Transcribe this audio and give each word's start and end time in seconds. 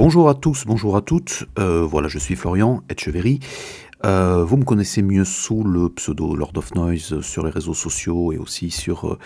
bonjour 0.00 0.30
à 0.30 0.34
tous, 0.34 0.64
bonjour 0.64 0.96
à 0.96 1.02
toutes. 1.02 1.44
Euh, 1.58 1.82
voilà, 1.82 2.08
je 2.08 2.18
suis 2.18 2.34
Florian 2.34 2.82
Etcheverry. 2.88 3.38
Euh, 4.06 4.42
vous 4.44 4.56
me 4.56 4.64
connaissez 4.64 5.02
mieux 5.02 5.26
sous 5.26 5.62
le 5.62 5.90
pseudo 5.90 6.34
Lord 6.34 6.52
of 6.56 6.74
Noise 6.74 7.20
sur 7.20 7.44
les 7.44 7.50
réseaux 7.50 7.74
sociaux 7.74 8.32
et 8.32 8.38
aussi 8.38 8.70
sur 8.70 9.18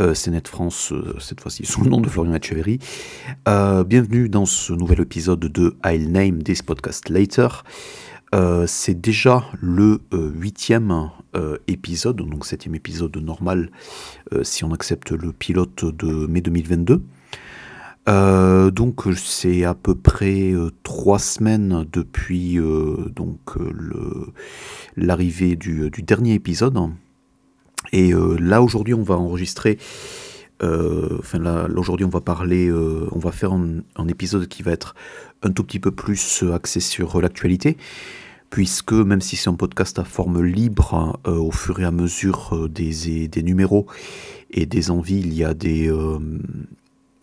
euh, 0.00 0.14
CNET 0.14 0.48
France, 0.48 0.94
cette 1.20 1.42
fois-ci 1.42 1.66
sous 1.66 1.82
le 1.82 1.90
nom 1.90 2.00
de 2.00 2.08
Florian 2.08 2.32
Etcheverry. 2.32 2.78
bienvenue 3.44 4.30
dans 4.30 4.46
ce 4.46 4.72
nouvel 4.72 5.00
épisode 5.00 5.40
de 5.40 5.76
I'll 5.84 6.10
Name 6.10 6.42
This 6.42 6.62
Podcast 6.62 7.10
Later. 7.10 7.48
C'est 8.66 8.98
déjà 8.98 9.44
le 9.60 10.00
huitième 10.12 11.10
épisode, 11.68 12.16
donc 12.16 12.46
septième 12.46 12.74
épisode 12.74 13.14
normal 13.18 13.70
si 14.42 14.64
on 14.64 14.72
accepte 14.72 15.10
le 15.12 15.32
pilote 15.32 15.84
de 15.84 16.26
mai 16.26 16.40
2022. 16.40 17.02
Euh, 18.08 18.70
donc 18.70 19.02
c'est 19.16 19.64
à 19.64 19.74
peu 19.74 19.96
près 19.96 20.52
euh, 20.52 20.70
trois 20.84 21.18
semaines 21.18 21.84
depuis 21.92 22.58
euh, 22.58 23.10
donc 23.14 23.38
l'arrivée 24.96 25.56
du, 25.56 25.90
dernier 25.90 26.34
épisode. 26.34 26.78
Et 27.92 28.12
là 28.40 28.62
aujourd'hui 28.62 28.94
on 28.94 29.02
va 29.02 29.16
enregistrer. 29.16 29.78
enfin 30.60 31.38
là, 31.38 31.68
aujourd'hui 31.76 32.06
on 32.06 32.10
va 32.10 32.20
parler, 32.20 32.72
on 32.72 33.18
va 33.18 33.30
faire 33.30 33.52
un, 33.52 34.08
épisode 34.08 34.48
qui 34.48 34.62
va 34.62 34.72
être 34.72 34.94
un 35.42 35.50
tout 35.50 35.62
petit 35.62 35.78
peu 35.78 35.90
plus 35.92 36.44
axé 36.52 36.80
sur 36.80 37.20
l'actualité, 37.20 37.76
puisque 38.50 38.92
même 38.92 39.20
si 39.20 39.36
c'est 39.36 39.50
un 39.50 39.54
podcast 39.54 39.98
à 39.98 40.04
forme 40.04 40.42
libre, 40.42 41.20
au 41.26 41.52
fur 41.52 41.78
et 41.80 41.84
à 41.84 41.92
mesure 41.92 42.68
des, 42.68 43.28
des 43.28 43.42
numéros 43.42 43.86
et 44.50 44.66
des 44.66 44.90
envies, 44.90 45.20
il 45.20 45.32
y 45.32 45.44
a 45.44 45.54
des 45.54 45.88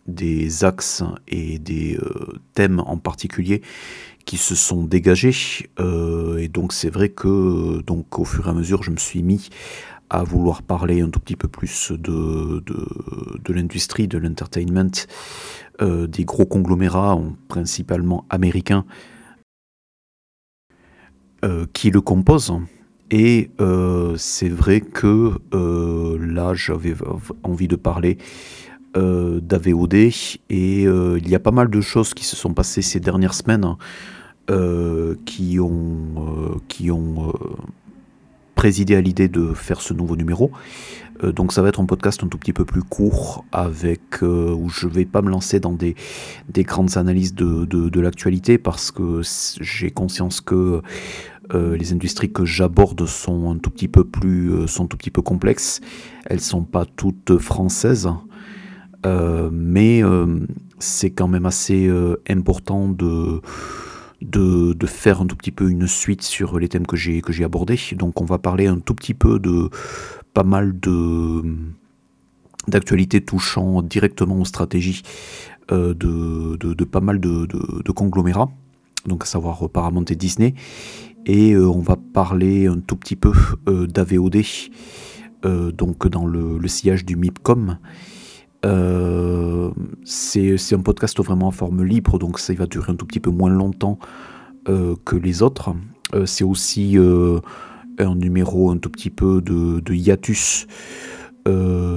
des 0.06 0.64
axes 0.64 1.02
et 1.28 1.58
des 1.58 1.96
euh, 1.96 2.38
thèmes 2.54 2.80
en 2.80 2.98
particulier 2.98 3.62
qui 4.24 4.36
se 4.36 4.54
sont 4.54 4.84
dégagés. 4.84 5.34
Euh, 5.80 6.38
et 6.38 6.48
donc 6.48 6.72
c'est 6.72 6.90
vrai 6.90 7.10
que 7.10 7.82
donc 7.82 8.18
au 8.18 8.24
fur 8.24 8.46
et 8.46 8.50
à 8.50 8.54
mesure, 8.54 8.82
je 8.82 8.90
me 8.90 8.96
suis 8.96 9.22
mis 9.22 9.50
à 10.10 10.22
vouloir 10.22 10.62
parler 10.62 11.00
un 11.00 11.08
tout 11.08 11.20
petit 11.20 11.36
peu 11.36 11.48
plus 11.48 11.90
de, 11.90 12.62
de, 12.64 13.52
l'industrie, 13.52 14.06
de 14.06 14.18
l'entertainment, 14.18 14.92
euh, 15.80 16.06
des 16.06 16.24
gros 16.24 16.46
conglomérats, 16.46 17.18
principalement 17.48 18.24
américains, 18.30 18.84
qui 21.74 21.90
le 21.90 22.00
composent. 22.00 22.54
Et 23.10 23.50
c'est 24.16 24.48
vrai 24.48 24.80
que 24.80 25.34
là, 26.18 26.54
j'avais 26.54 26.94
envie 27.42 27.68
de 27.68 27.76
parler 27.76 28.16
euh, 28.96 29.40
d'AVOD 29.40 29.94
et 29.94 30.12
euh, 30.50 31.18
il 31.18 31.28
y 31.28 31.34
a 31.34 31.40
pas 31.40 31.50
mal 31.50 31.68
de 31.68 31.80
choses 31.80 32.14
qui 32.14 32.24
se 32.24 32.36
sont 32.36 32.54
passées 32.54 32.80
ces 32.80 33.00
dernières 33.00 33.34
semaines 33.34 33.74
euh, 34.50 35.16
qui 35.26 35.58
ont, 35.58 36.60
qui 36.68 36.92
ont 36.92 37.32
présidé 38.54 38.94
à 38.94 39.00
l'idée 39.00 39.26
de 39.26 39.52
faire 39.52 39.80
ce 39.80 39.94
nouveau 39.94 40.14
numéro. 40.14 40.52
donc 41.24 41.52
ça 41.52 41.60
va 41.60 41.70
être 41.70 41.80
un 41.80 41.86
podcast 41.86 42.22
un 42.22 42.28
tout 42.28 42.38
petit 42.38 42.52
peu 42.52 42.64
plus 42.64 42.84
court 42.84 43.44
avec 43.50 44.22
où 44.22 44.68
je 44.68 44.86
vais 44.86 45.06
pas 45.06 45.22
me 45.22 45.30
lancer 45.30 45.58
dans 45.58 45.72
des, 45.72 45.96
des 46.48 46.62
grandes 46.62 46.96
analyses 46.96 47.34
de, 47.34 47.64
de, 47.64 48.00
l'actualité 48.00 48.58
parce 48.58 48.92
que 48.92 49.22
j'ai 49.60 49.90
conscience 49.90 50.40
que 50.40 50.82
les 51.52 51.92
industries 51.92 52.32
que 52.32 52.44
j'aborde 52.44 53.06
sont 53.06 53.50
un 53.50 53.58
tout 53.58 53.70
petit 53.70 53.88
peu 53.88 54.04
plus 54.04 54.68
sont 54.68 54.86
tout 54.86 54.96
petit 54.96 55.10
peu 55.10 55.20
complexes. 55.20 55.80
Elles 56.26 56.40
sont 56.40 56.62
pas 56.62 56.84
toutes 56.84 57.38
françaises. 57.38 58.08
Euh, 59.06 59.50
mais 59.52 60.02
euh, 60.02 60.26
c'est 60.78 61.10
quand 61.10 61.28
même 61.28 61.46
assez 61.46 61.86
euh, 61.86 62.20
important 62.28 62.88
de, 62.88 63.40
de, 64.22 64.86
faire 64.86 65.20
un 65.20 65.26
tout 65.26 65.36
petit 65.36 65.50
peu 65.50 65.68
une 65.70 65.86
suite 65.86 66.22
sur 66.22 66.58
les 66.58 66.68
thèmes 66.68 66.86
que 66.86 66.96
j'ai 66.96 67.20
que 67.20 67.32
j'ai 67.32 67.44
abordés. 67.44 67.78
Donc 67.92 68.20
on 68.20 68.24
va 68.24 68.38
parler 68.38 68.66
un 68.66 68.78
tout 68.78 68.94
petit 68.94 69.14
peu 69.14 69.38
de 69.38 69.68
pas 70.32 70.44
mal 70.44 70.78
de 70.78 71.42
d'actualités 72.68 73.20
touchant 73.22 73.82
directement 73.82 74.40
aux 74.40 74.44
stratégies 74.46 75.02
de, 75.70 75.92
de, 76.56 76.84
pas 76.84 77.00
mal 77.00 77.20
de, 77.20 77.46
de, 77.46 77.92
conglomérats, 77.92 78.50
donc 79.06 79.22
à 79.24 79.26
savoir 79.26 79.68
Paramount 79.68 80.04
et 80.04 80.16
Disney. 80.16 80.54
Et 81.26 81.56
on 81.56 81.80
va 81.80 81.96
parler 81.96 82.66
un 82.66 82.80
tout 82.80 82.96
petit 82.96 83.16
peu 83.16 83.32
d'AVOD, 83.66 84.42
donc 85.74 86.08
dans 86.08 86.26
le, 86.26 86.56
le, 86.56 86.68
sillage 86.68 87.04
du 87.04 87.16
MIPCOM. 87.16 87.78
Euh, 88.64 89.70
c'est 90.04 90.72
un 90.72 90.80
podcast 90.80 91.18
vraiment 91.22 91.48
en 91.48 91.50
forme 91.50 91.84
libre, 91.84 92.18
donc 92.18 92.38
ça 92.38 92.54
va 92.54 92.66
durer 92.66 92.92
un 92.92 92.96
tout 92.96 93.06
petit 93.06 93.20
peu 93.20 93.30
moins 93.30 93.50
longtemps 93.50 93.98
euh, 94.68 94.94
que 95.04 95.16
les 95.16 95.42
autres. 95.42 95.74
Euh, 96.14 96.26
c'est 96.26 96.44
aussi 96.44 96.96
un 97.98 98.14
numéro 98.14 98.70
un 98.70 98.78
tout 98.78 98.90
petit 98.90 99.10
peu 99.10 99.40
de, 99.40 99.94
hiatus, 99.94 100.66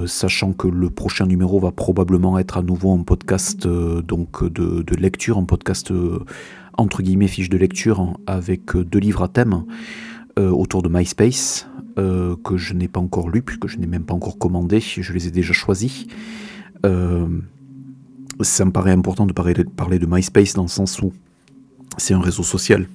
sachant 0.06 0.52
que 0.52 0.68
le 0.68 0.90
prochain 0.90 1.26
numéro 1.26 1.58
va 1.58 1.72
probablement 1.72 2.38
être 2.38 2.58
à 2.58 2.62
nouveau 2.62 2.92
un 2.92 3.02
podcast 3.02 3.66
donc 3.66 4.44
de, 4.44 4.94
lecture, 4.96 5.38
un 5.38 5.44
podcast 5.44 5.92
entre 6.76 7.02
guillemets 7.02 7.28
fiche 7.28 7.48
de 7.48 7.56
lecture 7.56 8.18
avec 8.26 8.76
deux 8.76 8.98
livres 8.98 9.22
à 9.22 9.28
thème 9.28 9.64
autour 10.36 10.82
de 10.82 10.88
MySpace. 10.88 11.66
que 11.96 12.56
je 12.56 12.74
n'ai 12.74 12.88
pas 12.88 13.00
encore 13.00 13.30
lu 13.30 13.42
puisque 13.42 13.66
je 13.68 13.78
n'ai 13.78 13.86
même 13.86 14.04
pas 14.04 14.14
encore 14.14 14.38
commandé, 14.38 14.80
je 14.80 15.12
les 15.12 15.28
ai 15.28 15.30
déjà 15.30 15.52
choisis. 15.52 16.06
Euh, 16.86 17.26
ça 18.40 18.64
me 18.64 18.70
paraît 18.70 18.92
important 18.92 19.26
de 19.26 19.32
parler, 19.32 19.98
de 19.98 20.06
MySpace 20.06 20.54
dans 20.54 20.62
le 20.62 20.68
sens 20.68 21.00
où 21.00 21.12
c'est 21.96 22.14
un 22.14 22.20
réseau 22.20 22.42
social 22.42 22.88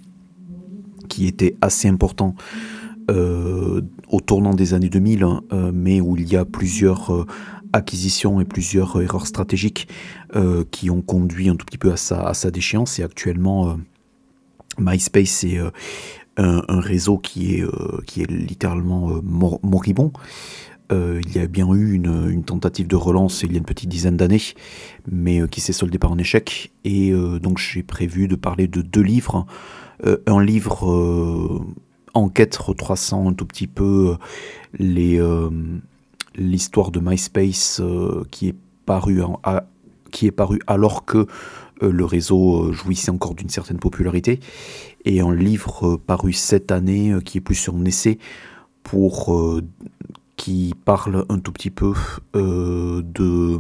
qui 1.10 1.28
était 1.28 1.58
assez 1.62 1.88
important 1.90 2.36
euh, 3.12 3.82
au 4.08 4.22
tournant 4.22 4.54
des 4.54 4.74
années 4.74 4.90
2000, 4.90 5.24
hein, 5.24 5.42
euh, 5.52 5.72
mais 5.74 6.00
où 6.00 6.16
il 6.16 6.32
y 6.32 6.38
a 6.38 6.46
plusieurs 6.46 7.26
acquisitions 7.74 8.40
et 8.40 8.46
plusieurs 8.46 9.02
erreurs 9.02 9.28
stratégiques 9.28 9.88
qui 10.72 10.90
ont 10.90 11.02
conduit 11.02 11.50
un 11.50 11.56
tout 11.56 11.66
petit 11.66 11.78
peu 11.78 11.92
à 11.92 11.98
sa, 11.98 12.52
déchéance. 12.52 13.00
Et 13.00 13.04
actuellement, 13.04 13.78
MySpace 14.80 15.44
est 15.44 15.60
un, 16.38 16.80
réseau 16.80 17.18
qui 17.18 17.56
est 17.56 18.32
littéralement 18.32 19.20
moribond. 19.24 20.12
Euh, 20.92 21.22
il 21.26 21.36
y 21.36 21.40
a 21.40 21.48
bien 21.48 21.72
eu 21.74 21.94
une, 21.94 22.44
tentative 22.44 22.88
de 22.88 22.96
relance 22.96 23.44
il 23.44 23.52
y 23.54 23.56
a 23.56 23.58
une 23.58 23.66
petite 23.66 23.90
dizaine 23.90 24.18
d'années, 24.18 24.42
mais 25.10 25.42
euh, 25.42 25.48
qui 25.48 25.62
s'est 25.62 25.74
soldée 25.74 25.98
par 25.98 26.12
un 26.12 26.18
échec. 26.18 26.72
Et 26.84 27.12
euh, 27.12 27.40
donc 27.40 27.58
j'ai 27.58 27.84
prévu 27.84 28.28
de 28.28 28.36
parler 28.36 28.68
de 28.68 28.82
deux 28.82 29.02
livres. 29.02 29.46
un 30.28 30.44
livre 30.44 31.66
enquête 32.14 32.56
retraçant 32.58 33.30
un 33.30 33.34
tout 33.34 33.46
petit 33.46 33.68
peu 33.68 34.18
l'histoire 36.36 36.92
de 36.92 37.00
MySpace 37.00 37.82
qui 38.32 38.50
est 38.50 38.56
paru 38.86 39.22
qui 40.12 40.28
est 40.28 40.32
paru 40.32 40.60
alors 40.68 41.06
que 41.06 41.26
le 41.82 42.06
réseau 42.06 42.74
jouissait 42.74 43.12
encore 43.12 43.34
d'une 43.34 43.50
certaine 43.50 43.80
popularité, 43.80 44.42
et 45.06 45.22
un 45.22 45.34
livre 45.34 45.96
paru 45.96 46.34
cette 46.34 46.72
année 46.72 47.16
qui 47.24 47.38
est 47.38 47.42
plus 47.42 47.56
sur 47.56 47.76
un 47.76 47.86
essai 47.86 48.20
pour 48.84 49.62
qui 50.36 50.74
parle 50.86 51.26
un 51.30 51.40
tout 51.40 51.52
petit 51.52 51.70
peu 51.70 51.94
euh, 52.36 53.02
de, 53.04 53.60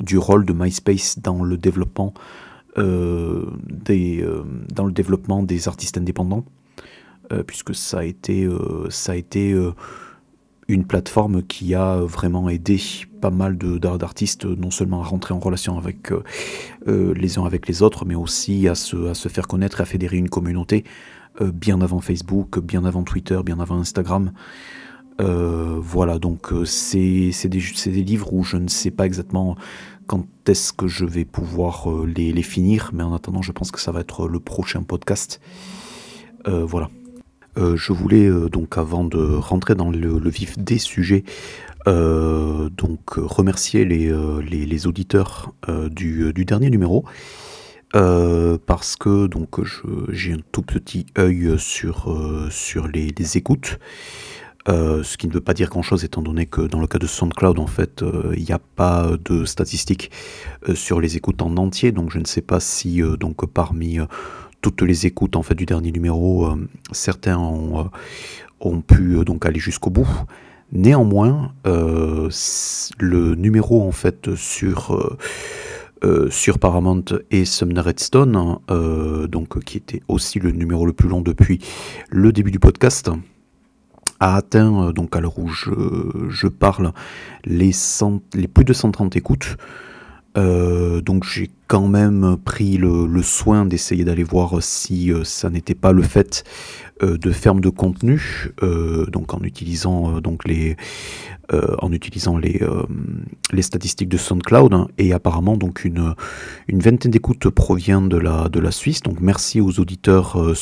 du 0.00 0.18
rôle 0.18 0.44
de 0.44 0.52
MySpace 0.52 1.18
dans 1.18 1.42
le 1.42 1.56
développement, 1.56 2.12
euh, 2.78 3.46
des, 3.68 4.22
euh, 4.22 4.42
dans 4.74 4.84
le 4.84 4.92
développement 4.92 5.42
des 5.42 5.68
artistes 5.68 5.98
indépendants, 5.98 6.44
puisque 7.46 7.74
ça 7.74 8.00
a 8.00 8.04
été, 8.04 8.46
ça 8.90 9.12
a 9.12 9.14
été 9.14 9.58
une 10.68 10.84
plateforme 10.84 11.42
qui 11.42 11.74
a 11.74 11.96
vraiment 11.96 12.50
aidé 12.50 12.78
pas 13.22 13.30
mal 13.30 13.56
d'artistes 13.56 14.44
non 14.44 14.70
seulement 14.70 15.00
à 15.00 15.06
rentrer 15.06 15.32
en 15.32 15.38
relation 15.38 15.78
avec 15.78 16.12
les 16.86 17.38
uns 17.38 17.46
avec 17.46 17.68
les 17.68 17.80
autres, 17.80 18.04
mais 18.04 18.16
aussi 18.16 18.68
à 18.68 18.74
se, 18.74 19.08
à 19.08 19.14
se 19.14 19.30
faire 19.30 19.48
connaître 19.48 19.80
et 19.80 19.84
à 19.84 19.86
fédérer 19.86 20.18
une 20.18 20.28
communauté 20.28 20.84
bien 21.40 21.80
avant 21.80 22.00
Facebook, 22.00 22.58
bien 22.58 22.84
avant 22.84 23.02
Twitter, 23.02 23.40
bien 23.42 23.60
avant 23.60 23.78
Instagram. 23.78 24.32
Euh, 25.20 25.78
voilà, 25.80 26.18
donc 26.18 26.52
euh, 26.52 26.64
c'est 26.64 27.48
des, 27.48 28.02
livres 28.02 28.32
où 28.32 28.42
je 28.42 28.56
ne 28.56 28.68
sais 28.68 28.90
pas 28.90 29.06
exactement 29.06 29.56
quand 30.06 30.26
est-ce 30.48 30.72
que 30.72 30.88
je 30.88 31.04
vais 31.04 31.24
pouvoir 31.24 31.90
euh, 31.90 32.06
les, 32.06 32.32
les, 32.32 32.42
finir, 32.42 32.90
mais 32.92 33.02
en 33.02 33.14
attendant, 33.14 33.42
je 33.42 33.52
pense 33.52 33.70
que 33.70 33.80
ça 33.80 33.92
va 33.92 34.00
être 34.00 34.28
le 34.28 34.40
prochain 34.40 34.82
podcast. 34.82 35.40
voilà. 36.44 36.90
je 37.56 37.92
voulais 37.92 38.28
donc, 38.50 38.78
avant 38.78 39.04
de 39.04 39.22
rentrer 39.36 39.74
dans 39.74 39.90
le, 39.90 40.28
vif 40.28 40.58
des 40.58 40.78
sujets, 40.78 41.22
donc 41.86 43.14
remercier 43.14 43.84
les, 43.84 44.12
les, 44.42 44.86
auditeurs 44.88 45.54
du, 45.90 46.32
du, 46.32 46.44
dernier 46.44 46.70
numéro. 46.70 47.04
parce 47.92 48.96
que 48.96 49.28
donc 49.28 49.60
j'ai 50.08 50.32
un 50.32 50.42
tout 50.50 50.62
petit 50.62 51.06
œil 51.16 51.54
sur, 51.58 52.12
sur 52.50 52.88
les 52.88 53.36
écoutes 53.36 53.78
ce 54.66 55.16
qui 55.16 55.26
ne 55.28 55.32
veut 55.32 55.40
pas 55.40 55.54
dire 55.54 55.68
grand-chose 55.68 56.04
étant 56.04 56.22
donné 56.22 56.46
que 56.46 56.62
dans 56.62 56.80
le 56.80 56.86
cas 56.86 56.98
de 56.98 57.06
SoundCloud, 57.06 57.58
en 57.58 57.66
fait, 57.66 58.04
il 58.36 58.44
n'y 58.44 58.52
a 58.52 58.58
pas 58.58 59.10
de 59.24 59.44
statistiques 59.44 60.10
sur 60.74 61.00
les 61.00 61.16
écoutes 61.16 61.42
en 61.42 61.56
entier, 61.56 61.92
donc 61.92 62.10
je 62.10 62.18
ne 62.18 62.24
sais 62.24 62.42
pas 62.42 62.60
si 62.60 63.00
donc 63.18 63.46
parmi 63.46 63.98
toutes 64.60 64.82
les 64.82 65.06
écoutes 65.06 65.36
en 65.36 65.42
fait 65.42 65.54
du 65.54 65.66
dernier 65.66 65.90
numéro, 65.90 66.48
certains 66.92 67.38
ont, 67.38 67.90
ont 68.60 68.80
pu 68.80 69.24
donc 69.24 69.46
aller 69.46 69.60
jusqu'au 69.60 69.90
bout. 69.90 70.08
Néanmoins, 70.72 71.52
le 71.64 73.34
numéro 73.34 73.82
en 73.82 73.92
fait 73.92 74.34
sur 74.36 75.18
euh, 76.04 76.28
sur 76.30 76.58
Paramount 76.58 77.04
et 77.30 77.44
Sumner 77.44 77.80
Redstone, 77.80 78.34
hein, 78.34 78.60
euh, 78.72 79.28
donc, 79.28 79.62
qui 79.62 79.76
était 79.76 80.02
aussi 80.08 80.40
le 80.40 80.50
numéro 80.50 80.84
le 80.84 80.92
plus 80.92 81.08
long 81.08 81.20
depuis 81.20 81.60
le 82.10 82.32
début 82.32 82.50
du 82.50 82.58
podcast, 82.58 83.08
a 84.22 84.36
atteint, 84.36 84.88
euh, 84.88 84.92
donc 84.92 85.14
à 85.16 85.20
l'heure 85.20 85.38
où 85.38 85.48
je, 85.48 86.46
parle, 86.46 86.92
les, 87.44 87.72
les, 88.34 88.48
plus 88.48 88.64
de 88.64 88.72
130 88.72 89.16
écoutes. 89.16 89.56
donc 90.34 91.24
j'ai 91.24 91.50
quand 91.66 91.88
même 91.88 92.36
pris 92.42 92.78
le, 92.78 93.22
soin 93.22 93.66
d'essayer 93.66 94.04
d'aller 94.04 94.24
voir 94.24 94.62
si 94.62 95.12
ça 95.24 95.50
n'était 95.50 95.74
pas 95.74 95.92
le 95.92 96.02
fait 96.02 96.44
de 97.02 97.30
ferme 97.32 97.60
de 97.60 97.68
contenu, 97.68 98.52
donc 99.08 99.34
en 99.34 99.40
utilisant 99.42 100.20
donc 100.20 100.46
les, 100.46 100.76
euh, 101.52 101.74
en 101.80 101.92
utilisant 101.92 102.38
les, 102.38 102.62
euh, 102.62 102.84
les 103.52 103.60
statistiques 103.62 104.08
de 104.08 104.16
SoundCloud. 104.16 104.72
Hein, 104.72 104.88
et 104.96 105.12
apparemment, 105.12 105.56
donc 105.56 105.84
une, 105.84 106.14
une 106.66 106.80
vingtaine 106.80 107.10
d'écoutes 107.10 107.50
provient 107.50 108.00
de 108.00 108.16
la, 108.16 108.48
de 108.48 108.58
la 108.58 108.70
Suisse. 108.70 109.02
Donc 109.02 109.20
merci 109.20 109.60
aux 109.60 109.78
auditeurs 109.78 110.56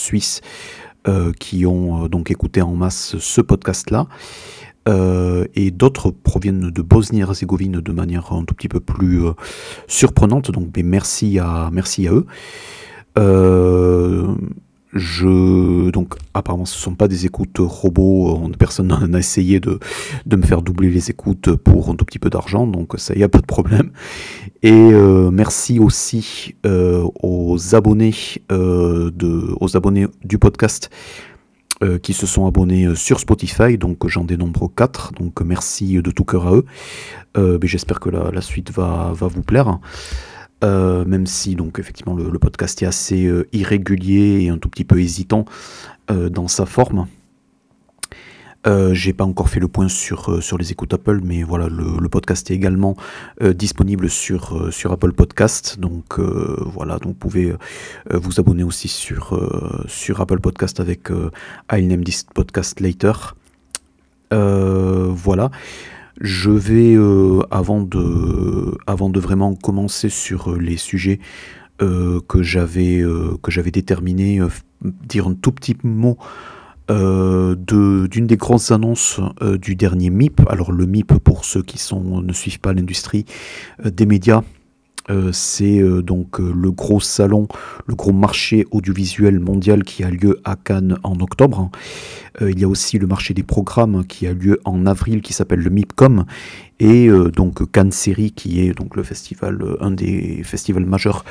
euh, 1.08 1.32
qui 1.38 1.66
ont 1.66 2.06
donc 2.08 2.30
écouté 2.30 2.62
en 2.62 2.74
masse 2.74 3.16
ce 3.18 3.40
podcast-là. 3.40 4.06
et 5.54 5.70
d'autres 5.70 6.10
proviennent 6.10 6.70
de 6.70 6.82
Bosnie-Herzégovine 6.82 7.80
de 7.80 7.92
manière 7.92 8.32
un 8.32 8.44
tout 8.44 8.54
petit 8.54 8.68
peu 8.68 8.80
plus 8.80 9.22
surprenante. 9.86 10.50
Donc 10.50 10.70
ben, 10.72 10.84
merci, 10.84 11.38
à, 11.38 11.70
merci 11.72 12.08
à 12.08 12.12
eux. 12.12 12.26
Je 14.92 15.90
donc 15.90 16.14
apparemment 16.34 16.64
ce 16.64 16.76
ne 16.76 16.82
sont 16.82 16.94
pas 16.96 17.06
des 17.06 17.24
écoutes 17.24 17.58
robots, 17.60 18.40
personne 18.58 18.88
n'a 18.88 19.18
essayé 19.18 19.60
de, 19.60 19.78
me 20.30 20.42
faire 20.42 20.62
doubler 20.62 20.90
les 20.90 21.10
écoutes 21.10 21.54
pour 21.54 21.90
un 21.90 21.94
tout 21.94 22.04
petit 22.04 22.18
peu 22.18 22.28
d'argent, 22.28 22.66
donc 22.66 22.94
ça 22.98 23.14
y 23.14 23.22
a 23.22 23.28
pas 23.28 23.38
de 23.38 23.46
problème. 23.46 23.92
Et 24.62 24.72
euh, 24.72 25.30
merci 25.30 25.78
aussi 25.78 26.56
euh, 26.66 27.06
aux 27.22 27.74
abonnés 27.74 28.14
euh, 28.50 29.10
aux 29.60 29.76
abonnés 29.76 30.06
du 30.24 30.38
podcast 30.38 30.90
qui 32.02 32.12
se 32.12 32.26
sont 32.26 32.46
abonnés 32.46 32.94
sur 32.94 33.20
Spotify, 33.20 33.78
donc 33.78 34.06
j'en 34.06 34.24
dénombre 34.24 34.70
4, 34.76 35.12
donc 35.12 35.40
merci 35.40 36.02
de 36.02 36.10
tout 36.10 36.24
cœur 36.24 36.46
à 36.46 36.54
eux. 36.56 36.66
j'espère 37.62 38.00
que 38.00 38.10
la, 38.10 38.42
suite 38.42 38.70
va 38.70 39.14
vous 39.18 39.40
plaire. 39.40 39.78
Euh, 40.62 41.04
même 41.06 41.26
si 41.26 41.54
donc 41.54 41.78
effectivement 41.78 42.14
le, 42.14 42.38
podcast 42.38 42.82
est 42.82 42.86
assez 42.86 43.24
euh, 43.24 43.48
irrégulier 43.52 44.42
et 44.42 44.50
un 44.50 44.58
tout 44.58 44.68
petit 44.68 44.84
peu 44.84 45.00
hésitant 45.00 45.46
euh, 46.10 46.28
dans 46.28 46.48
sa 46.48 46.66
forme. 46.66 47.06
J'ai 48.92 49.14
pas 49.14 49.24
encore 49.24 49.48
fait 49.48 49.58
le 49.58 49.68
point 49.68 49.88
sur, 49.88 50.42
sur 50.42 50.58
les 50.58 50.70
écoutes 50.70 50.92
Apple, 50.92 51.20
mais 51.24 51.42
voilà, 51.42 51.68
le, 51.68 52.08
podcast 52.10 52.50
est 52.50 52.54
également 52.54 52.94
disponible 53.40 54.10
sur, 54.10 54.70
sur 54.70 54.92
Apple 54.92 55.14
Podcast. 55.14 55.80
Donc 55.80 56.20
voilà, 56.20 56.98
donc 56.98 57.12
vous 57.12 57.14
pouvez 57.14 57.54
vous 58.10 58.38
abonner 58.38 58.62
aussi 58.62 58.88
sur, 58.88 59.40
sur 59.88 60.20
Apple 60.20 60.40
Podcast 60.40 60.78
avec 60.78 61.08
I'll 61.72 61.88
name 61.88 62.04
this 62.04 62.22
podcast 62.22 62.80
later. 62.80 63.34
voilà. 64.30 65.50
Je 66.20 66.50
vais, 66.50 66.94
euh, 66.96 67.40
avant, 67.50 67.80
de, 67.80 68.76
avant 68.86 69.08
de 69.08 69.18
vraiment 69.18 69.54
commencer 69.54 70.10
sur 70.10 70.52
euh, 70.52 70.58
les 70.58 70.76
sujets 70.76 71.18
euh, 71.80 72.20
que 72.28 72.42
j'avais 72.42 73.00
déterminés, 73.72 74.38
dire 74.82 75.28
un 75.28 75.34
tout 75.34 75.52
petit 75.52 75.76
mot 75.82 76.18
d'une 76.88 78.26
des 78.26 78.36
grandes 78.36 78.70
annonces 78.70 79.20
du 79.62 79.76
dernier 79.76 80.10
MIP. 80.10 80.40
Alors 80.48 80.72
le 80.72 80.86
MIP, 80.86 81.14
pour 81.20 81.44
ceux 81.44 81.62
qui 81.62 81.78
sont, 81.78 82.20
ne 82.20 82.32
suivent 82.32 82.58
pas 82.58 82.72
l'industrie 82.72 83.24
des 83.84 84.06
médias, 84.06 84.42
euh, 85.10 85.30
c'est 85.32 85.80
euh, 85.80 86.02
donc 86.02 86.40
euh, 86.40 86.52
le 86.54 86.70
gros 86.70 87.00
salon, 87.00 87.48
le 87.86 87.94
gros 87.94 88.12
marché 88.12 88.66
audiovisuel 88.70 89.40
mondial 89.40 89.82
qui 89.82 90.04
a 90.04 90.10
lieu 90.10 90.40
à 90.44 90.56
Cannes 90.56 90.98
en 91.02 91.18
octobre. 91.20 91.70
il 92.40 92.58
y 92.58 92.64
a 92.64 92.68
aussi 92.68 92.98
le 92.98 93.06
marché 93.06 93.34
des 93.34 93.42
programmes 93.42 94.04
qui 94.06 94.26
a 94.26 94.32
lieu 94.32 94.60
en 94.64 94.86
avril 94.86 95.20
qui 95.20 95.32
s'appelle 95.32 95.58
le 95.60 95.70
MIPCOM 95.70 96.24
et 96.78 97.08
donc 97.34 97.70
Cannes 97.70 97.92
Série 97.92 98.30
qui 98.30 98.60
est 98.60 98.72
donc 98.72 98.96
le 98.96 99.02
festival, 99.02 99.58
un 99.80 99.90
des 99.90 100.42
festivals 100.44 100.86
majeurs 100.86 101.24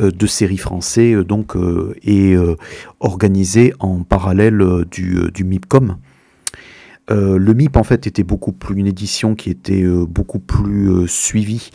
de 0.00 0.26
séries 0.26 0.56
français 0.56 1.22
donc 1.24 1.56
est 2.02 2.36
organisé 3.00 3.74
en 3.80 4.04
parallèle 4.04 4.62
du, 4.90 5.30
du 5.34 5.44
MIPCOM. 5.44 5.96
le 7.10 7.52
MIP 7.52 7.76
en 7.76 7.84
fait 7.84 8.06
était 8.06 8.24
beaucoup 8.24 8.52
plus 8.52 8.78
une 8.78 8.86
édition 8.86 9.34
qui 9.34 9.50
était 9.50 9.84
beaucoup 10.08 10.38
plus 10.38 11.06
suivie 11.08 11.70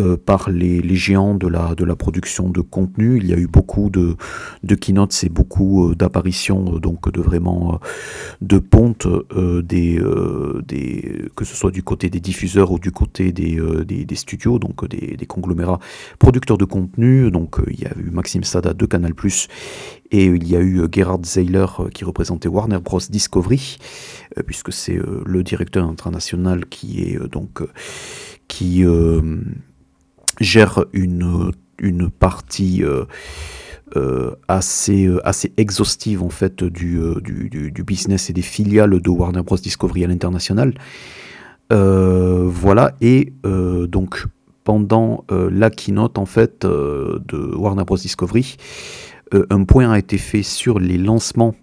euh, 0.00 0.16
par 0.16 0.50
les, 0.50 0.82
géants 0.96 1.36
de 1.36 1.46
la, 1.46 1.76
de 1.76 1.84
la 1.84 1.94
production 1.94 2.48
de 2.48 2.60
contenu. 2.60 3.18
Il 3.18 3.28
y 3.28 3.32
a 3.32 3.36
eu 3.36 3.46
beaucoup 3.46 3.90
de, 3.90 4.16
de 4.64 4.74
keynotes 4.74 5.22
et 5.22 5.28
beaucoup 5.28 5.90
euh, 5.90 5.94
d'apparitions, 5.94 6.74
euh, 6.74 6.80
donc 6.80 7.12
de 7.12 7.20
vraiment 7.20 7.78
de 8.40 8.58
ponte 8.58 9.06
des, 9.62 10.02
des, 10.66 11.28
que 11.36 11.44
ce 11.44 11.54
soit 11.54 11.70
du 11.70 11.84
côté 11.84 12.10
des 12.10 12.18
diffuseurs 12.18 12.72
ou 12.72 12.80
du 12.80 12.90
côté 12.90 13.30
des, 13.30 13.56
des, 13.84 14.16
studios, 14.16 14.58
donc 14.58 14.88
des, 14.88 15.16
des, 15.16 15.26
conglomérats 15.26 15.78
producteurs 16.18 16.58
de 16.58 16.64
contenu. 16.64 17.30
Donc 17.30 17.58
il 17.70 17.80
y 17.80 17.86
a 17.86 17.92
eu 17.96 18.10
Maxime 18.10 18.42
Sada 18.42 18.74
de 18.74 18.86
Canal+, 18.86 19.12
et 20.10 20.24
il 20.24 20.48
y 20.48 20.56
a 20.56 20.60
eu 20.60 20.88
Gerhard 20.90 21.24
Zeiler 21.24 21.66
qui 21.92 22.04
représentait 22.04 22.48
Warner 22.48 22.78
Bros. 22.78 23.00
Discovery, 23.08 23.78
puisque 24.44 24.72
c'est 24.72 24.98
le 25.24 25.42
directeur 25.44 25.88
international 25.88 26.66
qui 26.66 27.02
est 27.02 27.18
donc 27.28 27.62
qui 28.48 28.84
gère 30.40 30.84
une, 30.92 31.52
partie 32.18 32.82
euh, 32.82 33.04
euh, 33.96 34.32
assez, 34.48 35.06
euh, 35.06 35.26
assez 35.26 35.52
exhaustive 35.56 36.22
en 36.22 36.30
fait 36.30 36.64
du, 36.64 37.00
du, 37.22 37.84
business 37.84 38.30
et 38.30 38.32
des 38.32 38.42
filiales 38.42 39.00
de 39.00 39.10
Warner 39.10 39.42
Bros 39.42 39.56
Discovery 39.56 40.04
à 40.04 40.06
l'international. 40.06 40.74
voilà, 41.70 42.92
et 43.00 43.32
donc 43.42 44.24
pendant 44.64 45.24
la 45.30 45.70
keynote 45.70 46.18
en 46.18 46.26
fait 46.26 46.62
de 46.62 47.54
Warner 47.54 47.84
Bros 47.84 47.96
Discovery, 47.96 48.56
un 49.32 49.64
point 49.64 49.90
a 49.90 49.98
été 49.98 50.18
fait 50.18 50.42
sur 50.42 50.78
les 50.78 50.98
lancements 50.98 51.54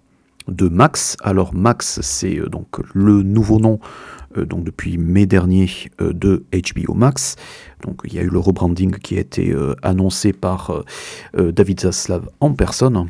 de 0.48 0.68
Max. 0.68 1.16
Alors 1.22 1.54
Max, 1.54 2.00
c'est 2.02 2.36
donc 2.50 2.80
le 2.94 3.22
nouveau 3.22 3.58
nom 3.58 3.78
donc 4.36 4.64
depuis 4.64 4.98
mai 4.98 5.26
dernier 5.26 5.68
euh, 6.00 6.12
de 6.12 6.44
HBO 6.52 6.94
Max. 6.94 7.36
Donc 7.82 8.02
il 8.04 8.14
y 8.14 8.18
a 8.18 8.22
eu 8.22 8.28
le 8.28 8.38
rebranding 8.38 8.96
qui 8.98 9.16
a 9.16 9.20
été 9.20 9.52
euh, 9.52 9.74
annoncé 9.82 10.32
par 10.32 10.84
David 11.34 11.80
Zaslav 11.80 12.28
en 12.40 12.52
personne. 12.52 13.08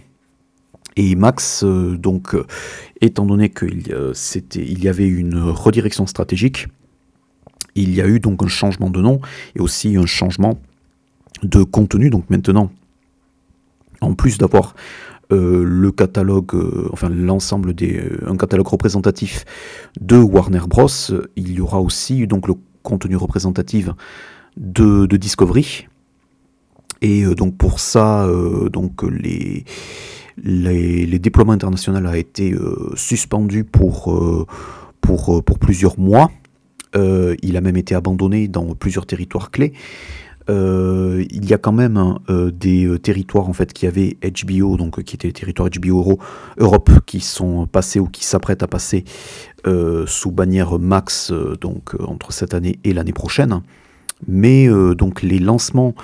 Et 0.97 1.15
Max, 1.15 1.65
donc, 1.65 2.37
étant 3.01 3.25
donné 3.25 3.49
qu'il 3.49 3.95
il 4.55 4.85
y 4.85 4.89
avait 4.89 5.09
une 5.09 5.39
redirection 5.39 6.07
stratégique, 6.07 6.69
il 7.75 7.95
y 7.95 8.03
a 8.03 8.07
eu 8.07 8.21
donc 8.21 8.43
un 8.43 8.49
changement 8.49 8.91
de 8.91 9.01
nom 9.01 9.21
et 9.57 9.61
aussi 9.61 9.97
un 9.97 10.05
changement 10.05 10.61
de 11.43 11.63
contenu. 11.63 12.11
Donc 12.11 12.29
maintenant, 12.29 12.71
en 14.03 14.15
plus 14.15 14.39
d'avoir 14.39 14.75
euh, 15.33 15.65
le 15.65 15.91
catalogue, 15.91 16.55
euh, 16.55 16.89
enfin 16.93 17.09
l'ensemble 17.09 17.73
des, 17.73 17.97
euh, 17.97 18.29
un 18.29 18.37
catalogue 18.37 18.69
représentatif 18.69 19.47
de 19.99 20.17
Warner 20.17 20.67
Bros. 20.69 20.89
Il 21.37 21.53
y 21.53 21.61
aura 21.61 21.81
aussi 21.81 22.27
donc 22.27 22.49
le 22.49 22.55
contenu 22.83 23.17
représentatif 23.17 23.89
de, 24.59 25.07
Discovery. 25.07 25.89
Et 27.01 27.25
donc 27.35 27.57
pour 27.57 27.81
ça, 27.81 28.29
donc 28.73 29.03
les, 29.03 29.65
les, 30.37 31.19
déploiements 31.19 31.53
internationaux 31.53 32.07
a 32.07 32.17
été 32.17 32.55
suspendu 32.95 33.65
pour 33.65 34.15
plusieurs 35.61 35.99
mois. 35.99 36.31
il 36.95 37.57
a 37.57 37.61
même 37.61 37.77
été 37.77 37.97
abandonné 37.97 38.47
dans 38.47 38.75
plusieurs 38.77 39.07
territoires 39.07 39.51
clés. 39.51 39.73
Euh, 40.51 41.25
il 41.31 41.49
y 41.49 41.55
a 41.55 41.59
quand 41.59 41.73
même 41.73 41.97
hein, 41.97 42.21
euh, 42.31 42.51
des 42.51 42.87
euh, 42.87 42.99
territoires 42.99 43.49
en 43.49 43.53
fait 43.53 43.73
qui 43.73 43.87
avaient 43.87 44.17
HBO, 44.23 44.77
donc 44.77 45.03
qui 45.03 45.15
étaient 45.15 45.29
les 45.29 45.33
territoires 45.33 45.69
HBO 45.69 46.19
Europe, 46.59 46.91
qui 47.07 47.21
sont 47.21 47.67
passés 47.67 48.01
ou 48.01 48.07
qui 48.07 48.25
s'apprêtent 48.25 48.63
à 48.63 48.69
passer 48.69 49.05
sous 50.07 50.33
bannière 50.33 50.81
Max, 50.81 51.33
donc 51.61 51.95
entre 52.01 52.33
cette 52.33 52.53
année 52.53 52.81
et 52.83 52.93
l'année 52.93 53.13
prochaine. 53.13 53.61
Mais 54.27 54.69
donc 54.97 55.23
les 55.23 55.39
lancements 55.39 55.95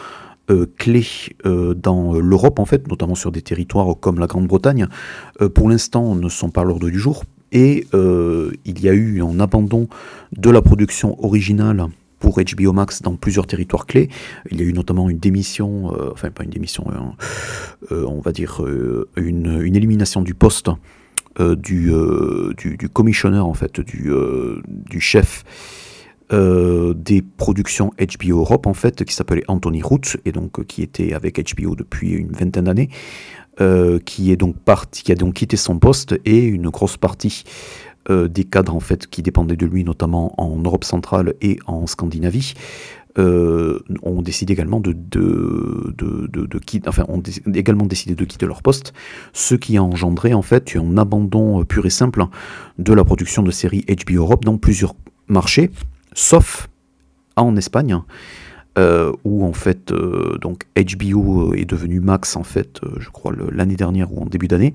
clés 0.76 1.34
dans 1.44 2.12
l'Europe 2.12 2.60
en 2.60 2.64
fait, 2.64 2.86
notamment 2.86 3.16
sur 3.16 3.32
des 3.32 3.42
territoires 3.42 3.98
comme 3.98 4.20
la 4.20 4.28
Grande-Bretagne, 4.28 4.86
pour 5.56 5.68
l'instant 5.68 6.14
ne 6.14 6.28
sont 6.28 6.50
pas 6.50 6.60
à 6.60 6.64
l'ordre 6.64 6.88
du 6.88 7.00
jour 7.00 7.24
Et 7.50 7.88
il 7.92 8.80
y 8.80 8.88
a 8.88 8.92
eu 8.92 9.22
un 9.24 9.40
abandon 9.40 9.88
de 10.36 10.50
la 10.50 10.62
production 10.62 11.16
originale 11.24 11.88
pour 12.18 12.38
HBO 12.40 12.72
Max 12.72 13.02
dans 13.02 13.16
plusieurs 13.16 13.46
territoires 13.46 13.86
clés. 13.86 14.08
Il 14.50 14.60
y 14.60 14.64
a 14.64 14.66
eu 14.66 14.72
notamment 14.72 15.08
une 15.08 15.18
démission, 15.18 15.92
enfin 16.12 16.30
pas 16.30 16.44
une 16.44 16.50
démission, 16.50 16.86
on 17.90 18.20
va 18.20 18.32
dire 18.32 18.62
une, 19.16 19.76
élimination 19.76 20.22
du 20.22 20.34
poste 20.34 20.70
du, 21.38 21.92
du, 22.56 22.88
commissionnaire 22.88 23.46
en 23.46 23.54
fait, 23.54 23.80
du, 23.80 24.10
du 24.66 25.00
chef 25.00 25.44
euh, 26.30 26.92
des 26.94 27.22
productions 27.22 27.90
HBO 27.98 28.40
Europe 28.40 28.66
en 28.66 28.74
fait 28.74 29.02
qui 29.02 29.14
s'appelait 29.14 29.44
Anthony 29.48 29.80
Root 29.80 30.18
et 30.26 30.32
donc 30.32 30.62
qui 30.66 30.82
était 30.82 31.14
avec 31.14 31.40
HBO 31.54 31.74
depuis 31.74 32.10
une 32.10 32.32
vingtaine 32.32 32.64
d'années 32.64 32.90
euh, 33.62 33.98
qui 33.98 34.30
est 34.30 34.36
donc 34.36 34.58
parti 34.58 35.02
qui 35.02 35.10
a 35.10 35.14
donc 35.14 35.32
quitté 35.32 35.56
son 35.56 35.78
poste 35.78 36.20
et 36.26 36.40
une 36.44 36.68
grosse 36.68 36.98
partie 36.98 37.44
euh, 38.10 38.28
des 38.28 38.44
cadres 38.44 38.74
en 38.74 38.80
fait 38.80 39.06
qui 39.06 39.22
dépendaient 39.22 39.56
de 39.56 39.66
lui 39.66 39.84
notamment 39.84 40.34
en 40.40 40.56
Europe 40.56 40.84
centrale 40.84 41.34
et 41.40 41.58
en 41.66 41.86
Scandinavie 41.86 42.54
ont 43.16 44.22
décidé 44.22 44.52
également 44.52 44.78
de, 44.78 44.92
quitter, 46.64 46.88
décidé 47.88 48.14
de 48.14 48.24
quitter 48.24 48.46
leur 48.46 48.62
poste, 48.62 48.92
ce 49.32 49.56
qui 49.56 49.76
a 49.76 49.82
engendré 49.82 50.34
en 50.34 50.42
fait 50.42 50.76
un 50.76 50.96
abandon 50.96 51.64
pur 51.64 51.84
et 51.84 51.90
simple 51.90 52.24
de 52.78 52.92
la 52.92 53.02
production 53.02 53.42
de 53.42 53.50
séries 53.50 53.84
HBO 53.88 54.20
Europe 54.20 54.44
dans 54.44 54.56
plusieurs 54.56 54.94
marchés, 55.26 55.72
sauf 56.14 56.68
en 57.36 57.56
Espagne, 57.56 57.98
euh, 58.78 59.12
où 59.24 59.44
en 59.44 59.52
fait 59.52 59.90
euh, 59.90 60.38
donc 60.40 60.64
HBO 60.76 61.54
est 61.54 61.64
devenu 61.64 62.00
Max 62.00 62.36
en 62.36 62.44
fait, 62.44 62.80
euh, 62.84 62.96
je 62.98 63.10
crois 63.10 63.32
l'année 63.50 63.76
dernière 63.76 64.12
ou 64.12 64.22
en 64.22 64.26
début 64.26 64.46
d'année, 64.46 64.74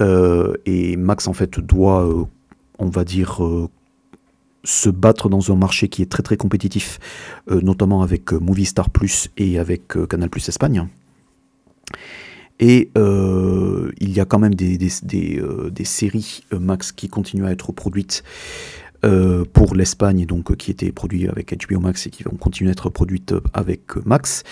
et 0.00 0.96
Max 0.96 1.28
en 1.28 1.32
fait 1.32 1.58
doit, 1.60 2.28
on 2.78 2.88
va 2.88 3.04
dire 3.04 3.40
se 4.64 4.90
battre 4.90 5.28
dans 5.28 5.52
un 5.52 5.56
marché 5.56 5.88
qui 5.88 6.02
est 6.02 6.10
très 6.10 6.22
très 6.22 6.36
compétitif, 6.36 6.98
notamment 7.48 8.02
avec 8.02 8.32
Movistar 8.32 8.90
Plus 8.90 9.30
et 9.36 9.58
avec 9.58 9.94
Canal 10.08 10.28
Plus 10.28 10.48
Espagne. 10.48 10.88
Et 12.58 12.90
il 12.96 14.10
y 14.10 14.20
a 14.20 14.24
quand 14.24 14.38
même 14.38 14.54
des, 14.54 14.76
des 14.76 15.84
séries 15.84 16.44
Max 16.52 16.92
qui 16.92 17.08
continuent 17.08 17.46
à 17.46 17.52
être 17.52 17.72
produites 17.72 18.22
euh, 19.06 19.44
pour 19.52 19.76
l'Espagne, 19.76 20.26
donc 20.26 20.50
euh, 20.50 20.54
qui 20.54 20.70
était 20.72 20.90
produit 20.90 21.28
avec 21.28 21.56
HBO 21.56 21.78
Max 21.78 22.06
et 22.06 22.10
qui 22.10 22.24
vont 22.24 22.36
continuer 22.36 22.70
à 22.70 22.72
être 22.72 22.90
produites 22.90 23.34
avec 23.52 23.94
Max. 24.04 24.42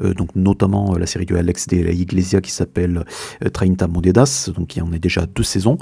Euh, 0.00 0.14
donc 0.14 0.36
notamment 0.36 0.96
la 0.96 1.06
série 1.06 1.26
de 1.26 1.34
Alex 1.34 1.66
de 1.66 1.82
la 1.82 1.90
Iglesia 1.90 2.40
qui 2.40 2.52
s'appelle 2.52 3.04
Trainta 3.52 3.88
Modedas, 3.88 4.50
donc 4.54 4.76
il 4.76 4.78
y 4.78 4.82
en 4.82 4.92
a 4.92 4.98
déjà 4.98 5.26
deux 5.26 5.42
saisons. 5.42 5.78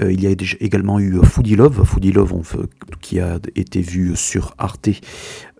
il 0.00 0.20
y 0.22 0.26
a 0.26 0.30
également 0.60 1.00
eu 1.00 1.18
Foodie 1.24 1.56
Love, 1.56 1.84
Foodie 1.84 2.12
Love 2.12 2.32
qui 3.00 3.18
a 3.18 3.38
été 3.56 3.80
vu 3.80 4.14
sur 4.14 4.54
Arte 4.58 4.90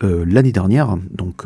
l'année 0.00 0.52
dernière, 0.52 0.96
donc 1.10 1.44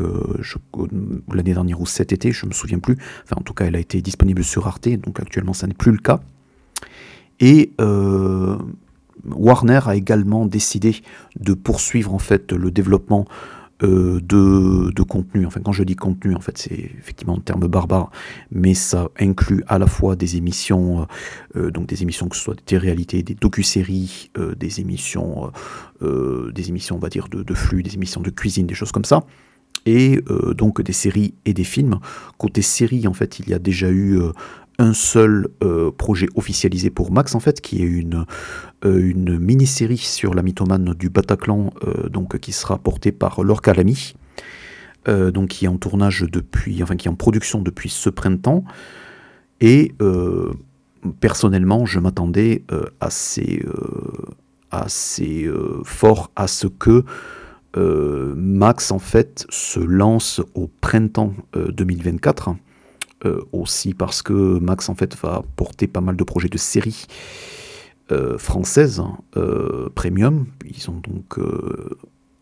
l'année 1.33 1.55
dernière 1.55 1.81
ou 1.81 1.87
cet 1.87 2.13
été, 2.13 2.33
je 2.33 2.47
me 2.47 2.53
souviens 2.53 2.79
plus. 2.79 2.97
Enfin, 3.25 3.37
en 3.37 3.43
tout 3.43 3.55
cas, 3.55 3.67
elle 3.67 3.77
a 3.77 3.81
été 3.81 4.03
disponible 4.03 4.45
sur 4.45 4.67
Arte, 4.67 4.89
donc 4.89 5.21
actuellement, 5.21 5.53
ça 5.53 5.67
n'est 5.67 5.75
plus 5.75 5.93
le 5.93 5.99
cas. 5.99 6.21
Et 7.41 7.73
Warner 9.25 9.81
a 9.87 9.97
également 9.97 10.47
décidé 10.47 11.03
de 11.39 11.55
poursuivre 11.55 12.15
en 12.15 12.19
fait 12.19 12.53
le 12.53 12.71
développement 12.71 13.27
euh, 13.85 14.21
de, 14.21 15.03
contenu. 15.05 15.47
Enfin, 15.47 15.61
quand 15.61 15.71
je 15.71 15.85
dis 15.85 15.95
contenu, 15.95 16.35
en 16.35 16.41
fait, 16.41 16.59
c'est 16.59 16.75
effectivement 16.75 17.37
un 17.37 17.41
terme 17.41 17.69
barbare, 17.69 18.11
mais 18.51 18.75
ça 18.75 19.09
inclut 19.21 19.63
à 19.69 19.79
la 19.79 19.87
fois 19.87 20.17
des 20.17 20.37
émissions, 20.37 21.03
euh, 21.03 21.05
euh, 21.57 21.71
donc 21.71 21.87
des 21.87 22.03
émissions 22.03 22.29
que 22.29 22.35
ce 22.35 22.43
soit 22.43 22.57
des 22.67 22.77
réalités, 22.77 23.23
des 23.23 23.35
docu-séries, 23.35 24.33
des 24.57 24.81
émissions, 24.81 25.53
des 26.01 26.91
on 26.91 26.99
va 26.99 27.09
dire, 27.09 27.29
de, 27.29 27.45
de, 27.45 27.55
flux, 27.55 27.85
des 27.85 27.95
émissions 27.95 28.21
de 28.21 28.31
cuisine, 28.31 28.67
des 28.67 28.75
choses 28.75 28.93
comme 28.93 29.05
ça. 29.05 29.25
Et 29.87 30.21
donc 30.57 30.83
des 30.83 30.93
séries 30.93 31.35
et 31.45 31.55
des 31.55 31.65
films. 31.65 32.01
Côté 32.37 32.63
séries, 32.63 33.07
en 33.07 33.15
fait, 33.15 33.39
il 33.39 33.49
y 33.49 33.55
a 33.55 33.59
déjà 33.59 33.91
eu 33.91 34.19
un 34.79 34.95
seul 34.95 35.49
euh, 35.63 35.91
projet 35.91 36.29
officialisé 36.37 36.91
pour 36.91 37.11
Max 37.11 37.35
en 37.35 37.41
fait, 37.41 37.61
qui 37.61 37.83
est 37.83 37.87
une, 37.87 38.25
euh, 38.85 39.13
mini-série 39.39 39.99
sur 39.99 40.35
la 40.35 40.43
mythomane 40.43 40.95
du 40.95 41.11
Bataclan, 41.11 41.73
euh, 41.85 42.09
donc 42.09 42.39
qui 42.39 42.53
sera 42.53 42.79
portée 42.79 43.13
par 43.13 43.43
Laure 43.43 43.63
Calamy, 43.63 44.15
donc 45.07 45.49
qui 45.49 45.65
est 45.65 45.69
en 45.69 45.79
tournage 45.79 46.27
depuis, 46.31 46.83
enfin 46.83 46.95
qui 46.95 47.09
est 47.09 47.11
en 47.11 47.15
production 47.15 47.63
depuis 47.63 47.89
ce 47.89 48.11
printemps. 48.11 48.63
Et 49.63 49.95
personnellement, 51.21 51.87
je 51.87 51.99
m'attendais 51.99 52.63
assez, 53.01 53.65
assez 54.71 55.51
fort 55.83 56.31
à 56.37 56.47
ce 56.47 56.67
que 56.67 57.05
Max 57.75 58.91
en 58.91 58.99
fait 58.99 59.47
se 59.49 59.81
lance 59.81 60.43
au 60.55 60.69
printemps 60.83 61.33
2024 61.55 62.51
euh, 63.25 63.41
aussi 63.51 63.95
parce 63.95 64.23
que 64.23 64.33
Max 64.33 64.89
en 64.89 64.95
fait 64.95 65.17
va 65.17 65.43
porter 65.57 65.89
pas 65.89 66.01
mal 66.01 66.17
de 66.17 66.23
projets 66.23 66.49
de 66.49 66.57
séries 66.57 67.07
euh, 68.13 68.39
françaises 68.39 69.01
hein, 69.01 69.19
euh, 69.37 69.89
premium. 69.93 70.47
Ils 70.65 70.89
ont 70.89 71.01
donc 71.01 71.37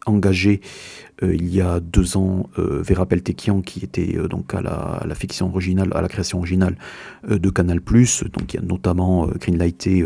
engagé 0.05 0.61
il 1.23 1.49
y 1.49 1.63
a 1.63 1.81
deux 1.81 2.19
ans 2.19 2.51
Vera 2.57 3.07
Peltekian 3.07 3.63
qui 3.63 3.83
était 3.83 4.19
donc 4.29 4.55
à 4.55 4.61
la, 4.61 5.15
fiction 5.15 5.49
originale, 5.49 5.89
à 5.95 6.03
la 6.03 6.09
création 6.09 6.39
originale 6.39 6.77
de 7.27 7.51
Canal+. 7.51 7.81
Donc 7.81 8.53
il 8.53 8.57
y 8.57 8.59
a 8.59 8.63
notamment 8.63 9.27
Greenlighté, 9.27 10.05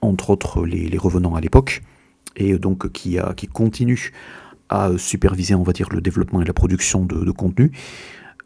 entre 0.00 0.30
autres 0.30 0.64
les, 0.64 0.88
les 0.88 0.98
revenants 0.98 1.34
à 1.34 1.40
l'époque, 1.40 1.82
et 2.36 2.56
donc 2.58 2.90
qui, 2.92 3.18
qui 3.36 3.46
continue 3.48 4.12
à 4.70 4.92
superviser, 4.96 5.54
on 5.54 5.64
va 5.64 5.72
dire, 5.72 5.88
le 5.90 6.00
développement 6.00 6.40
et 6.40 6.46
la 6.46 6.54
production 6.54 7.04
de 7.04 7.30
contenu. 7.32 7.72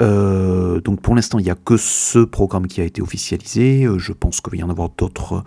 Euh, 0.02 0.80
donc 0.80 1.00
pour 1.00 1.14
l'instant, 1.14 1.38
il 1.38 1.44
n'y 1.44 1.50
a 1.50 1.54
que 1.54 1.76
ce 1.76 2.18
programme 2.18 2.66
qui 2.66 2.80
a 2.80 2.84
été 2.84 3.00
officialisé. 3.00 3.84
Euh, 3.84 3.98
je 3.98 4.12
pense 4.12 4.40
qu'il 4.40 4.52
va 4.52 4.56
y 4.58 4.62
en 4.62 4.70
avoir 4.70 4.90
d'autres, 4.90 5.34
euh, 5.34 5.42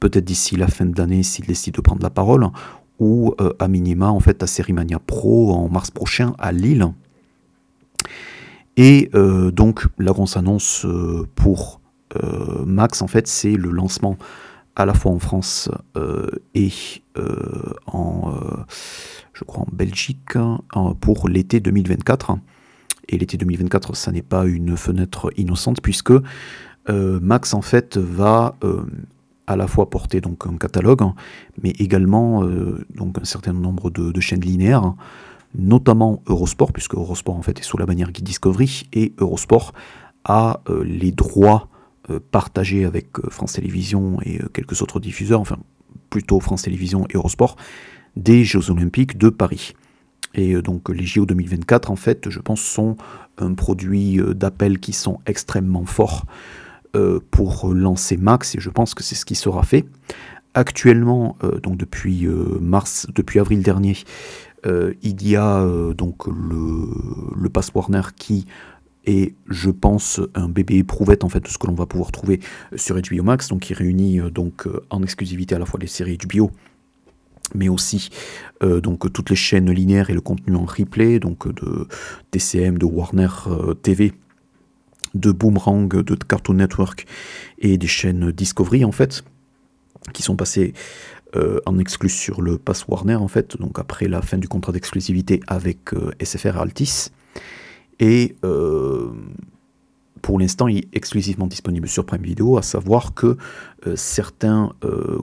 peut-être 0.00 0.24
d'ici 0.24 0.56
la 0.56 0.68
fin 0.68 0.84
de 0.84 0.96
l'année, 0.98 1.22
s'il 1.22 1.46
décide 1.46 1.74
de 1.74 1.80
prendre 1.80 2.02
la 2.02 2.10
parole, 2.10 2.48
ou 3.00 3.34
à 3.58 3.66
minima, 3.66 4.08
en 4.08 4.20
fait, 4.20 4.42
à 4.44 4.46
Sérimania 4.46 5.00
Pro 5.00 5.52
en 5.52 5.68
mars 5.68 5.90
prochain 5.90 6.32
à 6.38 6.52
Lille. 6.52 6.86
Et 8.76 9.10
donc, 9.52 9.86
la 9.98 10.12
grosse 10.12 10.36
annonce 10.36 10.86
pour 11.34 11.80
Max, 12.64 13.02
en 13.02 13.08
fait, 13.08 13.26
c'est 13.26 13.56
le 13.56 13.70
lancement 13.70 14.16
à 14.76 14.86
la 14.86 14.94
fois 14.94 15.10
en 15.10 15.18
France 15.18 15.68
et 16.54 16.70
en, 17.88 18.32
je 19.32 19.42
crois, 19.42 19.64
en 19.64 19.68
Belgique 19.72 20.36
hein, 20.36 20.60
pour 21.00 21.28
l'été 21.28 21.58
2024. 21.58 22.38
Et 23.08 23.18
l'été 23.18 23.36
2024, 23.36 23.96
ça 23.96 24.12
n'est 24.12 24.22
pas 24.22 24.46
une 24.46 24.76
fenêtre 24.76 25.30
innocente 25.36 25.80
puisque 25.80 26.12
euh, 26.88 27.18
Max 27.20 27.54
en 27.54 27.62
fait 27.62 27.96
va 27.96 28.56
euh, 28.62 28.82
à 29.46 29.56
la 29.56 29.66
fois 29.66 29.90
porter 29.90 30.20
donc 30.20 30.46
un 30.46 30.56
catalogue, 30.56 31.02
mais 31.62 31.70
également 31.70 32.44
euh, 32.44 32.84
donc 32.94 33.18
un 33.18 33.24
certain 33.24 33.52
nombre 33.52 33.90
de, 33.90 34.20
chaînes 34.20 34.40
linéaires, 34.40 34.94
notamment 35.54 36.22
Eurosport, 36.26 36.72
puisque 36.72 36.94
Eurosport 36.94 37.36
en 37.36 37.42
fait 37.42 37.60
est 37.60 37.62
sous 37.62 37.78
la 37.78 37.86
bannière 37.86 38.10
Guide 38.10 38.24
Discovery, 38.24 38.88
et 38.92 39.12
Eurosport 39.18 39.72
a 40.24 40.62
les 40.84 41.12
droits 41.12 41.68
partagés 42.30 42.86
avec 42.86 43.08
France 43.28 43.52
Télévisions 43.54 44.18
et 44.22 44.40
quelques 44.54 44.80
autres 44.80 45.00
diffuseurs, 45.00 45.40
enfin 45.40 45.58
plutôt 46.08 46.40
France 46.40 46.62
Télévisions 46.62 47.06
et 47.10 47.16
Eurosport, 47.16 47.56
des 48.16 48.44
Jeux 48.44 48.70
Olympiques 48.70 49.18
de 49.18 49.28
Paris. 49.28 49.74
Et 50.34 50.54
euh, 50.54 50.62
donc 50.62 50.88
les 50.88 51.04
JO 51.04 51.26
2024, 51.26 51.90
en 51.90 51.96
fait, 51.96 52.28
je 52.28 52.40
pense, 52.40 52.60
sont 52.60 52.96
un 53.38 53.54
produit 53.54 54.20
euh, 54.20 54.34
d'appel 54.34 54.78
qui 54.78 54.92
sont 54.92 55.20
extrêmement 55.26 55.84
forts 55.84 56.26
euh, 56.96 57.20
pour 57.30 57.72
lancer 57.72 58.16
Max, 58.16 58.54
et 58.54 58.60
je 58.60 58.70
pense 58.70 58.94
que 58.94 59.02
c'est 59.02 59.14
ce 59.14 59.24
qui 59.24 59.34
sera 59.34 59.62
fait. 59.62 59.84
Actuellement, 60.56 61.36
donc 61.64 61.76
depuis 61.76 62.28
mars, 62.60 63.08
depuis 63.12 63.40
avril 63.40 63.60
dernier, 63.64 63.96
il 64.64 65.28
y 65.28 65.34
a 65.34 65.66
donc 65.98 66.28
le, 66.28 67.34
le 67.36 67.48
Pass 67.48 67.72
Warner 67.74 68.02
qui 68.16 68.46
est, 69.04 69.34
je 69.48 69.70
pense, 69.70 70.20
un 70.36 70.48
bébé 70.48 70.76
éprouvette 70.76 71.24
en 71.24 71.28
fait 71.28 71.40
de 71.40 71.48
ce 71.48 71.58
que 71.58 71.66
l'on 71.66 71.74
va 71.74 71.86
pouvoir 71.86 72.12
trouver 72.12 72.38
sur 72.76 72.94
HBO 72.94 73.24
Max, 73.24 73.48
donc 73.48 73.62
qui 73.62 73.74
réunit 73.74 74.20
donc 74.30 74.68
en 74.90 75.02
exclusivité 75.02 75.56
à 75.56 75.58
la 75.58 75.66
fois 75.66 75.80
les 75.80 75.88
séries 75.88 76.18
HBO 76.18 76.52
mais 77.54 77.68
aussi 77.68 78.10
euh, 78.62 78.80
donc 78.80 79.12
toutes 79.12 79.30
les 79.30 79.36
chaînes 79.36 79.70
linéaires 79.70 80.10
et 80.10 80.14
le 80.14 80.20
contenu 80.20 80.56
en 80.56 80.64
replay, 80.64 81.18
donc 81.18 81.52
de 81.52 81.86
TCM, 82.30 82.78
de 82.78 82.86
Warner 82.86 83.28
euh, 83.48 83.74
TV, 83.74 84.12
de 85.14 85.32
Boomerang, 85.32 85.88
de 85.88 86.14
Cartoon 86.14 86.54
Network 86.54 87.06
et 87.58 87.78
des 87.78 87.86
chaînes 87.86 88.30
Discovery 88.32 88.84
en 88.84 88.92
fait, 88.92 89.24
qui 90.12 90.22
sont 90.22 90.36
passées 90.36 90.72
euh, 91.36 91.60
en 91.66 91.78
exclus 91.78 92.08
sur 92.10 92.42
le 92.42 92.58
Pass 92.58 92.86
Warner 92.88 93.16
en 93.16 93.28
fait, 93.28 93.56
donc 93.58 93.78
après 93.78 94.08
la 94.08 94.22
fin 94.22 94.38
du 94.38 94.48
contrat 94.48 94.72
d'exclusivité 94.72 95.40
avec 95.46 95.90
SFR 96.22 96.58
Altis. 96.58 97.10
Et 98.00 98.34
pour 100.24 100.38
l'instant, 100.38 100.68
il 100.68 100.78
est 100.78 100.88
exclusivement 100.94 101.46
disponible 101.46 101.86
sur 101.86 102.06
Prime 102.06 102.22
Video, 102.22 102.56
à 102.56 102.62
savoir 102.62 103.12
que 103.12 103.36
certains, 103.94 104.72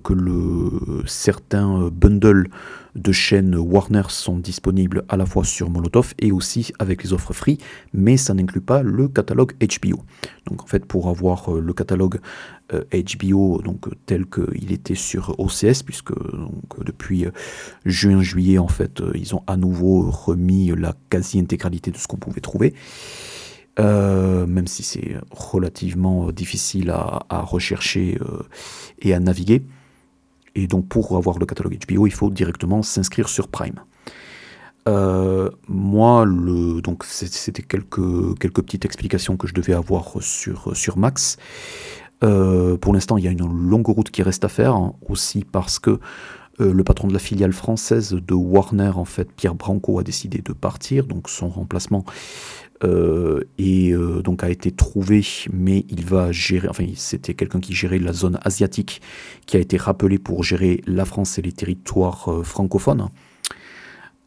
que 0.03 0.13
le, 0.13 1.03
certains 1.08 1.89
bundles 1.91 2.48
de 2.93 3.12
chaînes 3.12 3.55
Warner 3.55 4.03
sont 4.10 4.38
disponibles 4.38 5.03
à 5.10 5.17
la 5.17 5.25
fois 5.25 5.43
sur 5.43 5.72
Molotov 5.72 6.13
et 6.20 6.31
aussi 6.31 6.72
avec 6.77 7.03
les 7.03 7.13
offres 7.13 7.34
free, 7.34 7.58
mais 7.93 8.15
ça 8.15 8.36
n'inclut 8.36 8.62
pas 8.62 8.84
le 8.84 9.08
catalogue 9.08 9.53
HBO. 9.53 10.03
Donc 10.46 10.62
en 10.62 10.67
fait, 10.67 10.86
pour 10.86 11.10
avoir 11.10 11.50
le 11.51 11.74
catalogue 11.74 12.20
HBO 12.72 13.60
donc 13.63 13.88
tel 14.05 14.27
qu'il 14.27 14.72
était 14.72 14.93
sur 14.93 15.39
OCS, 15.39 15.81
puisque 15.84 16.13
depuis 16.86 17.25
juin-juillet, 17.86 18.60
en 18.60 18.67
fait, 18.67 19.01
ils 19.15 19.34
ont 19.34 19.41
à 19.48 19.58
nouveau 19.58 20.12
remis 20.12 20.72
la 20.77 20.93
quasi-intégralité 21.10 21.89
de 21.89 21.98
ce 21.98 22.08
qu'on 22.08 22.17
pouvait 22.17 22.41
trouver. 22.41 22.75
Euh, 23.81 24.45
même 24.45 24.67
si 24.67 24.83
c'est 24.83 25.15
relativement 25.31 26.27
euh, 26.27 26.31
difficile 26.31 26.91
à, 26.91 27.41
rechercher 27.41 28.19
euh, 28.21 28.43
et 29.00 29.13
à 29.13 29.19
naviguer. 29.19 29.63
Et 30.53 30.67
donc 30.67 30.88
pour 30.88 31.17
avoir 31.17 31.39
le 31.39 31.45
catalogue 31.45 31.77
HBO, 31.88 32.05
il 32.05 32.13
faut 32.13 32.29
directement 32.29 32.83
s'inscrire 32.83 33.29
sur 33.29 33.47
Prime. 33.47 33.79
moi, 35.67 36.25
donc 36.83 37.05
c'était 37.05 37.63
quelques, 37.63 38.38
quelques 38.39 38.61
petites 38.61 38.85
explications 38.85 39.38
que 39.38 39.47
je 39.47 39.53
devais 39.53 39.73
avoir 39.73 40.11
sur, 40.19 40.75
sur 40.75 40.97
Max. 40.97 41.38
pour 42.19 42.93
l'instant, 42.93 43.17
il 43.17 43.23
y 43.23 43.27
a 43.27 43.31
une 43.31 43.69
longue 43.69 43.88
route 43.88 44.11
qui 44.11 44.23
reste 44.23 44.43
à 44.43 44.50
faire, 44.50 44.75
hein, 44.75 44.93
aussi 45.07 45.45
parce 45.45 45.79
que 45.79 46.00
le 46.61 46.83
patron 46.83 47.07
de 47.07 47.13
la 47.13 47.19
filiale 47.19 47.53
française 47.53 48.13
de 48.13 48.33
Warner, 48.33 48.91
en 48.95 49.05
fait, 49.05 49.31
Pierre 49.31 49.55
Branco, 49.55 49.99
a 49.99 50.03
décidé 50.03 50.39
de 50.39 50.53
partir, 50.53 51.05
donc 51.05 51.29
son 51.29 51.49
remplacement 51.49 52.05
euh, 52.83 53.43
euh, 53.59 54.35
a 54.39 54.49
été 54.49 54.71
trouvé, 54.71 55.23
mais 55.53 55.85
il 55.89 56.05
va 56.05 56.31
gérer, 56.31 56.67
enfin 56.67 56.85
c'était 56.95 57.35
quelqu'un 57.35 57.59
qui 57.59 57.73
gérait 57.75 57.99
la 57.99 58.11
zone 58.11 58.39
asiatique, 58.43 59.01
qui 59.45 59.57
a 59.57 59.59
été 59.59 59.77
rappelé 59.77 60.17
pour 60.17 60.43
gérer 60.43 60.81
la 60.87 61.05
France 61.05 61.37
et 61.37 61.43
les 61.43 61.51
territoires 61.51 62.31
euh, 62.31 62.43
francophones. 62.43 63.09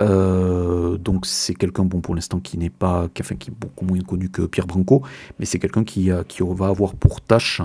donc 0.00 1.26
c'est 1.26 1.54
quelqu'un, 1.54 1.84
bon 1.84 2.00
pour 2.00 2.14
l'instant, 2.14 2.38
qui 2.38 2.58
n'est 2.58 2.70
pas, 2.70 3.08
qui, 3.12 3.22
enfin, 3.22 3.34
qui 3.34 3.50
est 3.50 3.54
beaucoup 3.58 3.84
moins 3.84 4.00
connu 4.00 4.28
que 4.28 4.42
Pierre 4.42 4.68
Branco, 4.68 5.02
mais 5.38 5.46
c'est 5.46 5.58
quelqu'un 5.58 5.82
qui 5.82 6.10
va 6.10 6.66
avoir 6.66 6.94
pour 6.94 7.20
tâche 7.20 7.60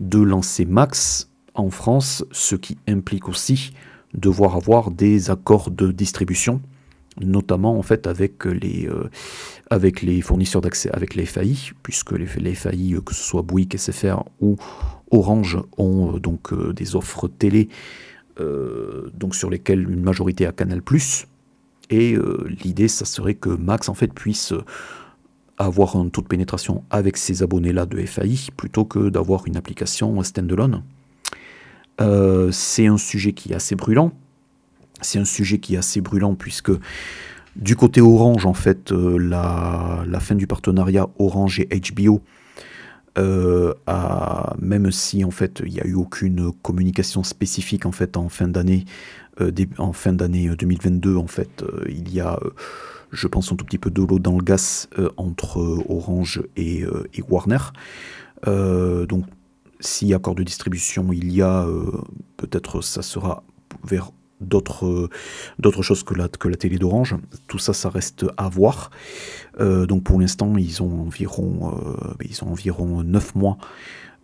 de 0.00 0.18
lancer 0.18 0.64
Max 0.64 1.30
en 1.54 1.70
France, 1.70 2.24
ce 2.32 2.56
qui 2.56 2.78
implique 2.88 3.28
aussi 3.28 3.72
devoir 4.14 4.56
avoir 4.56 4.90
des 4.90 5.30
accords 5.30 5.70
de 5.70 5.92
distribution 5.92 6.60
notamment 7.20 7.78
en 7.78 7.82
fait 7.82 8.06
avec 8.06 8.44
les, 8.44 8.86
euh, 8.88 9.08
avec 9.70 10.02
les 10.02 10.20
fournisseurs 10.20 10.60
d'accès, 10.60 10.90
avec 10.92 11.14
les 11.14 11.26
FAI, 11.26 11.56
puisque 11.82 12.12
les, 12.12 12.26
FAI, 12.26 12.94
euh, 12.94 13.00
que 13.00 13.14
ce 13.14 13.22
soit 13.22 13.42
Bouygues, 13.42 13.76
SFR 13.76 14.22
ou 14.40 14.56
Orange, 15.10 15.58
ont 15.78 16.14
euh, 16.14 16.20
donc 16.20 16.52
des 16.74 16.96
offres 16.96 17.28
télé 17.28 17.68
donc 19.14 19.34
sur 19.34 19.48
lesquelles 19.48 19.90
une 19.90 20.02
majorité 20.02 20.44
a 20.44 20.52
Canal+. 20.52 20.82
Et 21.88 22.18
l'idée, 22.62 22.86
ça 22.86 23.06
serait 23.06 23.32
que 23.32 23.48
Max 23.48 23.88
en 23.88 23.94
fait 23.94 24.12
puisse 24.12 24.52
avoir 25.56 25.96
un 25.96 26.10
taux 26.10 26.20
de 26.20 26.26
pénétration 26.26 26.84
avec 26.90 27.16
ces 27.16 27.42
abonnés-là 27.42 27.86
de 27.86 27.96
FAI 28.04 28.36
plutôt 28.54 28.84
que 28.84 29.08
d'avoir 29.08 29.46
une 29.46 29.56
application 29.56 30.22
standalone. 30.22 30.82
C'est 31.98 32.86
un 32.86 32.98
sujet 32.98 33.32
qui 33.32 33.52
est 33.52 33.56
assez 33.56 33.74
brûlant 33.74 34.12
c'est 35.00 35.18
un 35.18 35.24
sujet 35.24 35.58
qui 35.58 35.74
est 35.74 35.78
assez 35.78 36.00
brûlant 36.00 36.34
puisque 36.34 36.72
du 37.54 37.76
côté 37.76 38.00
Orange, 38.00 38.44
en 38.44 38.54
fait, 38.54 38.92
euh, 38.92 39.16
la, 39.18 40.20
fin 40.20 40.34
du 40.34 40.46
partenariat 40.46 41.08
Orange 41.18 41.60
et 41.60 41.80
HBO, 41.80 42.20
euh, 43.18 43.72
même 44.58 44.90
si 44.90 45.24
en 45.24 45.30
fait 45.30 45.62
il 45.64 45.72
n'y 45.72 45.80
a 45.80 45.86
eu 45.86 45.94
aucune 45.94 46.52
communication 46.52 47.24
spécifique 47.24 47.86
en 47.86 47.92
fait 47.92 48.18
en 48.18 48.28
fin 48.28 48.46
d'année, 48.46 48.84
euh, 49.40 49.50
en 49.78 49.94
fin 49.94 50.12
d'année 50.12 50.50
2022, 50.50 51.16
en 51.16 51.26
fait, 51.26 51.64
il 51.88 52.12
y 52.12 52.20
a, 52.20 52.38
je 53.10 53.26
pense, 53.26 53.52
un 53.52 53.56
tout 53.56 53.64
petit 53.64 53.78
peu 53.78 53.90
de 53.90 54.02
l'eau 54.02 54.18
dans 54.18 54.36
le 54.36 54.44
gaz 54.44 54.88
entre 55.16 55.58
Orange 55.88 56.42
et 56.56 56.84
Warner. 57.28 57.58
donc, 58.44 59.24
si 59.80 60.14
accord 60.14 60.34
de 60.34 60.42
distribution 60.42 61.12
il 61.12 61.32
y 61.32 61.42
a, 61.42 61.66
peut-être 62.36 62.80
ça 62.80 63.02
sera 63.02 63.42
vers 63.84 64.10
d'autres 64.40 65.08
d'autres 65.58 65.82
choses 65.82 66.02
que 66.02 66.14
la, 66.14 66.28
télé 66.28 66.78
d'Orange. 66.78 67.16
Tout 67.46 67.58
ça, 67.58 67.72
ça 67.72 67.88
reste 67.88 68.26
à 68.36 68.48
voir. 68.48 68.90
Euh, 69.60 69.86
donc 69.86 70.04
pour 70.04 70.20
l'instant, 70.20 70.56
ils 70.56 70.82
ont 70.82 71.02
environ 71.02 71.74
euh, 71.74 72.14
ils 72.24 72.42
ont 72.44 72.52
environ 72.52 73.02
9 73.02 73.34
mois 73.34 73.58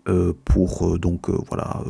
euh, 0.09 0.33
pour 0.45 0.99
donc 0.99 1.31
voilà 1.31 1.83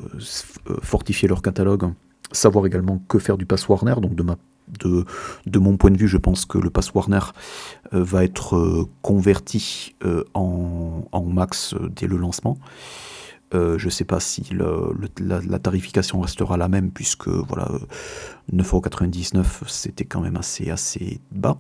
fortifier 0.83 1.29
leur 1.29 1.43
catalogue, 1.43 1.93
savoir 2.31 2.67
également 2.67 3.03
que 3.09 3.19
faire 3.19 3.39
du 3.39 3.47
pass 3.47 3.69
Warner. 3.69 3.95
Donc 4.01 4.15
de 4.15 5.59
mon 5.59 5.77
point 5.77 5.91
de 5.91 5.99
vue, 5.99 6.09
je 6.09 6.19
pense 6.19 6.45
que 6.45 6.59
le 6.59 6.71
pass 6.71 6.95
Warner 6.95 7.21
va 7.91 8.25
être 8.25 8.89
converti 9.03 9.95
en, 10.35 11.25
max 11.27 11.75
dès 11.91 12.07
le 12.07 12.17
lancement. 12.17 12.59
Euh, 13.55 13.77
je 13.79 13.87
ne 13.87 13.91
sais 13.91 14.05
pas 14.05 14.21
si 14.21 14.47
la, 14.55 15.59
tarification 15.59 16.21
restera 16.21 16.57
la 16.57 16.69
même, 16.69 16.91
puisque 16.91 17.29
voilà, 17.29 17.69
9,99€ 18.53 19.45
c'était 19.67 20.05
quand 20.05 20.21
même 20.21 20.37
assez, 20.37 20.71
assez 20.71 21.21
bas. 21.31 21.59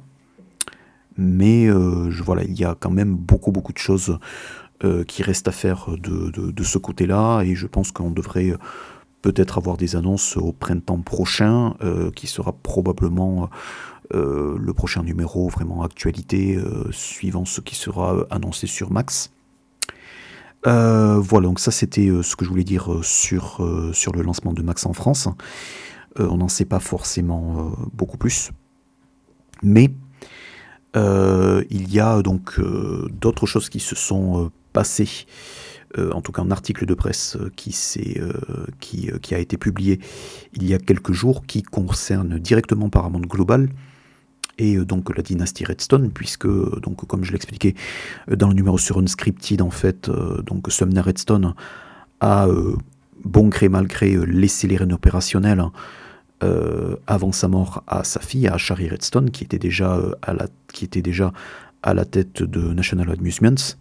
Mais 1.16 1.66
euh, 1.66 2.10
voilà, 2.24 2.44
il 2.44 2.58
y 2.58 2.64
a 2.64 2.74
quand 2.78 2.90
même 2.90 3.14
beaucoup, 3.14 3.52
beaucoup 3.52 3.72
de 3.72 3.78
choses 3.78 4.18
euh, 4.84 5.04
qui 5.04 5.22
restent 5.22 5.48
à 5.48 5.52
faire 5.52 5.88
de, 5.98 6.62
ce 6.62 6.78
côté-là, 6.78 7.42
et 7.42 7.54
je 7.54 7.66
pense 7.66 7.92
qu'on 7.92 8.10
devrait 8.10 8.54
peut-être 9.20 9.58
avoir 9.58 9.76
des 9.76 9.94
annonces 9.94 10.36
au 10.36 10.52
printemps 10.52 11.02
prochain, 11.02 11.76
qui 12.16 12.26
sera 12.26 12.52
probablement 12.52 13.50
le 14.12 14.72
prochain 14.72 15.04
numéro 15.04 15.48
vraiment 15.48 15.84
actualité, 15.84 16.58
suivant 16.90 17.44
ce 17.44 17.60
qui 17.60 17.76
sera 17.76 18.26
annoncé 18.30 18.66
sur 18.66 18.90
Max. 18.90 19.30
Euh, 20.66 21.18
voilà, 21.18 21.48
donc 21.48 21.58
ça 21.58 21.70
c'était 21.70 22.08
euh, 22.08 22.22
ce 22.22 22.36
que 22.36 22.44
je 22.44 22.50
voulais 22.50 22.64
dire 22.64 22.92
euh, 22.92 23.02
sur, 23.02 23.60
le 23.60 24.22
lancement 24.22 24.52
de 24.52 24.62
Max 24.62 24.86
en 24.86 24.92
France. 24.92 25.28
on 26.18 26.36
n'en 26.36 26.48
sait 26.48 26.64
pas 26.64 26.80
forcément 26.80 27.72
beaucoup 27.92 28.18
plus. 28.18 28.50
Mais 29.62 29.90
il 30.94 31.92
y 31.92 32.00
a 32.00 32.20
donc 32.22 32.60
d'autres 33.10 33.46
choses 33.46 33.68
qui 33.70 33.80
se 33.80 33.94
sont 33.94 34.50
passées, 34.72 35.26
en 35.96 36.20
tout 36.20 36.32
cas 36.32 36.42
un 36.42 36.50
article 36.50 36.84
de 36.84 36.94
presse 36.94 37.38
qui, 37.56 37.74
qui, 38.80 39.10
qui, 39.22 39.34
a 39.34 39.38
été 39.38 39.56
publié 39.56 40.00
il 40.52 40.68
y 40.68 40.74
a 40.74 40.78
quelques 40.78 41.12
jours, 41.12 41.46
qui 41.46 41.62
concerne 41.62 42.38
directement 42.38 42.90
Paramount 42.90 43.20
Global, 43.20 43.70
et 44.62 44.76
euh, 44.76 44.84
donc 44.84 45.14
la 45.14 45.22
dynastie 45.22 45.64
Redstone, 45.64 46.10
puisque, 46.10 46.46
donc, 46.46 47.06
comme 47.06 47.24
je 47.24 47.32
l'expliquais 47.32 47.74
euh, 48.30 48.36
dans 48.36 48.48
le 48.48 48.54
numéro 48.54 48.78
sur 48.78 48.98
Unscripted, 48.98 49.60
en 49.60 49.70
fait, 49.70 50.08
euh, 50.08 50.40
donc 50.42 50.70
Sumner 50.70 51.00
Redstone 51.00 51.54
a, 52.20 52.46
bon 53.24 53.48
gré 53.48 53.68
mal 53.68 53.88
gré, 53.88 54.16
laissé 54.26 54.68
les 54.68 54.76
rênes 54.76 54.92
opérationnels 54.92 55.64
avant 57.06 57.30
sa 57.30 57.46
mort 57.46 57.84
à 57.86 58.02
sa 58.02 58.18
fille, 58.18 58.48
à 58.48 58.58
Shari 58.58 58.88
Redstone, 58.88 59.30
qui 59.30 59.44
était 59.44 59.60
déjà, 59.60 60.00
à, 60.22 60.32
la, 60.32 60.46
qui 60.72 60.84
était 60.84 61.02
déjà 61.02 61.32
à 61.84 61.94
la 61.94 62.04
tête 62.04 62.42
de 62.42 62.60
National 62.72 63.10
Amusements. 63.10 63.76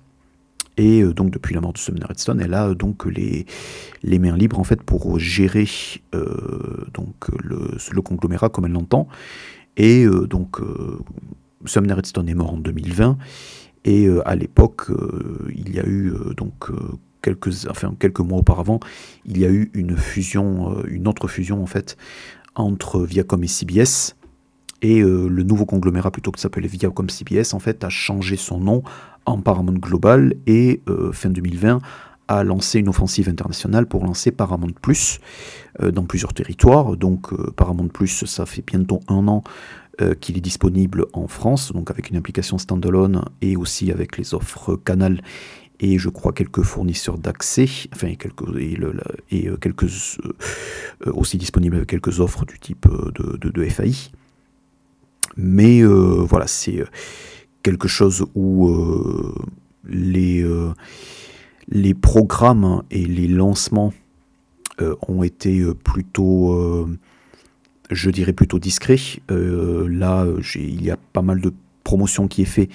Et 0.77 1.03
donc 1.03 1.31
depuis 1.31 1.55
la 1.55 1.61
mort 1.61 1.73
de 1.73 1.79
Sumner 1.79 2.05
Redstone, 2.05 2.39
elle 2.39 2.53
a 2.53 2.73
donc 2.75 3.05
les, 3.05 3.45
les 4.03 4.19
mains 4.19 4.37
libres 4.37 4.59
en 4.59 4.63
fait 4.63 4.81
pour 4.81 5.19
gérer 5.19 5.67
donc 6.93 7.29
le, 7.43 7.77
le, 7.91 8.01
conglomérat 8.01 8.49
comme 8.49 8.65
elle 8.65 8.73
l'entend. 8.73 9.07
Et 9.77 10.05
euh, 10.05 10.27
donc, 10.27 10.59
euh, 10.59 10.99
Sumner 11.65 11.93
Redstone 11.93 12.29
est 12.29 12.35
mort 12.35 12.53
en 12.53 12.57
2020. 12.57 13.17
Et 13.83 14.05
euh, 14.05 14.27
à 14.27 14.35
l'époque, 14.35 14.87
il 15.55 15.73
y 15.73 15.79
a 15.79 15.85
eu 15.85 16.13
donc 16.37 16.69
quelques, 17.21 17.67
enfin, 17.67 17.95
quelques 17.99 18.19
mois 18.19 18.39
auparavant, 18.39 18.79
il 19.25 19.39
y 19.39 19.45
a 19.45 19.49
eu 19.49 19.71
une 19.73 19.97
fusion, 19.97 20.83
une 20.87 21.07
autre 21.07 21.27
fusion 21.27 21.63
en 21.63 21.65
fait, 21.65 21.97
entre 22.55 23.01
Viacom 23.03 23.43
et 23.43 23.47
CBS. 23.47 24.15
Et 24.83 25.01
le 25.01 25.43
nouveau 25.43 25.65
conglomérat, 25.65 26.11
plutôt 26.11 26.31
que 26.31 26.37
de 26.37 26.41
s'appeler 26.41 26.67
Viacom 26.67 27.07
CBS, 27.09 27.53
en 27.53 27.59
fait, 27.59 27.83
a 27.83 27.89
changé 27.89 28.35
son 28.35 28.59
nom 28.59 28.83
en 29.25 29.39
Paramount 29.39 29.73
Global 29.73 30.35
et 30.47 30.81
fin 31.11 31.29
2020 31.29 31.81
a 32.27 32.43
lancé 32.43 32.79
une 32.79 32.89
offensive 32.89 33.27
internationale 33.29 33.87
pour 33.87 34.05
lancer 34.05 34.31
Paramount 34.31 34.73
Plus 34.81 35.19
dans 35.79 36.03
plusieurs 36.03 36.33
territoires. 36.33 36.97
Donc 36.97 37.33
euh, 37.33 37.51
Paramount 37.55 37.87
Plus, 37.87 38.25
ça 38.25 38.45
fait 38.45 38.63
bientôt 38.65 38.99
un 39.07 39.27
an 39.27 39.43
euh, 40.01 40.13
qu'il 40.13 40.37
est 40.37 40.41
disponible 40.41 41.05
en 41.13 41.27
France, 41.27 41.71
donc 41.73 41.89
avec 41.91 42.09
une 42.09 42.17
application 42.17 42.57
standalone 42.57 43.23
et 43.41 43.55
aussi 43.55 43.91
avec 43.91 44.17
les 44.17 44.33
offres 44.33 44.75
Canal 44.75 45.21
et 45.79 45.97
je 45.97 46.09
crois 46.09 46.31
quelques 46.31 46.61
fournisseurs 46.61 47.17
d'accès, 47.17 47.67
enfin 47.95 48.13
quelques, 48.13 48.43
et, 48.59 49.49
quelques 49.59 49.87
aussi 51.07 51.37
disponibles 51.39 51.77
avec 51.77 51.89
quelques 51.89 52.19
offres 52.19 52.45
du 52.45 52.59
type 52.59 52.87
de, 52.87 53.49
de 53.49 53.65
FAI. 53.65 54.11
Mais 55.37 55.81
voilà, 55.83 56.45
c'est 56.45 56.83
quelque 57.63 57.87
chose 57.87 58.27
où 58.35 58.71
les, 59.87 60.45
les 61.67 61.93
programmes 61.95 62.83
et 62.91 63.03
les 63.03 63.27
lancements 63.27 63.91
ont 65.07 65.23
été 65.23 65.63
plutôt, 65.83 66.87
je 67.89 68.09
dirais 68.09 68.33
plutôt 68.33 68.59
discrets. 68.59 69.19
là, 69.29 70.25
il 70.55 70.83
y 70.83 70.91
a 70.91 70.97
pas 70.97 71.21
mal 71.21 71.41
de 71.41 71.53
promotion 71.83 72.27
qui 72.27 72.43
est, 72.43 72.45
fait, 72.45 72.69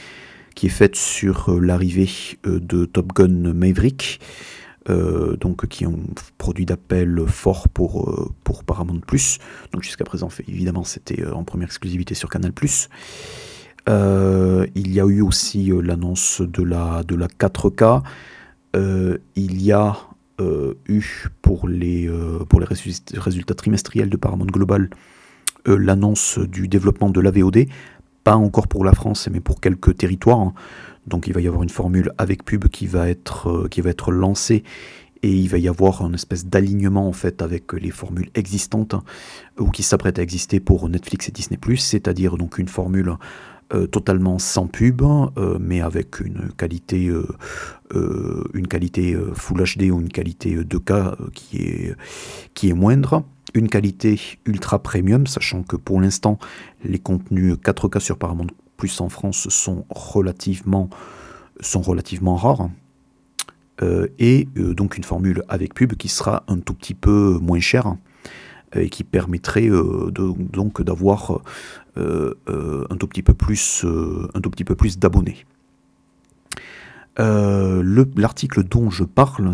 qui 0.54 0.66
est 0.66 0.70
faite 0.70 0.96
sur 0.96 1.60
l'arrivée 1.60 2.08
de 2.44 2.84
Top 2.84 3.12
Gun 3.14 3.52
Maverick. 3.52 4.20
Euh, 4.88 5.36
donc 5.36 5.66
qui 5.66 5.84
ont 5.84 5.98
produit 6.38 6.64
d'appel 6.64 7.20
fort 7.26 7.68
pour, 7.68 8.08
euh, 8.08 8.30
Paramount+. 8.64 9.00
Donc 9.72 9.82
jusqu'à 9.82 10.04
présent, 10.04 10.28
évidemment, 10.46 10.84
c'était 10.84 11.22
euh, 11.22 11.32
en 11.34 11.42
première 11.42 11.66
exclusivité 11.66 12.14
sur 12.14 12.28
Canal+. 12.28 12.52
il 13.88 14.92
y 14.92 15.00
a 15.00 15.06
eu 15.06 15.22
aussi 15.22 15.72
l'annonce 15.82 16.40
de 16.40 16.62
la, 16.62 17.02
de 17.02 17.16
la 17.16 17.26
4K. 17.26 18.02
il 18.74 19.62
y 19.62 19.72
a 19.72 19.96
eu 20.40 21.26
pour 21.42 21.68
les, 21.68 22.10
pour 22.48 22.60
les 22.60 22.66
résultats 22.66 23.54
trimestriels 23.54 24.10
de 24.10 24.16
Paramount 24.16 24.46
Global 24.46 24.90
l'annonce 25.66 26.38
du 26.38 26.68
développement 26.68 27.10
de 27.10 27.20
la 27.20 27.30
VOD. 27.30 27.66
Pas 28.24 28.36
encore 28.36 28.68
pour 28.68 28.84
la 28.84 28.92
France, 28.92 29.28
mais 29.32 29.40
pour 29.40 29.60
quelques 29.60 29.96
territoires. 29.96 30.40
Hein. 30.40 30.54
Donc 31.06 31.26
il 31.26 31.32
va 31.32 31.40
y 31.40 31.46
avoir 31.46 31.62
une 31.62 31.70
formule 31.70 32.12
avec 32.18 32.44
pub 32.44 32.68
qui 32.68 32.86
va 32.86 33.08
être, 33.08 33.48
euh, 33.48 33.68
qui 33.68 33.80
va 33.80 33.90
être 33.90 34.10
lancée 34.10 34.64
et 35.22 35.30
il 35.30 35.48
va 35.48 35.58
y 35.58 35.68
avoir 35.68 36.02
un 36.02 36.12
espèce 36.12 36.46
d'alignement 36.46 37.08
en 37.08 37.12
fait 37.12 37.42
avec 37.42 37.72
les 37.72 37.90
formules 37.90 38.28
existantes 38.34 38.94
hein, 38.94 39.02
ou 39.58 39.70
qui 39.70 39.82
s'apprêtent 39.82 40.18
à 40.18 40.22
exister 40.22 40.60
pour 40.60 40.88
Netflix 40.88 41.28
et 41.28 41.32
Disney+, 41.32 41.58
c'est-à-dire 41.76 42.36
donc 42.36 42.58
une 42.58 42.68
formule 42.68 43.14
euh, 43.72 43.86
totalement 43.86 44.38
sans 44.38 44.66
pub, 44.66 45.02
euh, 45.02 45.58
mais 45.60 45.80
avec 45.80 46.20
une 46.20 46.50
qualité, 46.56 47.10
une 47.92 48.66
qualité 48.68 49.16
Full 49.34 49.62
HD 49.62 49.90
ou 49.90 50.00
une 50.00 50.08
qualité 50.08 50.56
2K 50.56 51.30
qui, 51.32 51.58
est, 51.58 51.96
qui 52.54 52.68
est 52.68 52.74
moindre. 52.74 53.24
Une 53.54 53.68
qualité 53.68 54.20
ultra 54.44 54.82
premium, 54.82 55.26
sachant 55.26 55.62
que 55.62 55.76
pour 55.76 56.00
l'instant, 56.00 56.38
les 56.84 56.98
contenus 56.98 57.54
4K 57.54 58.00
sur 58.00 58.18
Paramount 58.18 58.48
plus 58.76 59.00
en 59.00 59.08
France 59.08 59.48
sont 59.48 59.86
relativement, 59.88 60.90
sont 61.60 61.80
relativement 61.80 62.36
rares. 62.36 62.68
Euh, 63.82 64.08
et 64.18 64.48
euh, 64.56 64.74
donc 64.74 64.96
une 64.96 65.04
formule 65.04 65.42
avec 65.48 65.74
pub 65.74 65.94
qui 65.94 66.08
sera 66.08 66.44
un 66.48 66.58
tout 66.60 66.72
petit 66.72 66.94
peu 66.94 67.38
moins 67.42 67.60
chère 67.60 67.96
euh, 68.74 68.80
et 68.80 68.88
qui 68.88 69.04
permettrait 69.04 69.68
donc 69.68 70.82
d'avoir 70.82 71.42
un 71.96 72.96
tout 72.96 73.06
petit 73.06 73.22
peu 73.22 73.34
plus, 73.34 73.84
un 74.34 74.40
tout 74.40 74.50
petit 74.50 74.64
peu 74.64 74.74
plus 74.74 74.98
d'abonnés. 74.98 75.46
L'article 77.18 78.64
dont 78.64 78.90
je 78.90 79.04
parle 79.04 79.52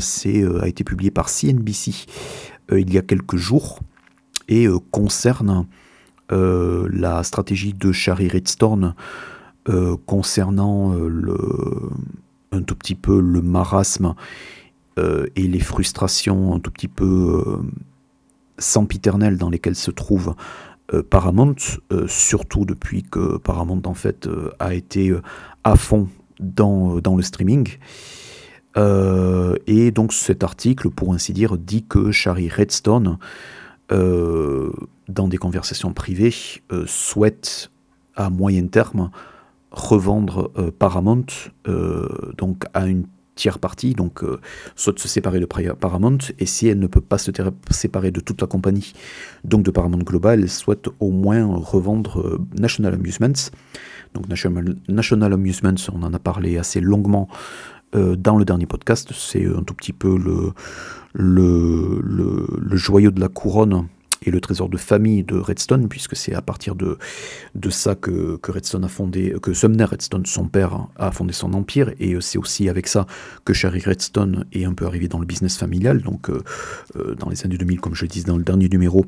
a 0.61 0.69
été 0.69 0.85
publié 0.85 1.11
par 1.11 1.29
CNBC 1.29 2.07
il 2.71 2.93
y 2.93 2.99
a 2.99 3.03
quelques 3.03 3.37
jours 3.37 3.81
et 4.49 4.67
concerne 4.91 5.67
euh, 6.33 6.89
la 6.91 7.23
stratégie 7.25 7.75
de 7.75 7.93
Shari 7.93 8.29
Redstone 8.29 8.95
euh, 9.69 9.97
concernant 10.07 10.95
euh, 10.95 11.09
le, 11.09 11.37
un 12.53 12.63
tout 12.63 12.75
petit 12.75 12.95
peu 12.95 13.21
le 13.21 13.43
marasme 13.43 14.15
et 14.99 15.47
les 15.49 15.59
frustrations 15.59 16.55
un 16.55 16.61
tout 16.61 16.71
petit 16.71 16.87
peu 16.87 17.43
sempiternelles 18.59 19.39
dans 19.39 19.49
lesquelles 19.49 19.75
se 19.75 19.91
trouve 19.91 20.35
Paramount, 21.11 21.57
surtout 22.07 22.65
depuis 22.65 23.03
que 23.03 23.39
Paramount 23.39 23.83
en 23.85 23.95
fait 23.95 24.29
a 24.59 24.75
été 24.75 25.15
à 25.65 25.77
fond 25.77 26.09
dans, 26.41 27.01
le 27.17 27.23
streaming. 27.23 27.69
et 28.77 29.91
donc 29.91 30.13
cet 30.13 30.45
article, 30.45 30.91
pour 30.91 31.15
ainsi 31.15 31.33
dire, 31.33 31.57
dit 31.57 31.85
que 31.85 32.11
Shari 32.11 32.49
Redstone 32.49 33.19
euh, 33.93 34.71
dans 35.09 35.29
des 35.29 35.37
conversations 35.37 35.93
privées, 35.93 36.35
euh, 36.71 36.85
souhaite 36.87 37.71
à 38.17 38.31
moyen 38.31 38.67
terme 38.67 39.11
revendre 39.71 40.51
euh, 40.57 40.71
Paramount 40.71 41.27
donc 42.39 42.65
à 42.73 42.87
une 42.87 43.05
tiers 43.35 43.59
partie, 43.59 43.95
donc 43.95 44.23
soit 44.77 44.99
se 44.99 45.09
séparer 45.09 45.41
de 45.41 45.47
Paramount, 45.47 46.19
et 46.39 46.47
si 46.47 46.69
elle 46.69 46.79
ne 46.79 46.87
peut 46.87 47.01
pas 47.01 47.19
se 47.19 47.31
séparer 47.71 48.11
de 48.11 48.21
toute 48.21 48.41
la 48.41 48.47
compagnie, 48.47 48.93
donc 49.45 49.63
de 49.63 49.71
Paramount 49.71 49.99
Global, 49.99 50.41
elle 50.41 50.51
souhaite 50.51 50.89
au 51.01 51.11
moins 51.11 51.47
revendre 51.47 52.39
National 52.59 52.95
Amusements. 52.95 53.51
Donc 54.15 54.29
National, 54.29 54.77
National 54.89 55.33
Amusements, 55.33 55.75
on 55.93 56.03
en 56.03 56.13
a 56.13 56.19
parlé 56.19 56.59
assez 56.59 56.81
longuement 56.81 57.29
dans 57.95 58.37
le 58.37 58.45
dernier 58.45 58.67
podcast, 58.67 59.13
c'est 59.15 59.47
un 59.47 59.63
tout 59.63 59.75
petit 59.75 59.93
peu 59.93 60.17
le, 60.17 60.53
le, 61.13 62.01
le, 62.03 62.77
joyau 62.77 63.11
de 63.11 63.21
la 63.21 63.29
couronne 63.29 63.87
et 64.25 64.31
le 64.31 64.41
trésor 64.41 64.69
de 64.69 64.77
famille 64.77 65.23
de 65.23 65.37
Redstone, 65.37 65.89
puisque 65.89 66.17
c'est 66.17 66.35
à 66.35 66.43
partir 66.43 66.75
de, 66.75 66.99
de 67.55 67.71
ça 67.71 67.95
que, 67.95 68.37
que, 68.37 68.53
Redstone 68.53 68.85
a 68.85 68.89
fondé, 68.89 69.35
que 69.43 69.53
Sumner 69.53 69.85
Redstone, 69.85 70.27
son 70.27 70.49
père, 70.49 70.89
a 70.97 71.11
fondé 71.11 71.33
son 71.33 71.53
empire, 71.55 71.93
et 71.99 72.17
c'est 72.21 72.39
aussi 72.39 72.69
avec 72.69 72.87
ça 72.87 73.07
que 73.45 73.53
Sherry 73.53 73.81
Redstone 73.81 74.47
est 74.53 74.65
un 74.65 74.75
peu 74.75 74.87
arrivé 74.87 75.09
dans 75.09 75.19
le 75.19 75.27
business 75.27 75.57
familial. 75.57 76.03
Donc, 76.03 76.31
euh, 76.31 76.43
euh, 76.97 77.15
dans 77.15 77.29
les 77.29 77.45
années 77.45 77.59
2000, 77.59 77.81
comme 77.81 77.95
je 77.95 78.03
le 78.03 78.09
disais 78.09 78.27
dans 78.27 78.39
le 78.39 78.45
dernier 78.45 78.69
numéro, 78.69 79.05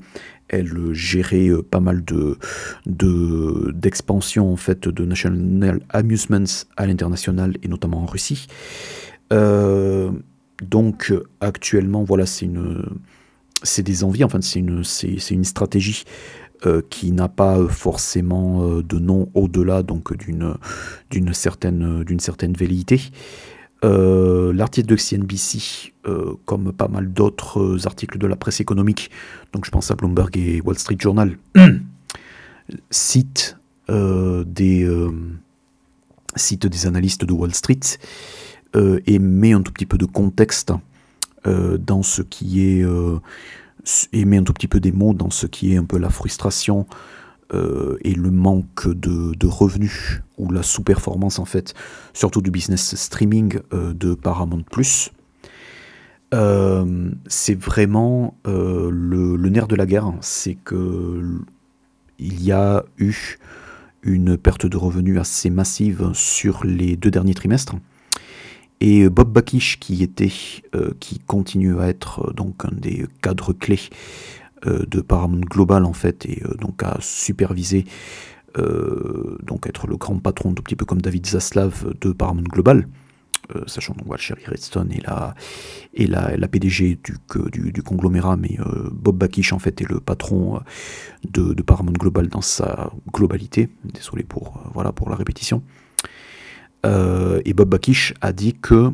elle 0.48 0.92
gérait 0.92 1.48
euh, 1.48 1.62
pas 1.62 1.80
mal 1.80 2.04
de 2.04 2.38
d'expansion 2.86 4.52
en 4.52 4.56
fait 4.56 4.88
de 4.88 5.04
National 5.04 5.80
Amusements 5.90 6.66
à 6.76 6.86
l'international 6.86 7.56
et 7.62 7.68
notamment 7.68 8.02
en 8.02 8.06
Russie. 8.06 8.46
Donc 10.62 11.12
actuellement, 11.40 12.04
voilà, 12.04 12.26
c'est 12.26 12.46
une, 12.46 12.84
c'est 13.64 13.82
des 13.82 14.04
envies. 14.04 14.24
Enfin, 14.24 14.40
c'est 14.40 14.60
une, 14.60 15.44
stratégie 15.44 16.04
euh, 16.64 16.82
qui 16.88 17.10
n'a 17.10 17.28
pas 17.28 17.66
forcément 17.68 18.62
euh, 18.62 18.82
de 18.82 18.98
nom 18.98 19.28
au-delà 19.34 19.82
d'une, 19.82 21.34
certaine, 21.34 22.04
d'une 22.04 22.20
certaine 22.20 22.52
velléité. 22.52 23.00
Euh, 23.84 24.52
l'article 24.52 24.86
de 24.88 24.96
CNBC, 24.96 25.92
comme 26.46 26.72
pas 26.72 26.88
mal 26.88 27.12
d'autres 27.12 27.86
articles 27.86 28.18
de 28.18 28.26
la 28.26 28.36
presse 28.36 28.60
économique, 28.60 29.10
donc 29.52 29.66
je 29.66 29.70
pense 29.70 29.90
à 29.90 29.94
Bloomberg 29.94 30.36
et 30.36 30.60
Wall 30.62 30.78
Street 30.78 30.96
Journal, 30.98 31.36
cite 32.90 33.58
des 33.88 34.86
cite 36.36 36.66
des 36.66 36.86
analystes 36.86 37.24
de 37.24 37.32
Wall 37.32 37.54
Street 37.54 37.80
euh, 38.76 39.00
et 39.06 39.18
met 39.18 39.52
un 39.52 39.62
tout 39.62 39.72
petit 39.72 39.86
peu 39.86 39.98
de 39.98 40.06
contexte 40.06 40.72
euh, 41.46 41.78
dans 41.78 42.02
ce 42.02 42.22
qui 42.22 42.64
est 42.66 42.84
euh, 42.84 43.18
et 44.12 44.24
met 44.24 44.38
un 44.38 44.42
tout 44.42 44.52
petit 44.52 44.68
peu 44.68 44.80
des 44.80 44.92
mots 44.92 45.14
dans 45.14 45.30
ce 45.30 45.46
qui 45.46 45.72
est 45.72 45.76
un 45.76 45.84
peu 45.84 45.98
la 45.98 46.10
frustration 46.10 46.86
et 48.02 48.14
le 48.14 48.32
manque 48.32 48.88
de, 48.88 49.46
revenus 49.46 50.22
ou 50.38 50.50
la 50.50 50.64
sous-performance 50.64 51.38
en 51.38 51.44
fait, 51.44 51.72
surtout 52.12 52.40
du 52.40 52.50
business 52.50 52.96
streaming 52.96 53.60
de 53.70 54.14
Paramount 54.14 54.64
c'est 57.28 57.54
vraiment 57.54 58.36
le, 58.44 59.48
nerf 59.50 59.68
de 59.68 59.76
la 59.76 59.86
guerre, 59.86 60.12
c'est 60.20 60.56
que 60.56 61.22
il 62.18 62.42
y 62.42 62.50
a 62.50 62.84
eu 62.98 63.38
une 64.02 64.36
perte 64.36 64.66
de 64.66 64.76
revenus 64.76 65.18
assez 65.18 65.50
massive 65.50 66.10
sur 66.12 66.64
les 66.64 66.96
deux 66.96 67.10
derniers 67.10 67.34
trimestres. 67.34 67.76
Et 68.80 69.08
Bob 69.08 69.32
Bakish, 69.32 69.78
qui 69.78 70.02
était, 70.02 70.32
euh, 70.74 70.90
qui 71.00 71.18
continue 71.18 71.78
à 71.80 71.88
être 71.88 72.28
euh, 72.28 72.32
donc 72.32 72.64
un 72.64 72.74
des 72.74 73.06
cadres 73.22 73.52
clés 73.52 73.80
euh, 74.66 74.84
de 74.86 75.00
Paramount 75.00 75.40
Global 75.40 75.84
en 75.84 75.92
fait, 75.92 76.26
et 76.26 76.42
donc 76.60 76.82
à 76.82 76.98
superviser, 77.00 77.84
donc 78.56 79.66
être 79.66 79.88
le 79.88 79.96
grand 79.96 80.16
patron, 80.20 80.54
tout 80.54 80.62
petit 80.62 80.76
peu 80.76 80.84
comme 80.84 81.02
David 81.02 81.26
Zaslav 81.26 81.92
de 82.00 82.12
Paramount 82.12 82.44
Global. 82.44 82.86
sachant 83.66 83.94
donc 83.94 84.16
Sherry 84.16 84.44
Redstone 84.46 84.92
et 84.92 86.06
la, 86.06 86.36
la 86.36 86.48
PDG 86.48 87.00
du, 87.02 87.72
du, 87.72 87.82
conglomérat, 87.82 88.36
mais 88.36 88.56
Bob 88.92 89.18
Bakish 89.18 89.52
en 89.52 89.58
fait 89.58 89.80
est 89.80 89.90
le 89.90 89.98
patron 89.98 90.60
de, 91.28 91.52
de, 91.52 91.62
Paramount 91.62 91.98
Global 91.98 92.28
dans 92.28 92.42
sa 92.42 92.92
globalité. 93.12 93.70
Désolé 93.92 94.22
pour, 94.22 94.62
voilà, 94.72 94.92
pour 94.92 95.10
la 95.10 95.16
répétition. 95.16 95.60
Euh, 96.84 97.40
et 97.44 97.54
Bob 97.54 97.68
Bakish 97.68 98.14
a 98.20 98.32
dit 98.32 98.54
que 98.54 98.92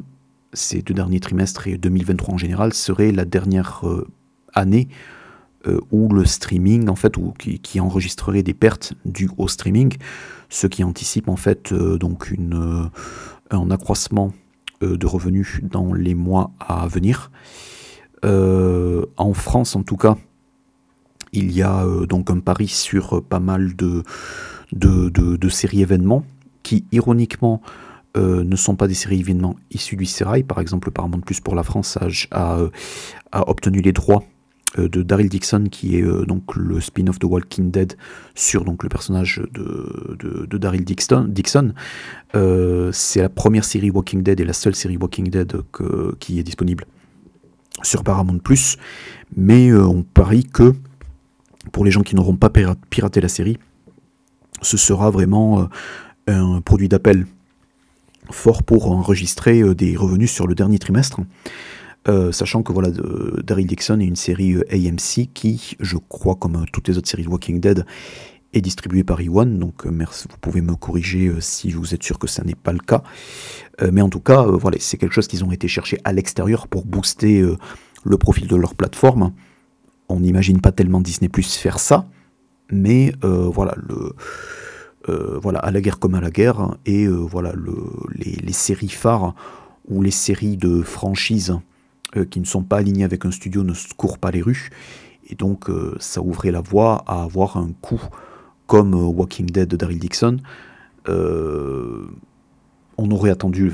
ces 0.53 0.83
deux 0.83 0.95
derniers 0.95 1.21
trimestres 1.21 1.67
et 1.69 1.77
2023 1.77 2.35
en 2.35 2.39
général 2.39 2.73
serait 2.73 3.13
la 3.13 3.25
dernière 3.25 3.81
euh, 3.85 4.07
année 4.55 4.89
euh, 5.67 5.79
où 5.91 6.13
le 6.13 6.25
streaming, 6.25 6.89
en 6.89 6.97
fait, 6.97 7.17
ou 7.17 7.33
qui, 7.39 7.81
enregistrerait 7.81 8.43
des 8.43 8.55
pertes 8.55 8.95
dues 9.05 9.31
au 9.37 9.49
streaming, 9.49 9.97
ce 10.49 10.67
qui 10.67 10.83
anticipe 10.85 11.29
en 11.29 11.37
fait 11.37 11.73
donc 11.73 12.31
une, 12.31 12.91
un 13.51 13.71
accroissement 13.71 14.33
de 14.81 15.07
revenus 15.07 15.61
dans 15.63 15.93
les 15.93 16.15
mois 16.15 16.53
à 16.59 16.89
venir. 16.89 17.31
en 18.25 19.35
France, 19.35 19.77
en 19.77 19.83
tout 19.83 19.99
cas, 19.99 20.17
il 21.33 21.53
y 21.53 21.63
a 21.63 21.85
donc 22.09 22.31
un 22.31 22.41
pari 22.41 22.67
sur 22.67 23.23
pas 23.23 23.39
mal 23.39 23.77
de, 23.77 24.03
de, 24.73 25.11
de 25.11 25.49
séries 25.51 25.83
événements 25.83 26.25
qui 26.63 26.85
ironiquement 26.93 27.61
ne 28.17 28.57
sont 28.57 28.75
pas 28.75 28.89
des 28.89 28.95
séries 28.95 29.21
événements 29.21 29.55
issues 29.71 29.95
du 29.95 30.05
Serail. 30.05 30.43
Par 30.43 30.59
exemple, 30.59 30.91
Paramount 30.91 31.21
Plus 31.21 31.41
pour 31.41 31.55
la 31.55 31.63
France 31.63 31.97
a, 32.33 32.59
a 33.31 33.49
obtenu 33.49 33.81
les 33.83 33.93
droits 33.93 34.25
euh, 34.79 34.89
de 34.89 35.03
Daryl 35.03 35.29
Dixon, 35.29 35.65
qui 35.69 35.97
est 35.97 36.03
euh, 36.03 36.25
donc 36.25 36.55
le 36.55 36.81
spin-off 36.81 37.19
de 37.19 37.27
Walking 37.27 37.73
Dead 37.73 37.95
sur 38.37 38.65
donc 38.65 38.85
le 38.85 38.89
personnage 38.89 39.43
de, 39.53 40.17
de, 40.49 40.59
Daryl 40.59 40.85
Dixon. 40.85 41.27
Dixon. 41.29 41.75
Euh, 42.37 42.93
c'est 42.93 43.21
la 43.21 43.29
première 43.29 43.65
série 43.65 43.91
Walking 43.91 44.23
Dead 44.23 44.39
et 44.39 44.45
la 44.45 44.53
seule 44.53 44.77
série 44.77 44.97
Walking 44.97 45.29
Dead 45.29 45.61
qui 46.21 46.39
est 46.39 46.45
disponible 46.45 46.85
sur 47.83 48.05
Paramount 48.05 48.39
Plus. 48.39 48.77
Mais 49.37 49.73
on 49.73 50.05
parie 50.05 50.45
que 50.45 50.75
pour 51.73 51.85
les 51.85 51.91
gens 51.91 52.03
qui 52.03 52.15
n'auront 52.15 52.37
pas 52.37 52.51
piraté 52.91 53.21
la 53.21 53.29
série, 53.29 53.59
ce 54.63 54.77
sera 54.77 55.11
vraiment 55.11 55.69
un 56.27 56.61
produit 56.61 56.89
d'appel 56.89 57.27
fort 58.31 58.63
pour 58.63 58.91
enregistrer 58.91 59.75
des 59.75 59.97
revenus 59.97 60.31
sur 60.31 60.47
le 60.47 60.55
dernier 60.55 60.79
trimestre. 60.79 61.21
Euh, 62.09 62.33
sachant 62.33 62.63
que 62.63 62.73
voilà, 62.73 62.89
Daryl 63.45 63.67
Dixon 63.67 64.01
est 64.01 64.07
une 64.07 64.17
série 64.17 64.55
euh, 64.55 64.65
AMC 64.73 65.29
qui, 65.35 65.77
je 65.81 65.97
crois, 65.97 66.35
comme 66.35 66.57
euh, 66.57 66.65
toutes 66.73 66.89
les 66.89 66.97
autres 66.97 67.09
séries 67.09 67.25
de 67.25 67.29
Walking 67.29 67.61
Dead, 67.61 67.85
est 68.53 68.63
distribuée 68.63 69.05
par 69.05 69.21
E1, 69.21 69.59
donc 69.59 69.85
merci, 69.85 70.27
vous 70.29 70.37
pouvez 70.41 70.61
me 70.61 70.75
corriger 70.75 71.33
si 71.39 71.71
vous 71.71 71.95
êtes 71.95 72.03
sûr 72.03 72.19
que 72.19 72.27
ça 72.27 72.43
n'est 72.43 72.57
pas 72.57 72.73
le 72.73 72.81
cas. 72.81 73.05
mais 73.93 74.01
en 74.01 74.09
tout 74.09 74.19
cas, 74.19 74.43
voilà, 74.43 74.77
c'est 74.81 74.97
quelque 74.97 75.13
chose 75.13 75.29
qu'ils 75.29 75.45
ont 75.45 75.53
été 75.53 75.69
chercher 75.69 75.99
à 76.03 76.13
l'extérieur 76.13 76.67
pour 76.67 76.85
booster 76.85 77.49
le 78.03 78.19
profil 78.19 78.49
de 78.49 78.57
leur 78.57 78.75
plateforme. 78.75 79.33
On 80.09 80.19
n'imagine 80.19 80.61
pas 80.61 80.73
tellement 80.73 81.01
Disney 81.01 81.29
Plus 81.29 81.55
faire 81.55 81.79
ça, 81.79 82.09
mais 82.73 83.13
voilà, 83.23 83.77
le, 83.77 84.17
voilà, 85.09 85.59
à 85.61 85.71
la 85.71 85.81
guerre 85.81 85.99
comme 85.99 86.15
à 86.15 86.21
la 86.21 86.31
guerre, 86.31 86.77
et 86.87 87.07
voilà, 87.07 87.53
le, 87.55 87.75
les, 88.15 88.53
séries 88.53 88.89
phares 88.89 89.35
ou 89.89 90.03
les 90.03 90.11
séries 90.11 90.57
de 90.57 90.83
franchise 90.83 91.55
euh, 92.17 92.25
qui 92.25 92.41
ne 92.41 92.45
sont 92.45 92.63
pas 92.63 92.79
alignés 92.79 93.05
avec 93.05 93.25
un 93.25 93.31
studio 93.31 93.63
ne 93.63 93.73
courent 93.97 94.19
pas 94.19 94.31
les 94.31 94.43
rues. 94.43 94.71
Et 95.29 95.35
donc 95.35 95.71
euh, 95.71 95.95
ça 96.01 96.23
ouvrait 96.23 96.51
la 96.51 96.61
voie 96.61 97.05
à 97.07 97.23
avoir 97.23 97.57
un 97.57 97.71
coup 97.81 98.03
comme 98.67 98.95
euh, 98.95 99.05
Walking 99.05 99.47
Dead 99.47 99.69
de 99.69 99.77
Daryl 99.77 99.99
Dixon. 99.99 100.39
on 101.07 102.09
aurait 103.13 103.31
attendu 103.31 103.73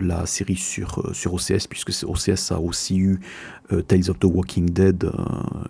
la 0.00 0.26
série 0.26 0.56
sur, 0.56 1.14
sur 1.14 1.34
OCS, 1.34 1.66
puisque 1.68 1.92
OCS 2.04 2.52
a 2.52 2.60
aussi 2.60 2.98
eu 2.98 3.20
Tales 3.88 4.10
of 4.10 4.18
the 4.18 4.24
Walking 4.24 4.68
Dead 4.68 5.10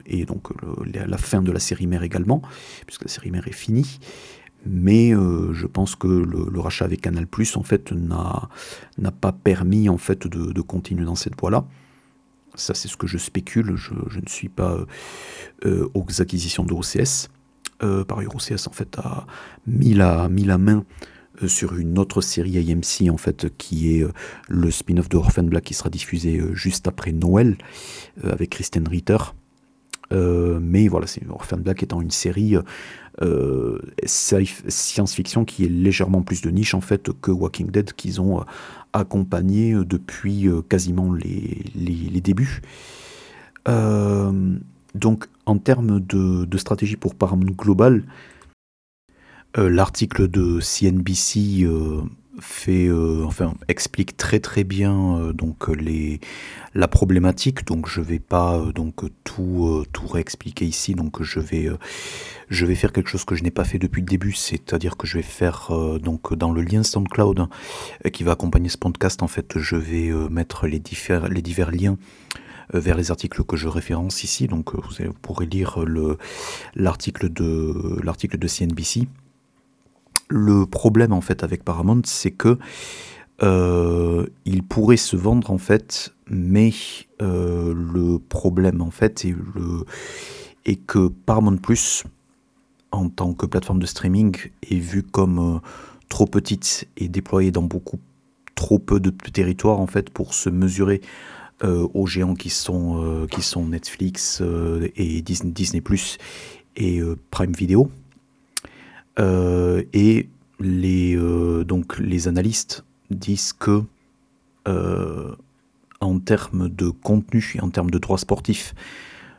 et 0.06 0.24
donc 0.24 0.48
la 0.92 1.16
fin 1.16 1.40
de 1.40 1.52
la 1.52 1.60
série 1.60 1.86
mère 1.86 2.02
également, 2.02 2.42
puisque 2.84 3.04
la 3.04 3.08
série 3.08 3.30
mère 3.30 3.46
est 3.46 3.52
finie 3.52 4.00
mais 4.68 5.10
je 5.10 5.66
pense 5.66 5.94
que 5.94 6.06
le, 6.06 6.60
rachat 6.60 6.84
avec 6.84 7.02
Canal 7.02 7.26
en 7.54 7.62
fait 7.62 7.92
n'a 7.92 9.10
pas 9.20 9.32
permis 9.32 9.88
en 9.88 9.98
fait 9.98 10.26
de, 10.26 10.60
continuer 10.60 11.04
dans 11.04 11.14
cette 11.14 11.38
voie-là. 11.38 11.64
Ça, 12.56 12.72
c'est 12.74 12.88
ce 12.88 12.96
que 12.96 13.06
je 13.06 13.18
spécule. 13.18 13.76
Je, 13.76 13.92
ne 13.92 14.28
suis 14.28 14.48
pas 14.48 14.78
euh, 15.64 15.88
aux 15.94 16.20
acquisitions 16.20 16.64
de 16.64 16.72
OCS. 16.72 17.28
Euh, 17.82 18.04
par 18.04 18.18
ailleurs, 18.18 18.34
OCS 18.34 18.66
en 18.66 18.72
fait 18.72 18.96
a 18.98 19.26
mis 19.66 19.92
la, 19.92 20.28
mis 20.30 20.44
la 20.44 20.56
main 20.56 20.84
euh, 21.42 21.48
sur 21.48 21.76
une 21.76 21.98
autre 21.98 22.22
série 22.22 22.58
AMC 22.58 23.10
en 23.12 23.18
fait 23.18 23.54
qui 23.58 23.98
est 23.98 24.06
le 24.48 24.70
spin-off 24.70 25.10
de 25.10 25.18
Orphan 25.18 25.42
Black 25.42 25.64
qui 25.64 25.74
sera 25.74 25.90
diffusé 25.90 26.42
juste 26.54 26.88
après 26.88 27.12
Noël 27.12 27.58
avec 28.22 28.50
Kristen 28.50 28.88
Ritter. 28.88 29.18
Mais 30.12 30.88
voilà, 30.88 31.06
c'est 31.06 31.22
Orphan 31.28 31.58
Black 31.58 31.82
étant 31.82 32.00
une 32.00 32.10
série 32.10 32.56
science-fiction 34.04 35.44
qui 35.44 35.64
est 35.64 35.68
légèrement 35.68 36.22
plus 36.22 36.42
de 36.42 36.50
niche 36.50 36.74
en 36.74 36.80
fait 36.80 37.10
que 37.20 37.30
Walking 37.30 37.70
Dead 37.70 37.92
qu'ils 37.92 38.20
ont 38.20 38.44
accompagné 38.96 39.72
euh, 39.72 39.84
depuis 39.84 40.48
euh, 40.48 40.62
quasiment 40.62 41.12
les, 41.12 41.64
les, 41.74 42.20
débuts. 42.20 42.62
Euh, 43.68 44.58
donc 44.94 45.26
en 45.44 45.58
termes 45.58 46.00
de, 46.00 46.56
stratégie 46.56 46.96
pour 46.96 47.14
Paramount 47.14 47.52
Global, 47.56 48.02
l'article 49.56 50.28
de 50.28 50.60
CNBC 50.60 51.66
fait, 52.40 52.90
enfin, 53.24 53.54
explique 53.68 54.16
très 54.16 54.40
très 54.40 54.64
bien 54.64 55.32
donc 55.32 55.68
les, 55.68 56.20
la 56.74 56.88
problématique. 56.88 57.66
Donc 57.66 57.88
je 57.88 58.00
vais 58.00 58.18
pas 58.18 58.60
donc 58.74 59.04
tout 59.24 59.84
tout 59.92 60.06
réexpliquer 60.06 60.64
ici. 60.64 60.94
Donc 60.94 61.22
je 61.22 61.40
vais 61.40 61.68
je 62.48 62.66
vais 62.66 62.74
faire 62.74 62.92
quelque 62.92 63.08
chose 63.08 63.24
que 63.24 63.34
je 63.34 63.42
n'ai 63.42 63.50
pas 63.50 63.64
fait 63.64 63.78
depuis 63.78 64.00
le 64.00 64.06
début, 64.06 64.32
c'est-à-dire 64.32 64.96
que 64.96 65.06
je 65.06 65.16
vais 65.16 65.22
faire 65.22 65.68
euh, 65.70 65.98
donc 65.98 66.34
dans 66.34 66.52
le 66.52 66.62
lien 66.62 66.82
SoundCloud 66.82 67.40
euh, 67.40 68.10
qui 68.10 68.22
va 68.22 68.32
accompagner 68.32 68.68
ce 68.68 68.78
podcast, 68.78 69.22
en 69.22 69.28
fait, 69.28 69.58
je 69.58 69.76
vais 69.76 70.08
euh, 70.08 70.28
mettre 70.28 70.66
les, 70.66 70.78
divers, 70.78 71.28
les 71.28 71.42
divers 71.42 71.70
liens 71.70 71.98
vers 72.72 72.96
les 72.96 73.12
articles 73.12 73.44
que 73.44 73.56
je 73.56 73.68
référence 73.68 74.24
ici. 74.24 74.48
Donc 74.48 74.74
vous, 74.74 75.12
pourrez 75.22 75.46
lire 75.46 75.78
l'article 76.74 77.32
de 77.32 78.00
l'article 78.02 78.38
de 78.38 78.48
CNBC. 78.48 79.06
Le 80.28 80.66
problème 80.66 81.12
en 81.12 81.20
fait 81.20 81.42
avec 81.44 81.64
Paramount, 81.64 82.02
c'est 82.04 82.32
que 82.32 82.58
il 83.42 84.62
pourrait 84.68 84.96
se 84.96 85.16
vendre 85.16 85.50
en 85.50 85.58
fait, 85.58 86.14
mais 86.28 86.72
le 87.20 88.18
problème 88.18 88.80
en 88.80 88.90
fait 88.90 89.24
est, 90.64 90.86
que 90.86 91.08
Paramount 91.08 91.58
Plus 91.58 92.04
en 92.96 93.08
tant 93.08 93.34
que 93.34 93.46
plateforme 93.46 93.78
de 93.78 93.86
streaming 93.86 94.36
est 94.68 94.78
vue 94.78 95.02
comme 95.02 95.38
euh, 95.38 95.58
trop 96.08 96.26
petite 96.26 96.88
et 96.96 97.08
déployée 97.08 97.50
dans 97.50 97.62
beaucoup 97.62 97.98
trop 98.54 98.78
peu 98.78 99.00
de 99.00 99.10
territoires 99.10 99.80
en 99.80 99.86
fait 99.86 100.10
pour 100.10 100.34
se 100.34 100.48
mesurer 100.48 101.02
euh, 101.62 101.86
aux 101.94 102.06
géants 102.06 102.34
qui 102.34 102.50
sont, 102.50 103.02
euh, 103.02 103.26
Netflix 103.68 104.42
et 104.96 105.22
Disney, 105.22 105.52
Disney 105.52 105.82
et 106.76 107.00
Prime 107.30 107.52
Video. 107.52 107.90
Et 109.18 110.28
les, 110.60 111.16
donc 111.64 111.98
les 111.98 112.28
analystes 112.28 112.84
disent 113.10 113.52
que 113.52 113.82
en 116.00 116.18
termes 116.18 116.68
de 116.68 116.90
contenu 116.90 117.54
et 117.54 117.60
en 117.60 117.70
termes 117.70 117.90
de 117.90 117.98
droits 117.98 118.18
sportifs, 118.18 118.74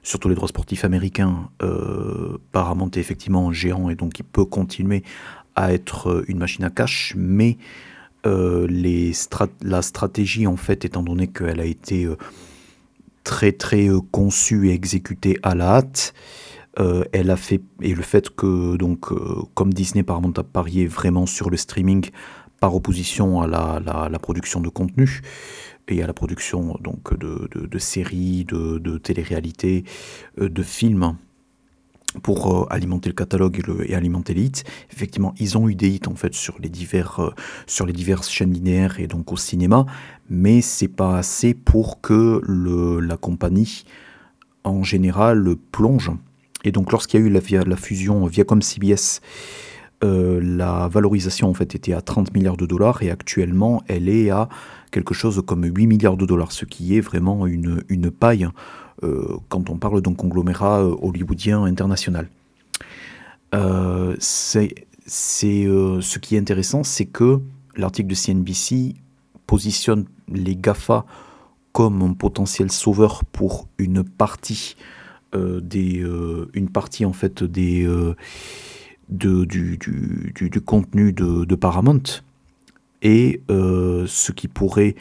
surtout 0.04 0.30
les 0.30 0.36
droits 0.36 0.48
sportifs 0.48 0.86
américains, 0.86 1.50
euh, 1.62 2.38
Paramount 2.52 2.90
est 2.92 2.98
effectivement 2.98 3.52
géant 3.52 3.90
et 3.90 3.96
donc 3.96 4.20
il 4.20 4.24
peut 4.24 4.46
continuer 4.46 5.04
à 5.56 5.74
être 5.74 6.10
euh, 6.10 6.26
une 6.28 6.38
machine 6.38 6.64
à 6.64 6.70
cash, 6.70 7.14
mais 7.18 7.58
euh, 8.26 8.68
les 8.68 9.12
la 9.62 9.82
stratégie 9.82 10.48
en 10.48 10.58
fait, 10.58 10.86
étant 10.86 11.04
donné 11.04 11.28
qu'elle 11.28 11.60
a 11.60 11.66
été 11.66 12.06
euh, 12.06 12.18
très 13.24 13.52
très 13.52 13.90
conçue 14.12 14.70
et 14.70 14.74
exécutée 14.74 15.38
à 15.44 15.56
la 15.56 15.78
hâte, 15.78 16.14
elle 17.12 17.32
a 17.32 17.38
fait 17.38 17.62
et 17.82 17.96
le 17.96 18.04
fait 18.04 18.30
que 18.30 18.76
donc 18.78 19.08
comme 19.56 19.74
Disney 19.74 20.04
Paramount 20.04 20.34
a 20.38 20.44
parié 20.44 20.86
vraiment 20.86 21.26
sur 21.26 21.50
le 21.50 21.58
streaming 21.58 22.10
par 22.60 22.76
opposition 22.76 23.42
à 23.42 23.48
la, 23.48 24.10
la 24.10 24.20
production 24.20 24.62
de 24.62 24.70
contenu, 24.70 25.22
et 25.88 26.04
à 26.04 26.08
la 26.08 26.14
production 26.14 26.78
donc 26.82 27.18
de, 27.18 27.50
de, 27.54 27.80
séries, 27.80 28.46
de, 28.46 28.78
de 28.78 28.98
télé-réalités, 28.98 29.84
euh, 30.40 30.50
de 30.50 30.64
films 30.64 31.16
pour 32.24 32.64
euh, 32.64 32.66
alimenter 32.70 33.10
le 33.10 33.16
catalogue 33.16 33.62
et, 33.86 33.96
alimenter 33.96 34.34
les 34.34 34.44
hits. 34.46 34.64
Effectivement, 34.92 35.34
ils 35.40 35.58
ont 35.58 35.70
eu 35.70 35.76
des 35.76 35.90
hits 35.90 36.08
en 36.08 36.16
fait 36.16 36.34
sur 36.34 36.58
les 36.60 36.70
divers 36.70 37.20
euh, 37.20 37.34
sur 37.68 37.86
les 37.86 37.94
diverses 37.94 38.30
chaînes 38.30 38.54
linéaires 38.54 39.00
et 39.00 39.08
donc 39.08 39.32
au 39.32 39.38
cinéma, 39.38 39.86
mais 40.30 40.62
c'est 40.62 40.88
pas 40.88 41.18
assez 41.18 41.54
pour 41.54 42.02
que 42.02 42.42
le, 42.44 43.00
la 43.00 43.18
compagnie 43.18 43.86
en 44.64 44.84
général 44.84 45.56
plonge. 45.72 46.12
Et 46.68 46.74
donc 46.74 46.92
lorsqu'il 46.92 47.22
y 47.22 47.24
a 47.24 47.26
eu 47.26 47.30
la, 47.30 47.76
fusion 47.78 48.26
Viacom 48.26 48.62
CBS 48.62 49.22
euh, 50.04 50.42
la 50.44 50.90
valorisation 50.90 51.50
en 51.50 51.54
fait 51.54 51.76
était 51.76 51.94
à 51.94 52.02
30 52.02 52.34
milliards 52.34 52.58
de 52.58 52.66
dollars 52.66 53.02
et 53.02 53.10
actuellement 53.10 53.82
elle 53.88 54.10
est 54.10 54.30
à 54.30 54.50
quelque 54.92 55.14
chose 55.14 55.42
comme 55.48 55.64
8 55.64 55.88
milliards 55.88 56.18
de 56.18 56.26
dollars, 56.26 56.52
ce 56.52 56.66
qui 56.66 56.98
est 56.98 57.00
vraiment 57.00 57.48
une, 57.48 57.84
une 57.88 58.12
paille 58.12 58.50
euh, 59.04 59.38
quand 59.48 59.70
on 59.70 59.78
parle 59.78 60.02
d'un 60.02 60.14
conglomérat 60.14 60.82
euh, 60.82 60.94
hollywoodien 61.02 61.64
international. 61.64 62.28
c'est, 64.20 64.76
ce 65.08 66.20
qui 66.20 66.36
est 66.36 66.40
intéressant, 66.40 66.84
c'est 66.84 67.06
que 67.06 67.40
l'article 67.78 68.10
de 68.10 68.16
CNBC 68.16 68.96
positionne 69.46 70.06
les 70.28 70.58
GAFA 70.58 71.06
comme 71.72 72.02
un 72.02 72.12
potentiel 72.12 72.72
sauveur 72.74 73.24
pour 73.24 73.70
une 73.78 74.04
partie 74.04 74.76
des, 75.34 76.06
une 76.54 76.70
partie 76.70 77.06
en 77.06 77.14
fait 77.14 77.44
de, 77.44 78.16
du, 79.10 80.62
contenu 80.66 81.14
de, 81.14 81.56
Paramount 81.56 82.04
et 83.02 83.42
euh, 83.50 84.06
ce 84.08 84.32
qui 84.32 84.48
pourrait 84.48 84.96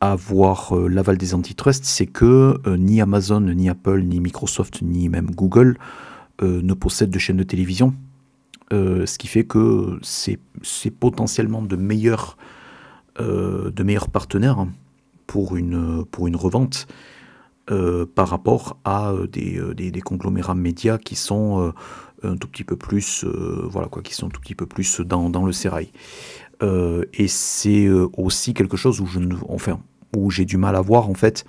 avoir 0.00 0.76
euh, 0.76 0.88
l'aval 0.88 1.18
des 1.18 1.34
antitrusts, 1.34 1.84
c'est 1.84 2.06
que 2.06 2.58
euh, 2.66 2.76
ni 2.78 3.02
Amazon, 3.02 3.40
ni 3.40 3.68
Apple, 3.68 4.00
ni 4.02 4.20
Microsoft, 4.20 4.80
ni 4.82 5.08
même 5.08 5.30
Google 5.30 5.76
ne 6.42 6.72
possèdent 6.72 7.10
de 7.10 7.18
chaînes 7.18 7.36
de 7.36 7.42
télévision. 7.42 7.92
ce 8.70 9.18
qui 9.18 9.26
fait 9.26 9.44
que 9.44 10.00
c'est 10.02 10.90
potentiellement 10.98 11.60
de 11.60 11.76
meilleurs, 11.76 12.38
partenaires 14.10 14.66
pour 15.26 15.56
une 15.58 16.06
revente 16.36 16.86
par 18.14 18.28
rapport 18.28 18.78
à 18.84 19.14
des, 19.32 19.60
des, 19.74 20.00
conglomérats 20.00 20.54
médias 20.54 20.98
qui 20.98 21.14
sont 21.14 21.72
un 22.22 22.36
tout 22.36 22.48
petit 22.48 22.64
peu 22.64 22.76
plus, 22.76 23.24
voilà 23.24 23.88
quoi, 23.88 24.02
qui 24.02 24.14
sont 24.14 24.26
un 24.26 24.30
tout 24.30 24.40
petit 24.40 24.54
peu 24.54 24.66
plus 24.66 25.00
dans, 25.00 25.44
le 25.44 25.52
sérail. 25.52 25.92
et 26.62 27.28
c'est 27.28 27.88
aussi 28.16 28.54
quelque 28.54 28.76
chose 28.76 29.00
où 29.00 29.06
je 29.06 29.20
enfin, 29.48 29.80
où 30.16 30.30
j'ai 30.30 30.44
du 30.44 30.56
mal 30.56 30.76
à 30.76 30.80
voir 30.80 31.08
en 31.08 31.14
fait 31.14 31.44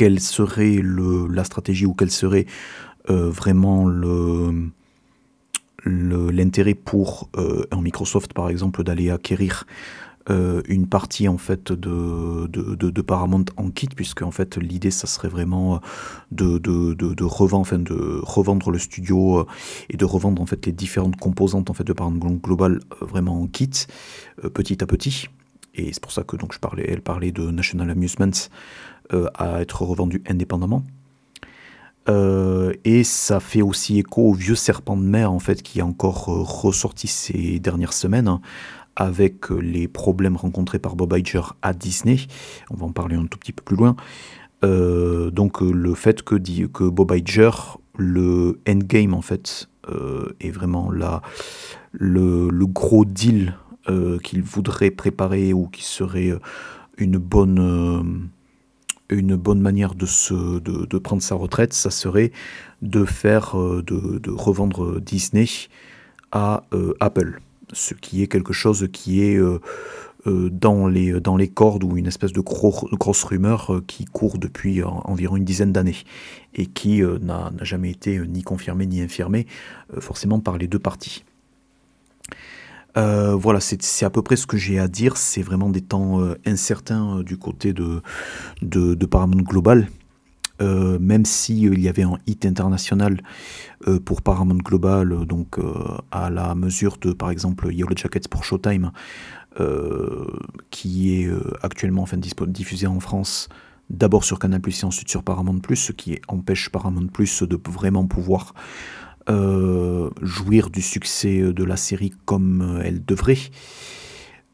quelle 0.00 0.20
serait 0.20 0.80
la 0.82 1.44
stratégie 1.44 1.84
ou 1.84 1.92
quelle 1.92 2.10
serait 2.10 2.46
euh, 3.10 3.28
vraiment 3.28 3.86
l'intérêt 5.84 6.74
pour 6.74 7.28
euh, 7.36 7.64
un 7.70 7.82
Microsoft 7.82 8.32
par 8.32 8.48
exemple 8.48 8.82
d'aller 8.82 9.10
acquérir 9.10 9.66
euh, 10.28 10.60
une 10.68 10.86
partie 10.86 11.28
en 11.28 11.38
fait 11.38 11.72
de, 11.72 13.00
Paramount 13.00 13.46
en 13.56 13.70
kit 13.70 13.88
puisque 13.94 14.22
en 14.22 14.30
fait 14.30 14.56
l'idée 14.56 14.90
ça 14.90 15.06
serait 15.06 15.28
vraiment 15.28 15.80
de, 16.30 16.58
de, 16.58 17.24
revendre, 17.24 18.70
le 18.70 18.78
studio 18.78 19.46
et 19.88 19.96
de 19.96 20.04
revendre 20.04 20.42
en 20.42 20.46
fait 20.46 20.66
les 20.66 20.72
différentes 20.72 21.16
composantes 21.16 21.70
en 21.70 21.74
fait 21.74 21.84
de 21.84 21.92
Paramount 21.92 22.34
Global 22.42 22.80
vraiment 23.00 23.40
en 23.40 23.46
kit 23.46 23.70
petit 24.52 24.82
à 24.82 24.86
petit 24.86 25.28
et 25.74 25.92
c'est 25.92 26.02
pour 26.02 26.12
ça 26.12 26.22
que 26.22 26.36
donc 26.36 26.52
je 26.52 26.58
parlais, 26.58 26.84
elle 26.88 27.02
parlait 27.02 27.32
de 27.32 27.50
National 27.50 27.90
Amusements 27.90 28.48
euh, 29.12 29.28
à 29.34 29.60
être 29.60 29.82
revendu 29.82 30.22
indépendamment. 30.28 30.84
Euh, 32.08 32.72
et 32.84 33.04
ça 33.04 33.40
fait 33.40 33.60
aussi 33.60 33.98
écho 33.98 34.22
au 34.22 34.32
vieux 34.32 34.54
serpent 34.54 34.96
de 34.96 35.02
mer 35.02 35.30
en 35.30 35.38
fait 35.38 35.62
qui 35.62 35.82
a 35.82 35.86
encore 35.86 36.30
euh, 36.30 36.42
ressorti 36.42 37.06
ces 37.06 37.60
dernières 37.60 37.92
semaines 37.92 38.26
hein, 38.26 38.40
avec 38.96 39.50
les 39.50 39.88
problèmes 39.88 40.36
rencontrés 40.36 40.78
par 40.78 40.96
Bob 40.96 41.14
Iger 41.16 41.42
à 41.62 41.72
Disney. 41.72 42.18
On 42.70 42.76
va 42.76 42.86
en 42.86 42.92
parler 42.92 43.16
un 43.16 43.26
tout 43.26 43.38
petit 43.38 43.52
peu 43.52 43.62
plus 43.62 43.76
loin. 43.76 43.96
donc 44.62 45.60
le 45.60 45.94
fait 45.94 46.22
que, 46.22 46.36
que 46.66 46.84
Bob 46.84 47.12
Iger, 47.12 47.50
le 47.96 48.60
endgame 48.68 49.14
en 49.14 49.22
fait, 49.22 49.68
est 50.40 50.50
vraiment 50.50 50.90
la, 50.90 51.22
le, 51.92 52.66
gros 52.66 53.04
deal 53.04 53.54
euh, 53.88 54.18
qu'il 54.18 54.42
voudrait 54.42 54.90
préparer 54.90 55.52
ou 55.52 55.66
qui 55.66 55.84
serait 55.84 56.30
euh, 56.30 56.38
une 56.98 57.18
bonne, 57.18 57.58
euh, 57.58 58.02
une 59.08 59.36
bonne 59.36 59.60
manière 59.60 59.94
de, 59.94 60.06
se, 60.06 60.58
de, 60.58 60.98
prendre 60.98 61.22
sa 61.22 61.34
retraite, 61.34 61.72
ça 61.72 61.90
serait 61.90 62.30
de 62.82 63.04
faire, 63.04 63.56
de, 63.56 64.30
revendre 64.30 65.00
Disney 65.00 65.46
à 66.30 66.64
Apple, 67.00 67.40
ce 67.72 67.94
qui 67.94 68.22
est 68.22 68.26
quelque 68.26 68.52
chose 68.52 68.88
qui 68.92 69.22
est 69.22 69.38
dans, 70.26 70.86
les, 70.86 71.20
dans 71.20 71.36
les 71.36 71.48
cordes 71.48 71.84
ou 71.84 71.96
une 71.96 72.06
espèce 72.06 72.32
de, 72.32 72.40
grosse 72.40 73.24
rumeur 73.24 73.80
qui 73.86 74.04
court 74.04 74.38
depuis 74.38 74.82
environ 74.82 75.36
une 75.36 75.44
dizaine 75.44 75.72
d'années 75.72 75.96
et 76.54 76.66
qui 76.66 77.02
n'a 77.02 77.52
jamais 77.62 77.90
été 77.90 78.18
ni 78.26 78.42
confirmée 78.42 78.86
ni 78.86 79.00
infirmée 79.00 79.46
forcément 79.98 80.40
par 80.40 80.58
les 80.58 80.66
deux 80.66 80.78
parties. 80.78 81.24
Euh, 82.96 83.34
voilà, 83.34 83.60
c'est 83.60 84.04
à 84.04 84.10
peu 84.10 84.22
près 84.22 84.36
ce 84.36 84.46
que 84.46 84.56
j'ai 84.56 84.78
à 84.78 84.88
dire. 84.88 85.16
C'est 85.16 85.42
vraiment 85.42 85.70
des 85.70 85.80
temps 85.80 86.20
euh, 86.20 86.34
incertains 86.46 87.18
euh, 87.18 87.22
du 87.22 87.36
côté 87.36 87.72
de, 87.72 88.02
de, 88.62 89.06
Paramount 89.06 89.42
Global. 89.42 89.88
Même 90.60 91.24
si 91.24 91.62
il 91.62 91.80
y 91.80 91.88
avait 91.88 92.02
un 92.02 92.18
hit 92.26 92.44
international 92.44 93.22
pour 94.04 94.22
Paramount 94.22 94.58
Global, 94.58 95.24
donc 95.26 95.58
à 96.10 96.30
la 96.30 96.54
mesure 96.54 96.96
de 97.00 97.12
par 97.12 97.30
exemple 97.30 97.72
Yellow 97.72 97.96
Jackets 97.96 98.28
pour 98.28 98.44
Showtime, 98.44 98.92
qui 100.70 101.14
est 101.14 101.30
actuellement 101.62 102.02
enfin, 102.02 102.18
diffusé 102.18 102.86
en 102.86 103.00
France 103.00 103.48
d'abord 103.90 104.24
sur 104.24 104.38
Canal 104.38 104.60
et 104.64 104.84
ensuite 104.84 105.08
sur 105.10 105.22
Paramount 105.22 105.58
Plus, 105.58 105.76
ce 105.76 105.92
qui 105.92 106.18
empêche 106.28 106.70
Paramount 106.70 107.08
Plus 107.08 107.42
de 107.42 107.58
vraiment 107.68 108.06
pouvoir 108.06 108.54
euh, 109.28 110.10
jouir 110.22 110.70
du 110.70 110.80
succès 110.80 111.52
de 111.52 111.64
la 111.64 111.76
série 111.76 112.12
comme 112.24 112.62
euh, 112.62 112.82
elle 112.84 113.04
devrait. 113.04 113.38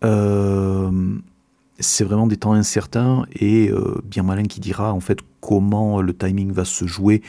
Euh, 0.04 1.18
c'est 1.78 2.04
vraiment 2.04 2.26
des 2.26 2.36
temps 2.36 2.52
incertains 2.52 3.26
et 3.34 3.70
bien 4.04 4.22
malin 4.22 4.44
qui 4.44 4.60
dira 4.60 4.92
en 4.92 5.00
fait 5.00 5.18
comment 5.40 6.00
le 6.00 6.14
timing 6.14 6.52
va 6.52 6.64
se 6.64 6.86
jouer 6.86 7.22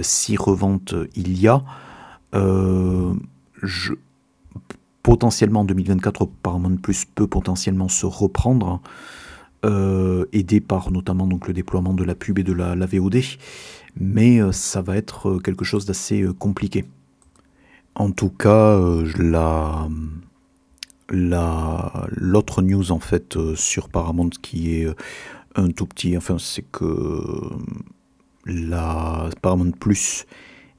si 0.00 0.36
revente 0.36 0.94
il 1.14 1.38
y 1.38 1.48
a. 1.48 1.62
Je, 2.32 3.92
potentiellement 5.02 5.60
en 5.60 5.64
2024, 5.64 6.26
Paramount 6.42 6.76
Plus 6.76 7.04
peut 7.04 7.26
potentiellement 7.26 7.88
se 7.88 8.06
reprendre, 8.06 8.80
aidé 10.32 10.60
par 10.60 10.90
notamment 10.90 11.26
donc, 11.26 11.46
le 11.46 11.52
déploiement 11.52 11.92
de 11.92 12.04
la 12.04 12.14
pub 12.14 12.38
et 12.38 12.42
de 12.42 12.52
la, 12.52 12.74
la 12.74 12.86
VOD 12.86 13.20
mais 13.98 14.40
euh, 14.40 14.52
ça 14.52 14.82
va 14.82 14.96
être 14.96 15.30
euh, 15.30 15.38
quelque 15.38 15.64
chose 15.64 15.86
d'assez 15.86 16.22
euh, 16.22 16.32
compliqué. 16.32 16.84
En 17.94 18.10
tout 18.10 18.30
cas, 18.30 18.80
la, 19.18 19.88
l'autre 21.10 22.62
news 22.62 22.90
en 22.92 22.98
fait 22.98 23.36
sur 23.54 23.88
Paramount 23.88 24.30
qui 24.42 24.74
est 24.74 24.88
un 25.54 25.70
tout 25.70 25.86
petit, 25.86 26.16
enfin 26.16 26.36
c'est 26.38 26.64
que 26.70 27.22
la 28.46 29.28
Paramount 29.42 29.72
Plus 29.72 30.26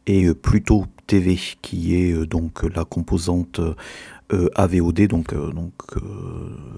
est 0.08 0.34
plutôt 0.34 0.86
TV 1.08 1.38
qui 1.62 1.96
est 1.96 2.26
donc 2.26 2.64
la 2.76 2.86
composante 2.86 3.62
AVOD 4.56 5.08
donc 5.08 5.34
donc 5.34 5.74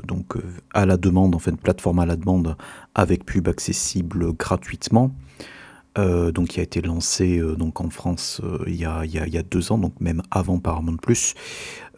donc 0.06 0.38
à 0.74 0.86
la 0.86 0.98
demande 0.98 1.34
en 1.36 1.40
fait 1.40 1.56
plateforme 1.56 2.00
à 2.00 2.06
la 2.06 2.16
demande 2.18 2.56
avec 2.96 3.26
pub 3.26 3.48
accessible 3.48 4.34
gratuitement 4.34 5.12
euh, 5.98 6.32
donc 6.32 6.50
qui 6.50 6.60
a 6.60 6.64
été 6.64 6.82
lancé 6.82 7.40
euh, 7.40 7.56
donc 7.56 7.82
en 7.82 7.90
France 7.90 8.42
euh, 8.44 8.64
il, 8.68 8.76
y 8.76 8.86
a, 8.86 9.44
deux 9.44 9.72
ans, 9.72 9.78
donc 9.78 10.00
même 10.00 10.22
avant 10.32 10.60
Paramount 10.60 10.98
Plus. 10.98 11.34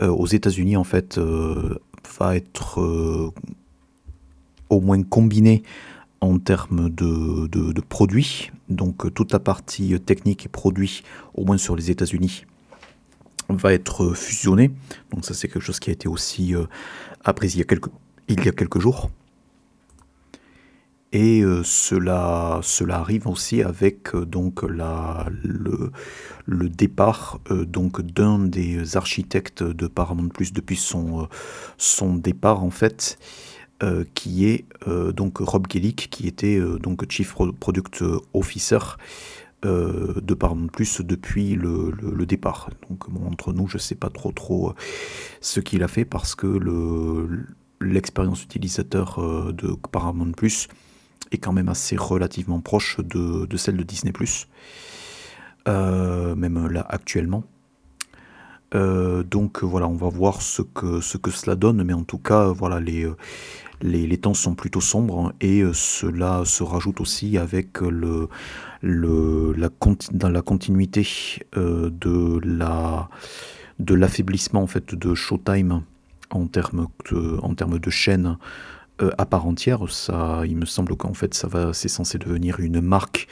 aux 0.01 0.27
États-Unis, 0.27 0.77
en 0.77 0.83
fait, 0.83 1.19
va 2.19 2.35
être 2.35 3.33
au 4.69 4.81
moins 4.81 5.01
combiné 5.03 5.63
en 6.21 6.37
termes 6.39 6.89
de, 6.89 7.81
produits. 7.81 8.51
Donc 8.69 9.13
toute 9.13 9.31
la 9.31 9.39
partie 9.39 9.99
technique 9.99 10.45
et 10.45 10.49
produits, 10.49 11.03
au 11.33 11.45
moins 11.45 11.57
sur 11.57 11.75
les 11.75 11.91
États-Unis, 11.91 12.45
va 13.49 13.73
être 13.73 14.13
fusionnée. 14.13 14.71
Donc 15.11 15.25
ça 15.25 15.33
c'est 15.33 15.47
quelque 15.47 15.63
chose 15.63 15.79
qui 15.79 15.89
a 15.89 15.93
été 15.93 16.07
aussi 16.07 16.53
apprécié 17.23 17.65
il 18.27 18.45
y 18.45 18.47
a 18.47 18.51
quelques 18.51 18.79
jours. 18.79 19.09
Et 21.11 21.41
euh, 21.41 21.63
cela, 21.63 22.59
cela 22.61 22.99
arrive 22.99 23.27
aussi 23.27 23.63
avec 23.63 24.13
euh, 24.13 24.25
donc 24.25 24.61
la, 24.61 25.27
le, 25.43 26.69
départ 26.69 27.39
euh, 27.49 27.65
donc 27.65 28.01
d'un 28.01 28.37
des 28.37 28.95
architectes 28.95 29.63
de 29.63 29.87
Paramount 29.87 30.29
Plus 30.29 30.53
depuis 30.53 30.75
son, 30.77 31.27
départ 32.15 32.63
en 32.63 32.69
fait, 32.69 33.17
qui 34.13 34.45
est 34.45 34.65
donc 35.15 35.37
Rob 35.37 35.65
Gellick, 35.71 36.09
qui 36.09 36.27
était 36.27 36.59
donc 36.81 37.09
Chief 37.09 37.33
Product 37.59 38.03
Officer 38.33 38.79
de 39.63 40.33
Paramount 40.33 40.67
Plus 40.67 40.99
depuis 40.99 41.55
le, 41.55 42.25
départ. 42.25 42.69
Donc 42.89 43.05
entre 43.25 43.53
nous, 43.53 43.67
je 43.67 43.77
ne 43.77 43.81
sais 43.81 43.95
pas 43.95 44.09
trop 44.09 44.33
trop 44.33 44.73
ce 45.39 45.61
qu'il 45.61 45.81
a 45.81 45.87
fait 45.87 46.03
parce 46.03 46.35
que 46.35 46.47
le 46.47 47.45
l'expérience 47.79 48.43
utilisateur 48.43 49.53
de 49.53 49.73
Paramount 49.89 50.33
Plus 50.33 50.67
est 51.31 51.37
quand 51.37 51.53
même 51.53 51.69
assez 51.69 51.95
relativement 51.95 52.59
proche 52.61 52.99
de, 52.99 53.57
celle 53.57 53.77
de 53.77 53.83
Disney⁇ 53.83 54.11
euh, 55.67 56.35
même 56.35 56.67
là 56.67 56.85
actuellement. 56.89 57.43
Euh, 58.75 59.23
donc 59.23 59.63
voilà, 59.63 59.87
on 59.87 59.95
va 59.95 60.09
voir 60.09 60.41
ce 60.41 60.61
que, 60.61 61.01
ce 61.01 61.17
que 61.17 61.31
cela 61.31 61.55
donne, 61.55 61.83
mais 61.83 61.93
en 61.93 62.03
tout 62.03 62.19
cas, 62.19 62.47
voilà, 62.47 62.79
les, 62.79 63.07
les, 63.81 64.17
temps 64.17 64.33
sont 64.33 64.55
plutôt 64.55 64.81
sombres 64.81 65.33
et 65.41 65.63
cela 65.73 66.43
se 66.45 66.63
rajoute 66.63 67.01
aussi 67.01 67.37
avec 67.37 67.81
le, 67.81 68.29
le, 68.81 69.53
la, 69.53 69.69
dans 70.11 70.29
la 70.29 70.41
continuité 70.41 71.07
euh, 71.57 71.89
de 71.89 72.39
la 72.43 73.09
de 73.79 73.93
l'affaiblissement 73.93 74.61
en 74.61 74.67
fait 74.67 74.93
de 74.93 75.15
Showtime 75.15 75.83
en 76.31 76.47
termes 76.47 76.87
de, 77.09 77.39
en 77.41 77.55
termes 77.55 77.79
de 77.79 77.89
chaîne 77.89 78.37
euh, 79.01 79.11
à 79.17 79.25
part 79.25 79.45
entière. 79.45 79.89
Ça, 79.89 80.41
il 80.45 80.57
me 80.57 80.65
semble 80.65 80.95
qu'en 80.97 81.13
fait, 81.13 81.33
ça 81.33 81.47
va, 81.47 81.73
c'est 81.73 81.87
censé 81.87 82.17
devenir 82.17 82.59
une 82.59 82.81
marque 82.81 83.27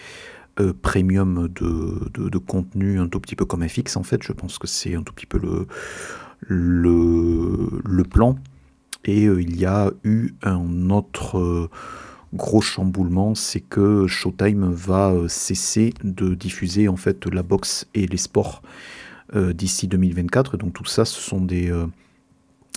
euh, 0.60 0.74
premium 0.74 1.50
de, 1.50 2.38
contenu, 2.38 3.00
un 3.00 3.08
tout 3.08 3.20
petit 3.20 3.36
peu 3.36 3.44
comme 3.44 3.68
FX. 3.68 3.98
En 3.98 4.04
fait, 4.04 4.24
je 4.24 4.32
pense 4.32 4.60
que 4.60 4.68
c'est 4.68 4.96
un 4.96 5.04
tout 5.04 5.14
petit 5.14 5.26
peu 5.26 5.40
le 6.40 8.04
plan. 8.04 8.38
Et 9.04 9.26
euh, 9.26 9.42
il 9.42 9.60
y 9.60 9.66
a 9.66 9.92
eu 10.04 10.36
un 10.44 10.90
autre 10.90 11.70
gros 12.34 12.62
chamboulement, 12.62 13.36
c'est 13.36 13.62
que 13.62 14.08
Showtime 14.08 14.72
va 14.72 15.14
cesser 15.28 15.94
de 16.04 16.34
diffuser 16.34 16.88
en 16.88 16.98
fait 16.98 17.26
la 17.26 17.44
boxe 17.44 17.88
et 17.94 18.06
les 18.08 18.18
sports 18.18 18.62
d'ici 19.36 19.88
2024. 19.88 20.56
Donc 20.58 20.74
tout 20.74 20.86
ça, 20.86 21.04
ce 21.04 21.20
sont 21.20 21.42
des, 21.42 21.74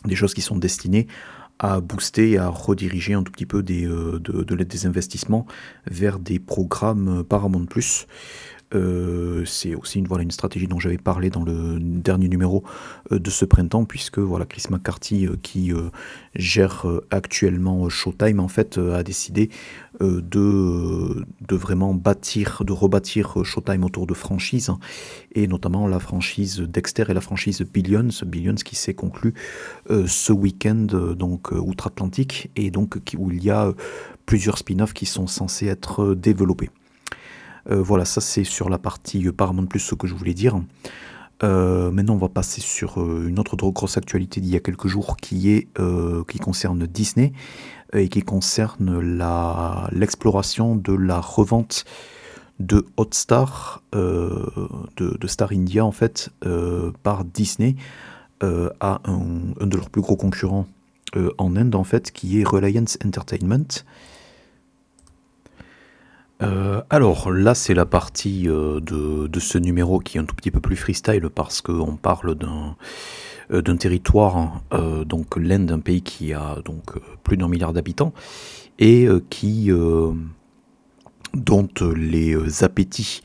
des 0.05 0.15
choses 0.15 0.35
qui 0.35 0.41
sont 0.41 0.57
destinées 0.57 1.07
à 1.61 1.81
booster, 1.81 2.39
à 2.39 2.49
rediriger 2.49 3.15
un 3.15 3.23
tout 3.23 3.31
petit 3.31 3.47
peu 3.47 3.63
des, 3.63 3.85
de, 3.85 4.19
de 4.19 4.55
l'aide 4.55 4.69
des 4.69 4.87
investissements 4.87 5.47
vers 5.87 6.19
des 6.19 6.41
programmes 6.41 7.23
Paramount 7.23 7.67
Plus. 7.67 8.07
Euh, 8.75 9.45
c'est 9.47 9.75
aussi 9.75 9.99
une, 9.99 10.07
voilà, 10.07 10.23
une 10.23 10.31
stratégie 10.31 10.69
dont 10.69 10.79
j'avais 10.79 10.99
parlé 10.99 11.31
dans 11.31 11.43
le 11.43 11.79
dernier 11.81 12.29
numéro 12.29 12.63
euh, 13.11 13.19
de 13.19 13.31
ce 13.31 13.45
printemps, 13.45 13.85
puisque 13.85 14.19
voilà, 14.19 14.47
Chris 14.47 14.65
McCarthy, 14.71 15.27
euh, 15.27 15.37
qui 15.43 15.73
gère 16.35 16.87
actuellement 17.11 17.89
Showtime, 17.89 18.41
en 18.41 18.49
fait, 18.49 18.79
a 18.79 19.03
décidé 19.03 19.51
de, 20.01 21.25
de 21.41 21.57
vraiment 21.57 21.95
bâtir, 21.95 22.63
de 22.65 22.73
rebâtir 22.73 23.45
Showtime 23.45 23.85
autour 23.85 24.07
de 24.07 24.15
franchises, 24.15 24.71
et 25.35 25.47
notamment 25.47 25.87
la 25.87 25.99
franchise 25.99 26.61
Dexter 26.61 27.05
et 27.09 27.15
la 27.15 27.21
franchise 27.21 27.63
Billions, 27.63 28.09
Billions 28.25 28.55
qui 28.55 28.77
s'est 28.77 28.95
conclu 28.95 29.35
ce 29.89 30.33
week-end 30.33 30.87
donc 31.17 31.53
outre-Atlantique, 31.53 32.51
et 32.57 32.71
donc 32.71 32.99
où 33.17 33.31
il 33.31 33.43
y 33.45 33.51
a 33.51 33.73
plusieurs 34.27 34.59
spin-offs 34.59 34.95
qui 34.95 35.07
sont 35.07 35.27
censés 35.27 35.67
être 35.67 36.15
développés. 36.15 36.71
Euh, 37.69 37.83
voilà, 37.83 38.05
ça 38.05 38.21
c'est 38.21 38.45
sur 38.45 38.69
la 38.69 38.79
partie 38.79 39.27
euh, 39.27 39.33
Paramount 39.33 39.67
Plus 39.67 39.81
ce 39.81 39.95
que 39.95 40.07
je 40.07 40.15
voulais 40.15 40.35
dire. 40.35 40.61
Euh, 41.43 41.91
maintenant, 41.91 42.15
on 42.15 42.19
va 42.19 42.29
passer 42.29 42.61
sur 42.61 42.99
une 42.99 43.39
autre 43.39 43.57
grosse 43.57 43.97
actualité 43.97 44.41
d'il 44.41 44.51
y 44.51 44.57
a 44.57 44.61
quelques 44.61 44.89
jours 44.89 45.17
qui 45.17 45.69
concerne 46.43 46.87
Disney 46.87 47.33
et 47.95 48.09
qui 48.09 48.23
concerne 48.23 49.01
l'exploration 49.91 50.77
de 50.77 50.93
la 50.93 51.19
revente 51.19 51.87
de 52.59 52.85
Hotstar 52.99 53.83
de, 53.93 54.53
de, 54.99 55.27
Star 55.27 55.53
India 55.53 55.83
en 55.83 55.93
fait 55.93 56.29
par 57.03 57.25
Disney 57.25 57.75
à 58.43 59.01
un, 59.07 59.67
de 59.67 59.77
leurs 59.79 59.89
plus 59.89 60.03
gros 60.03 60.17
concurrents 60.17 60.67
en 61.39 61.57
Inde 61.57 61.75
en 61.75 61.85
fait 61.85 62.13
qui 62.13 62.39
est 62.39 62.45
Reliance 62.45 62.99
Entertainment 63.03 63.83
euh, 66.43 66.81
alors 66.89 67.31
là, 67.31 67.55
c'est 67.55 67.75
la 67.75 67.87
partie 67.87 68.49
euh, 68.49 68.81
de, 68.81 69.41
ce 69.41 69.59
numéro 69.59 69.99
qui 69.99 70.17
est 70.17 70.21
un 70.21 70.25
tout 70.25 70.35
petit 70.35 70.51
peu 70.51 70.61
plus 70.61 70.77
freestyle 70.77 71.29
parce 71.35 71.61
qu'on 71.61 71.97
parle 71.97 72.35
d'un 72.35 72.77
euh, 73.51 73.63
d'un 73.63 73.77
territoire, 73.77 74.63
donc 75.05 75.37
l'Inde, 75.37 75.73
un 75.73 75.81
pays 75.81 76.03
qui 76.03 76.33
a 76.33 76.59
donc 76.65 76.93
plus 77.25 77.37
d'un 77.37 77.49
milliard 77.49 77.73
d'habitants 77.73 78.13
et 78.79 79.09
qui 79.29 79.71
dont 81.35 81.69
les 81.97 82.65
appétits 82.65 83.23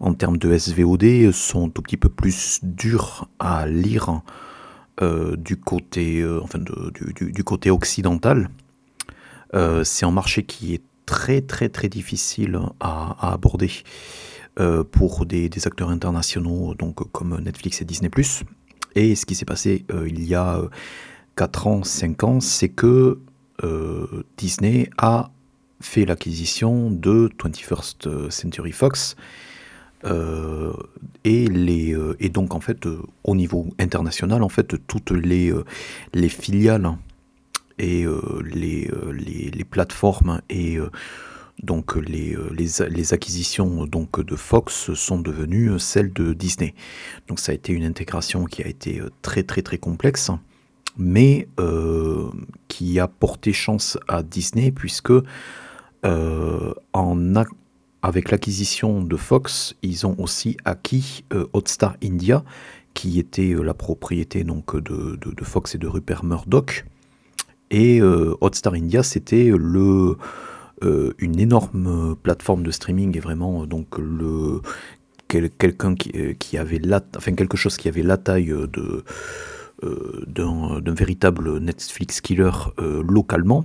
en 0.00 0.12
termes 0.14 0.38
de 0.38 0.58
SVOD 0.58 1.30
sont 1.30 1.66
un 1.66 1.68
tout 1.68 1.82
petit 1.82 1.96
peu 1.96 2.08
plus 2.08 2.58
durs 2.64 3.28
à 3.38 3.68
lire 3.68 4.22
du 5.00 5.56
côté, 5.56 6.26
enfin 6.42 6.58
du, 6.58 7.44
côté 7.44 7.70
occidental. 7.70 8.50
c'est 9.84 10.04
un 10.04 10.10
marché 10.10 10.42
qui 10.42 10.74
est 10.74 10.82
très 11.10 11.40
très 11.40 11.68
très 11.68 11.88
difficile 11.88 12.56
à, 12.78 13.32
aborder 13.32 13.72
euh, 14.60 14.84
pour 14.84 15.26
des, 15.26 15.50
acteurs 15.66 15.90
internationaux 15.90 16.74
donc 16.74 16.94
comme 17.10 17.40
Netflix 17.40 17.82
et 17.82 17.84
Disney⁇ 17.84 18.10
Et 18.94 19.16
ce 19.16 19.26
qui 19.26 19.34
s'est 19.34 19.44
passé 19.44 19.84
euh, 19.92 20.06
il 20.08 20.24
y 20.24 20.36
a 20.36 20.60
4 21.34 21.66
ans, 21.66 21.82
5 21.82 22.24
ans, 22.24 22.40
c'est 22.40 22.68
que 22.68 23.18
euh, 23.64 24.22
Disney 24.36 24.88
a 24.98 25.32
fait 25.80 26.04
l'acquisition 26.06 26.92
de 26.92 27.28
21st 27.42 28.30
Century 28.30 28.72
Fox. 28.72 29.16
et, 31.24 31.46
les, 31.66 31.96
et 32.20 32.28
donc 32.28 32.54
en 32.54 32.60
fait 32.60 32.86
au 33.24 33.34
niveau 33.34 33.66
international 33.78 34.42
en 34.42 34.48
fait 34.48 34.76
toutes 34.86 35.10
les 35.10 36.28
filiales 36.28 36.96
et 37.80 38.04
euh, 38.04 38.20
euh, 38.34 38.42
les, 39.12 39.50
les, 39.50 39.64
plateformes 39.64 40.42
et 40.50 40.76
euh, 40.76 40.90
donc 41.62 41.96
les, 41.96 42.36
les, 42.52 43.12
acquisitions 43.12 43.86
donc 43.86 44.20
de 44.20 44.36
Fox 44.36 44.92
sont 44.94 45.18
devenues 45.18 45.78
celles 45.78 46.12
de 46.12 46.32
Disney. 46.32 46.74
Donc 47.26 47.40
ça 47.40 47.52
a 47.52 47.54
été 47.54 47.72
une 47.72 47.84
intégration 47.84 48.44
qui 48.44 48.62
a 48.62 48.66
été 48.66 49.00
très 49.22 49.42
très 49.42 49.62
très 49.62 49.76
complexe, 49.76 50.30
mais 50.96 51.48
qui 52.68 52.98
a 52.98 53.08
porté 53.08 53.52
chance 53.52 53.98
à 54.08 54.22
Disney 54.22 54.70
puisque 54.70 55.12
avec 58.02 58.30
l'acquisition 58.30 59.02
de 59.02 59.16
Fox, 59.16 59.74
ils 59.82 60.06
ont 60.06 60.16
aussi 60.18 60.56
acquis 60.64 61.24
Hotstar 61.52 61.96
India, 62.02 62.42
qui 62.94 63.18
était 63.18 63.52
la 63.52 63.74
propriété 63.74 64.44
donc 64.44 64.78
de 64.78 65.44
Fox 65.44 65.74
et 65.74 65.78
de 65.78 65.86
Rupert 65.86 66.24
Murdoch. 66.24 66.86
Et 67.70 68.00
euh, 68.00 68.34
Hotstar 68.40 68.74
India, 68.74 69.02
c'était 69.02 69.50
le 69.56 70.16
euh, 70.82 71.12
une 71.18 71.38
énorme 71.38 72.16
plateforme 72.22 72.62
de 72.62 72.70
streaming 72.70 73.16
et 73.16 73.20
vraiment 73.20 73.66
donc 73.66 73.98
le 73.98 74.60
quelqu'un 75.28 75.94
qui, 75.94 76.10
euh, 76.16 76.60
avait 76.60 76.80
quelque 77.36 77.56
chose 77.56 77.76
qui 77.76 77.88
avait 77.88 78.02
la 78.02 78.16
taille 78.16 78.54
de 78.72 79.04
d'un 80.26 80.94
véritable 80.94 81.58
Netflix 81.58 82.20
killer 82.20 82.50
localement. 82.78 83.64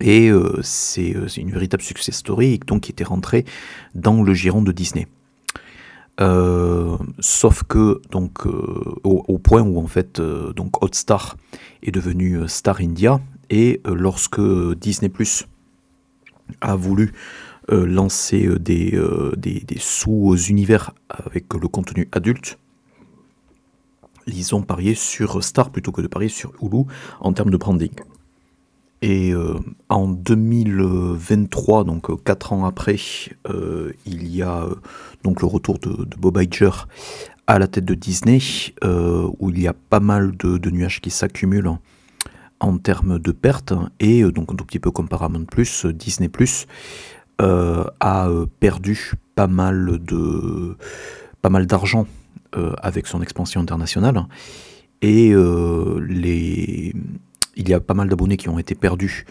Et 0.00 0.30
c'est 0.62 1.14
une 1.36 1.50
véritable 1.50 1.82
success 1.82 2.14
story 2.14 2.60
donc 2.64 2.82
qui 2.82 2.92
était 2.92 3.02
rentré 3.02 3.44
dans 3.96 4.22
le 4.22 4.32
giron 4.34 4.62
de 4.62 4.70
Disney. 4.70 5.08
Euh, 6.20 6.96
sauf 7.18 7.64
que 7.64 8.00
donc 8.12 8.46
euh, 8.46 8.94
au, 9.02 9.38
point 9.38 9.62
où 9.62 9.80
en 9.80 9.88
fait 9.88 10.20
euh, 10.20 10.52
donc 10.52 10.80
Hotstar 10.80 11.36
est 11.82 11.90
devenu 11.90 12.48
Star 12.48 12.80
India 12.80 13.20
et 13.50 13.80
lorsque 13.84 14.40
Disney 14.76 15.08
Plus 15.08 15.46
a 16.60 16.76
voulu 16.76 17.12
lancer 17.68 18.48
des, 18.58 18.98
des, 19.36 19.78
sous-univers 19.78 20.92
avec 21.08 21.52
le 21.54 21.66
contenu 21.68 22.08
adulte, 22.12 22.58
ils 24.26 24.54
ont 24.54 24.62
parié 24.62 24.94
sur 24.94 25.42
Star 25.42 25.70
plutôt 25.70 25.90
que 25.92 26.02
de 26.02 26.06
parier 26.06 26.28
sur 26.28 26.52
Hulu 26.62 26.84
en 27.20 27.32
termes 27.32 27.50
de 27.50 27.56
branding. 27.56 27.92
Et 29.06 29.34
en 29.90 30.08
2023, 30.08 31.84
donc 31.84 32.24
4 32.24 32.54
ans 32.54 32.64
après, 32.64 32.96
il 34.06 34.34
y 34.34 34.40
a 34.40 34.66
donc 35.24 35.40
le 35.40 35.46
retour 35.46 35.78
de, 35.78 36.06
Bob 36.16 36.40
Iger 36.40 36.70
à 37.46 37.58
la 37.58 37.66
tête 37.66 37.84
de 37.84 37.94
Disney, 37.94 38.38
euh, 38.84 39.28
où 39.38 39.50
il 39.50 39.60
y 39.60 39.66
a 39.66 39.74
pas 39.74 40.00
mal 40.00 40.36
de, 40.36 40.70
nuages 40.70 41.00
qui 41.00 41.10
s'accumulent 41.10 41.72
en, 42.60 42.78
termes 42.78 43.18
de 43.18 43.32
pertes, 43.32 43.74
et 44.00 44.22
euh, 44.22 44.32
donc 44.32 44.52
un 44.52 44.56
tout 44.56 44.64
petit 44.64 44.78
peu 44.78 44.90
comme 44.90 45.08
Paramount 45.08 45.46
Disney 45.94 46.28
Plus 46.28 46.66
euh, 47.42 47.84
a 48.00 48.28
perdu 48.60 49.12
pas 49.34 49.48
mal 49.48 49.98
de 50.02 50.76
pas 51.42 51.50
mal 51.50 51.66
d'argent 51.66 52.06
avec 52.82 53.08
son 53.08 53.20
expansion 53.20 53.60
internationale, 53.60 54.26
et 55.02 55.34
les, 56.08 56.94
il 57.56 57.68
y 57.68 57.74
a 57.74 57.80
pas 57.80 57.94
mal 57.94 58.08
d'abonnés 58.08 58.36
qui 58.36 58.48
ont 58.48 58.58
été 58.58 58.74
perdus 58.74 59.26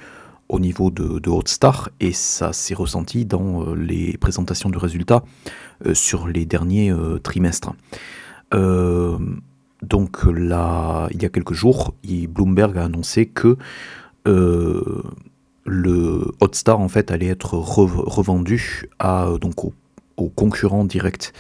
au 0.50 0.60
niveau 0.60 0.92
de, 0.92 1.30
Hotstar 1.30 1.90
et 2.00 2.14
ça 2.14 2.54
s'est 2.54 2.76
ressenti 2.76 3.26
dans 3.26 3.64
euh, 3.64 3.76
les 3.76 4.18
présentations 4.18 4.70
de 4.70 4.78
résultats 4.78 5.24
euh, 5.86 5.94
sur 5.94 6.28
les 6.28 6.46
derniers 6.46 6.92
euh, 6.92 7.18
trimestres. 7.20 7.74
donc 9.82 10.24
là, 10.26 11.08
il 11.12 11.22
y 11.22 11.26
a 11.26 11.30
quelques 11.30 11.54
jours, 11.54 11.96
Bloomberg 12.30 12.78
a 12.78 12.86
annoncé 12.86 13.26
que 13.26 13.58
le 15.66 16.32
Hotstar 16.40 16.80
en 16.80 16.88
fait 16.88 17.10
allait 17.10 17.28
être 17.28 17.56
revendu 17.56 18.90
à 19.00 19.28
donc 19.42 19.66
aux, 19.66 20.30
concurrents 20.30 20.86
directs 20.86 21.34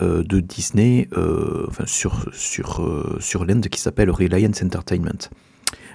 de 0.00 0.40
Disney 0.40 1.08
sur, 1.86 2.28
sur, 2.32 3.16
sur 3.18 3.44
l'end 3.46 3.62
qui 3.62 3.80
s'appelle 3.80 4.10
Reliance 4.10 4.62
Entertainment. 4.62 5.30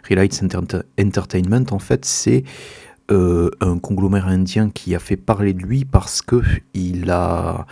Reliance 0.09 0.41
Entertainment, 0.99 1.65
en 1.71 1.79
fait, 1.79 2.05
c'est 2.05 2.43
euh, 3.11 3.49
un 3.59 3.77
conglomérat 3.77 4.29
indien 4.29 4.69
qui 4.69 4.95
a 4.95 4.99
fait 4.99 5.17
parler 5.17 5.53
de 5.53 5.61
lui 5.61 5.83
parce 5.83 6.21
que 6.21 6.41
il 6.73 7.09
a, 7.11 7.65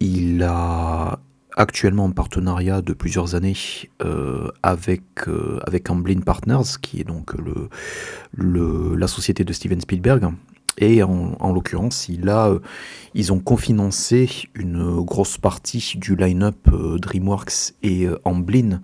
il 0.00 0.42
a 0.42 1.18
actuellement 1.56 2.04
en 2.04 2.10
partenariat 2.10 2.82
de 2.82 2.92
plusieurs 2.92 3.34
années 3.34 3.56
euh, 4.04 4.50
avec, 4.62 5.02
euh, 5.28 5.60
avec 5.66 5.88
Amblin 5.88 6.20
Partners, 6.20 6.78
qui 6.82 7.00
est 7.00 7.04
donc 7.04 7.32
le, 8.36 8.96
la 8.96 9.06
société 9.06 9.44
de 9.44 9.52
Steven 9.54 9.80
Spielberg. 9.80 10.30
Et 10.76 11.04
en, 11.04 11.52
l'occurrence, 11.52 12.08
ils 12.08 13.32
ont 13.32 13.38
confinancé 13.38 14.28
une 14.54 15.00
grosse 15.02 15.38
partie 15.38 15.94
du 15.96 16.16
line-up 16.16 16.68
DreamWorks 16.68 17.74
et 17.84 18.08
Amblin 18.24 18.80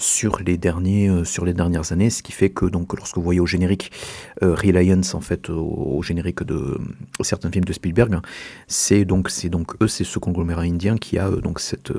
sur 0.00 0.40
les, 0.40 0.56
derniers, 0.56 1.08
euh, 1.08 1.24
sur 1.24 1.44
les 1.44 1.52
dernières 1.52 1.92
années, 1.92 2.08
ce 2.08 2.22
qui 2.22 2.32
fait 2.32 2.48
que 2.48 2.64
donc, 2.64 2.96
lorsque 2.96 3.16
vous 3.16 3.22
voyez 3.22 3.38
au 3.38 3.46
générique 3.46 3.92
euh, 4.42 4.54
Reliance, 4.54 5.14
en 5.14 5.20
fait, 5.20 5.50
au, 5.50 6.02
générique 6.02 6.42
de 6.42 6.78
certains 7.20 7.50
films 7.50 7.66
de 7.66 7.72
Spielberg, 7.74 8.18
c'est 8.66 9.04
donc, 9.04 9.30
donc 9.48 9.76
eux, 9.82 9.88
c'est 9.88 10.04
ce 10.04 10.18
conglomérat 10.18 10.62
indien 10.62 10.96
qui 10.96 11.18
a 11.18 11.28
euh, 11.28 11.42
donc 11.42 11.60
cette, 11.60 11.92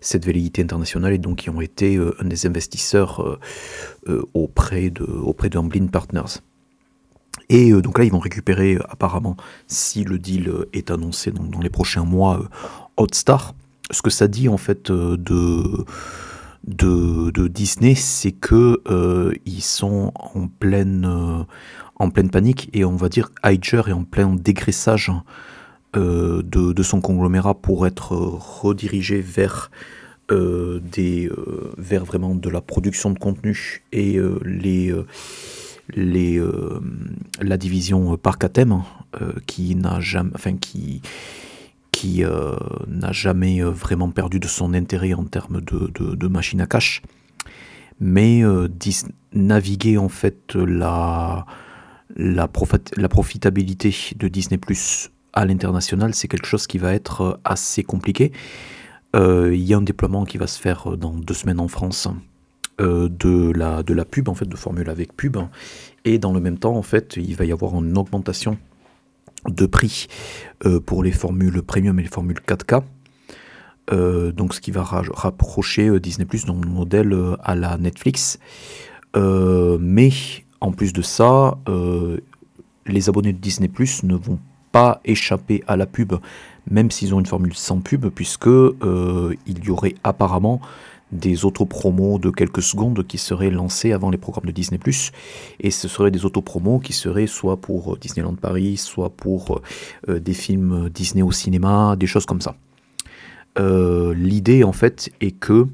cette 0.00 0.24
velléité 0.24 0.62
internationale 0.62 1.12
et 1.12 1.18
donc 1.18 1.36
qui 1.38 1.50
ont 1.50 1.60
été 1.60 1.98
un 1.98 2.24
des 2.24 2.46
investisseurs 2.46 3.38
auprès 4.32 4.90
de, 4.90 5.04
auprès 5.04 5.50
de 5.50 5.58
Amblin 5.58 5.86
Partners. 5.88 6.40
Et 7.50 7.72
donc 7.72 7.98
là, 7.98 8.04
ils 8.04 8.12
vont 8.12 8.18
récupérer 8.18 8.78
apparemment, 8.88 9.36
si 9.66 10.04
le 10.04 10.18
deal 10.18 10.50
est 10.72 10.90
annoncé 10.90 11.30
dans, 11.30 11.44
dans 11.44 11.60
les 11.60 11.70
prochains 11.70 12.04
mois, 12.04 12.48
Hotstar. 12.96 13.54
Ce 13.90 14.02
que 14.02 14.10
ça 14.10 14.28
dit 14.28 14.48
en 14.48 14.58
fait 14.58 14.90
de 14.90 15.84
de, 16.68 17.48
Disney, 17.48 17.94
c'est 17.94 18.32
que 18.32 18.80
euh, 18.88 19.32
ils 19.46 19.62
sont 19.62 20.12
en 20.14 20.48
pleine, 20.48 21.06
euh, 21.06 21.44
en 21.96 22.10
pleine 22.10 22.30
panique 22.30 22.68
et 22.72 22.84
on 22.84 22.96
va 22.96 23.08
dire 23.08 23.30
Iger 23.44 23.82
est 23.88 23.92
en 23.92 24.04
plein 24.04 24.34
dégraissage 24.34 25.10
euh, 25.96 26.42
de, 26.42 26.82
son 26.82 27.00
conglomérat 27.00 27.54
pour 27.54 27.86
être 27.86 28.12
redirigé 28.12 29.20
vers 29.20 29.70
des 30.30 31.30
vers 31.78 32.04
vraiment 32.04 32.34
de 32.34 32.50
la 32.50 32.60
production 32.60 33.08
de 33.08 33.18
contenu 33.18 33.82
et 33.92 34.18
les 34.44 34.94
les 35.88 36.38
la 37.40 37.56
division 37.56 38.14
parc 38.18 38.44
à 38.44 38.50
thème 38.50 38.82
qui 39.46 39.74
n'a 39.74 40.00
jamais 40.00 40.32
enfin 40.34 40.58
qui 40.58 41.00
qui 41.98 42.22
euh, 42.22 42.54
n'a 42.86 43.10
jamais 43.10 43.60
euh, 43.60 43.70
vraiment 43.70 44.10
perdu 44.10 44.38
de 44.38 44.46
son 44.46 44.72
intérêt 44.72 45.14
en 45.14 45.24
termes 45.24 45.60
de, 45.60 46.28
machine 46.28 46.60
à 46.60 46.66
cash. 46.68 47.02
Mais 47.98 48.44
euh, 48.44 48.68
naviguer 49.32 49.98
en 49.98 50.08
fait 50.08 50.54
la, 50.54 51.44
la, 52.14 52.48
la 52.96 53.08
profitabilité 53.08 53.92
de 54.14 54.28
Disney 54.28 54.58
Plus 54.58 55.10
à 55.32 55.44
l'international, 55.44 56.14
c'est 56.14 56.28
quelque 56.28 56.46
chose 56.46 56.68
qui 56.68 56.78
va 56.78 56.94
être 56.94 57.40
assez 57.42 57.82
compliqué. 57.82 58.30
Il 59.14 59.56
y 59.56 59.74
a 59.74 59.78
un 59.78 59.82
déploiement 59.82 60.24
qui 60.24 60.38
va 60.38 60.46
se 60.46 60.60
faire 60.60 60.96
dans 60.96 61.12
deux 61.12 61.34
semaines 61.34 61.58
en 61.58 61.66
France 61.66 62.06
de, 62.78 63.50
la, 63.50 63.82
de 63.82 63.92
la 63.92 64.04
pub, 64.04 64.28
en 64.28 64.34
fait, 64.34 64.48
de 64.48 64.56
formule 64.56 64.88
avec 64.88 65.16
pub. 65.16 65.38
Et 66.04 66.18
dans 66.18 66.32
le 66.32 66.40
même 66.40 66.58
temps, 66.58 66.76
en 66.76 66.82
fait, 66.82 67.16
il 67.16 67.34
va 67.34 67.44
y 67.44 67.50
avoir 67.50 67.74
une 67.74 67.98
augmentation 67.98 68.56
de 69.46 69.66
prix 69.66 70.06
euh, 70.66 70.80
pour 70.80 71.02
les 71.02 71.12
formules 71.12 71.62
premium 71.62 71.98
et 71.98 72.02
les 72.02 72.08
formules 72.08 72.40
4K. 72.46 72.82
Euh, 73.90 74.32
donc 74.32 74.54
ce 74.54 74.60
qui 74.60 74.70
va 74.70 74.82
rapprocher 74.82 75.88
euh, 75.88 76.00
Disney 76.00 76.26
Plus 76.26 76.44
dans 76.44 76.54
le 76.54 76.68
modèle 76.68 77.16
à 77.42 77.54
la 77.54 77.78
Netflix. 77.78 78.38
mais 79.14 80.10
en 80.60 80.72
plus 80.72 80.92
de 80.92 81.02
ça, 81.02 81.56
les 82.86 83.08
abonnés 83.08 83.32
de 83.32 83.38
Disney 83.38 83.68
Plus 83.68 84.02
ne 84.02 84.16
vont 84.16 84.38
pas 84.72 85.00
échapper 85.04 85.62
à 85.66 85.76
la 85.76 85.86
pub, 85.86 86.14
même 86.70 86.90
s'ils 86.90 87.14
ont 87.14 87.20
une 87.20 87.26
formule 87.26 87.54
sans 87.54 87.80
pub, 87.80 88.08
puisque 88.08 88.46
il 88.48 89.64
y 89.64 89.70
aurait 89.70 89.94
apparemment 90.04 90.60
des 91.12 91.44
autopromos 91.44 92.18
de 92.18 92.30
quelques 92.30 92.62
secondes 92.62 93.06
qui 93.06 93.18
seraient 93.18 93.50
lancés 93.50 93.92
avant 93.92 94.10
les 94.10 94.18
programmes 94.18 94.46
de 94.46 94.52
Disney+. 94.52 94.78
Et 95.60 95.70
ce 95.70 95.88
seraient 95.88 96.10
des 96.10 96.24
autopromos 96.24 96.80
qui 96.80 96.92
seraient 96.92 97.26
soit 97.26 97.56
pour 97.58 97.94
euh, 97.94 97.98
Disneyland 97.98 98.34
Paris, 98.34 98.76
soit 98.76 99.10
pour 99.10 99.60
euh, 100.08 100.20
des 100.20 100.34
films 100.34 100.88
Disney 100.90 101.22
au 101.22 101.32
cinéma, 101.32 101.96
des 101.96 102.06
choses 102.06 102.26
comme 102.26 102.40
ça. 102.40 102.56
Euh, 103.58 104.14
l'idée, 104.14 104.64
en 104.64 104.72
fait, 104.72 105.10
est 105.20 105.32
que, 105.32 105.66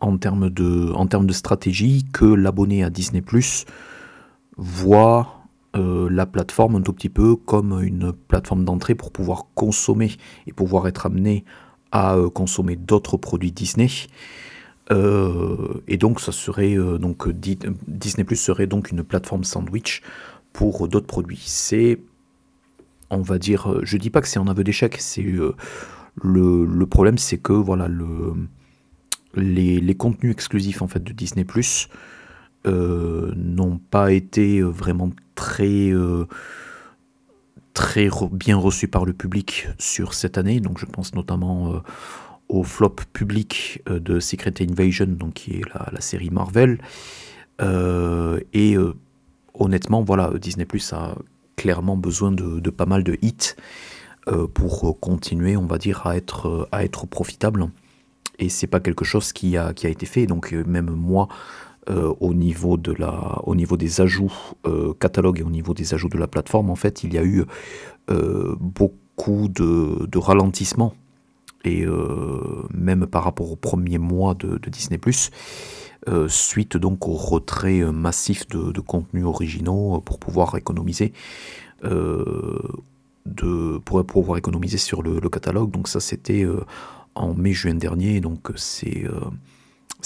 en, 0.00 0.16
termes 0.18 0.50
de, 0.50 0.92
en 0.94 1.06
termes 1.06 1.26
de 1.26 1.32
stratégie, 1.32 2.04
que 2.12 2.24
l'abonné 2.24 2.82
à 2.82 2.90
Disney+, 2.90 3.22
voit 4.56 5.32
la 5.74 6.24
plateforme 6.24 6.76
un 6.76 6.80
tout 6.80 6.94
petit 6.94 7.10
peu 7.10 7.36
comme 7.36 7.82
une 7.82 8.10
plateforme 8.14 8.64
d'entrée 8.64 8.94
pour 8.94 9.12
pouvoir 9.12 9.44
consommer 9.54 10.10
et 10.46 10.52
pouvoir 10.54 10.88
être 10.88 11.04
amené 11.04 11.44
à 11.92 12.16
euh, 12.16 12.30
consommer 12.30 12.76
d'autres 12.76 13.16
produits 13.16 13.52
Disney. 13.52 13.88
Euh, 14.92 15.82
et 15.88 15.96
donc, 15.96 16.20
ça 16.20 16.32
serait 16.32 16.76
euh, 16.76 16.98
donc 16.98 17.28
Disney 17.28 18.24
Plus 18.24 18.36
serait 18.36 18.66
donc 18.66 18.90
une 18.90 19.02
plateforme 19.02 19.44
sandwich 19.44 20.02
pour 20.52 20.88
d'autres 20.88 21.06
produits. 21.06 21.42
C'est, 21.44 21.98
on 23.10 23.20
va 23.20 23.38
dire, 23.38 23.80
je 23.82 23.96
dis 23.96 24.10
pas 24.10 24.20
que 24.20 24.28
c'est 24.28 24.38
un 24.38 24.48
aveu 24.48 24.64
d'échec. 24.64 24.96
C'est 24.98 25.22
le, 25.22 25.54
le, 26.22 26.86
problème, 26.86 27.18
c'est 27.18 27.38
que 27.38 27.52
voilà 27.52 27.88
le 27.88 28.34
les, 29.34 29.80
les, 29.80 29.94
contenus 29.94 30.32
exclusifs 30.32 30.80
en 30.80 30.88
fait 30.88 31.02
de 31.02 31.12
Disney 31.12 31.44
Plus 31.44 31.88
n'ont 32.64 33.78
pas 33.90 34.12
été 34.12 34.62
vraiment 34.62 35.10
très 35.34 35.92
très 37.76 38.08
bien 38.32 38.56
reçu 38.56 38.88
par 38.88 39.04
le 39.04 39.12
public 39.12 39.68
sur 39.78 40.14
cette 40.14 40.38
année. 40.38 40.60
Donc 40.60 40.78
je 40.78 40.86
pense 40.86 41.14
notamment 41.14 41.74
euh, 41.74 41.80
au 42.48 42.62
flop 42.62 42.96
public 43.12 43.82
euh, 43.90 44.00
de 44.00 44.18
Secret 44.18 44.54
Invasion, 44.60 45.06
donc 45.06 45.34
qui 45.34 45.58
est 45.58 45.62
la, 45.92 46.00
série 46.00 46.30
Marvel. 46.30 46.78
Euh, 47.60 48.40
et 48.54 48.76
honnêtement, 49.52 50.02
voilà, 50.02 50.32
Disney 50.40 50.64
Plus 50.64 50.90
a 50.94 51.16
clairement 51.56 51.98
besoin 51.98 52.32
de, 52.32 52.70
pas 52.70 52.86
mal 52.86 53.04
de 53.04 53.18
hits 53.20 53.54
pour 54.54 54.98
continuer, 54.98 55.56
on 55.56 55.66
va 55.66 55.78
dire, 55.78 56.06
à 56.06 56.16
être, 56.16 56.68
à 56.72 56.82
être 56.82 57.06
profitable. 57.06 57.68
Et 58.38 58.48
c'est 58.48 58.66
pas 58.66 58.80
quelque 58.80 59.04
chose 59.04 59.32
qui 59.32 59.56
a, 59.56 59.72
qui 59.72 59.86
a 59.86 59.90
été 59.90 60.06
fait. 60.06 60.26
Donc 60.26 60.52
même 60.52 60.90
moi, 60.90 61.28
euh, 61.88 62.12
au, 62.18 62.34
niveau 62.34 62.76
de 62.76 62.92
la, 62.92 63.40
au 63.44 63.54
niveau 63.54 63.76
des 63.76 64.00
ajouts 64.00 64.32
euh, 64.66 64.92
catalogue 64.98 65.38
et 65.38 65.44
au 65.44 65.50
niveau 65.50 65.72
des 65.72 65.94
ajouts 65.94 66.08
de 66.08 66.18
la 66.18 66.26
plateforme, 66.26 66.68
en 66.68 66.74
fait, 66.74 67.04
il 67.04 67.14
y 67.14 67.18
a 67.18 67.22
eu 67.22 67.44
euh, 68.10 68.56
beaucoup 68.58 69.46
de, 69.48 70.04
de 70.06 70.18
ralentissement. 70.18 70.94
Et 71.64 71.84
même 72.72 73.06
par 73.06 73.24
rapport 73.24 73.50
au 73.50 73.56
premier 73.56 73.98
mois 73.98 74.34
de, 74.34 74.56
Disney⁇ 74.68 74.98
suite 76.28 76.76
donc 76.76 77.08
au 77.08 77.14
retrait 77.14 77.80
massif 77.90 78.46
de, 78.46 78.70
de 78.70 78.80
contenus 78.80 79.24
originaux 79.24 80.00
pour 80.00 80.20
pouvoir 80.20 80.54
économiser. 80.56 81.12
de, 81.82 83.78
pour 83.84 84.06
pouvoir 84.06 84.38
économiser 84.38 84.78
sur 84.78 85.02
le, 85.02 85.18
le 85.18 85.28
catalogue. 85.28 85.72
Donc 85.72 85.88
ça 85.88 85.98
c'était 85.98 86.46
en 87.16 87.34
mai-juin 87.34 87.74
dernier. 87.74 88.20
Donc 88.20 88.52
c'est 88.54 89.02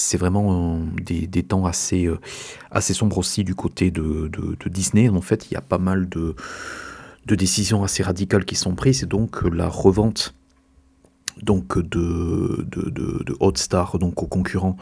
c'est 0.01 0.17
vraiment 0.17 0.81
des, 1.03 1.43
temps 1.43 1.67
assez, 1.67 2.07
euh, 2.07 2.19
assez 2.71 2.95
sombres 2.95 3.19
aussi 3.19 3.45
du 3.45 3.55
côté 3.55 3.91
de, 3.91 4.31
Disney. 4.67 5.09
En 5.09 5.21
fait, 5.21 5.51
il 5.51 5.55
y 5.55 5.57
a 5.57 5.61
pas 5.61 5.79
mal 5.79 6.09
de, 6.09 6.35
décisions 7.27 7.85
assez 7.85 8.03
radicales 8.03 8.45
qui 8.45 8.57
sont 8.57 8.75
prises, 8.75 9.05
et 9.05 9.07
donc 9.07 9.43
la 9.43 9.69
revente 9.69 10.35
donc 11.43 11.79
de, 11.79 12.67
de, 12.69 13.37
Hotstar 13.39 13.99
donc 14.01 14.21
aux 14.23 14.27
concurrents 14.27 14.77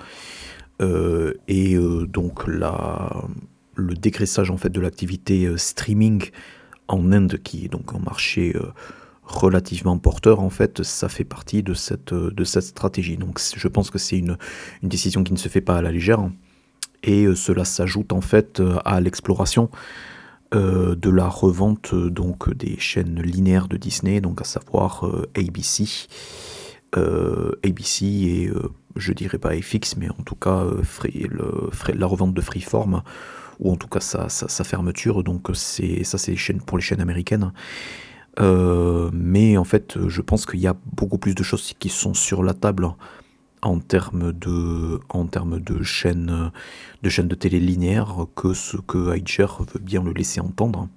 euh, 0.81 1.35
et 1.47 1.75
euh, 1.75 2.07
donc 2.07 2.47
la, 2.49 3.23
le 3.75 3.95
dégraissage 3.95 4.51
en 4.51 4.57
fait 4.57 4.71
de 4.71 4.81
l'activité 4.81 5.47
streaming 5.59 6.31
en 6.89 7.13
Inde 7.13 7.39
qui 7.45 7.67
est 7.67 7.69
donc 7.69 7.93
un 7.95 7.99
marché 7.99 8.55
relativement 9.29 9.99
porteur, 9.99 10.41
en 10.41 10.51
fait, 10.51 10.83
ça 10.83 11.09
fait 11.09 11.25
partie 11.25 11.63
de 11.63 11.75
cette, 11.75 12.15
de 12.15 12.45
cette 12.45 12.65
stratégie. 12.65 13.17
Donc 13.17 13.39
je 13.55 13.69
pense 13.69 13.91
que 13.91 13.99
c'est 13.99 14.19
une, 14.19 14.39
une, 14.83 14.89
décision 14.89 15.23
qui 15.23 15.33
ne 15.33 15.39
se 15.39 15.49
fait 15.49 15.61
pas 15.61 15.77
à 15.77 15.83
la 15.83 15.93
légère. 15.93 16.29
Et 17.03 17.25
euh, 17.25 17.35
cela 17.35 17.65
s'ajoute 17.65 18.13
en 18.13 18.21
fait 18.21 18.61
euh, 18.61 18.79
à 18.85 19.01
l'exploration 19.01 19.71
euh, 20.55 20.95
de 20.95 21.11
la 21.11 21.29
revente 21.29 21.95
donc 21.95 22.53
des 22.55 22.79
chaînes 22.79 23.21
linéaires 23.21 23.69
de 23.69 23.77
Disney, 23.77 24.21
donc 24.21 24.41
à 24.41 24.45
savoir 24.45 25.05
ABC. 25.37 26.09
ABC 26.95 28.07
et 28.07 28.51
je 28.97 29.13
dirais 29.13 29.37
pas 29.37 29.51
FX, 29.55 29.97
mais 29.99 30.09
en 30.09 30.23
tout 30.25 30.35
cas 30.35 30.65
la 31.95 32.07
revente 32.07 32.33
de 32.33 32.41
Freeform, 32.41 33.03
ou 33.61 33.71
en 33.71 33.77
tout 33.77 33.89
cas 33.89 34.01
sa, 34.01 34.31
sa 34.31 34.65
fermeture. 34.65 35.23
Donc 35.23 35.49
ça 35.55 36.19
c'est 36.19 36.55
pour 36.65 36.79
les 36.79 36.83
chaînes 36.83 37.03
américaines. 37.03 37.53
Euh, 38.41 39.11
mais 39.13 39.57
en 39.57 39.65
fait, 39.65 39.99
je 40.07 40.21
pense 40.21 40.47
qu'il 40.47 40.61
y 40.61 40.67
a 40.67 40.77
beaucoup 40.97 41.19
plus 41.19 41.35
de 41.35 41.43
choses 41.43 41.75
qui 41.79 41.89
sont 41.89 42.15
sur 42.15 42.43
la 42.43 42.55
table 42.55 42.89
en 43.63 43.81
termes 43.81 44.33
de, 44.33 45.01
en 45.09 45.27
termes 45.27 45.59
de 45.59 45.83
chaînes 45.83 46.53
de, 47.03 47.09
chaîne 47.09 47.27
de 47.27 47.35
télé 47.35 47.59
linéaire 47.59 48.27
que 48.37 48.55
ce 48.55 48.77
que 48.77 49.17
Eicher 49.17 49.47
veut 49.73 49.81
bien 49.81 50.03
le 50.05 50.13
laisser 50.13 50.41
entendre. 50.41 50.89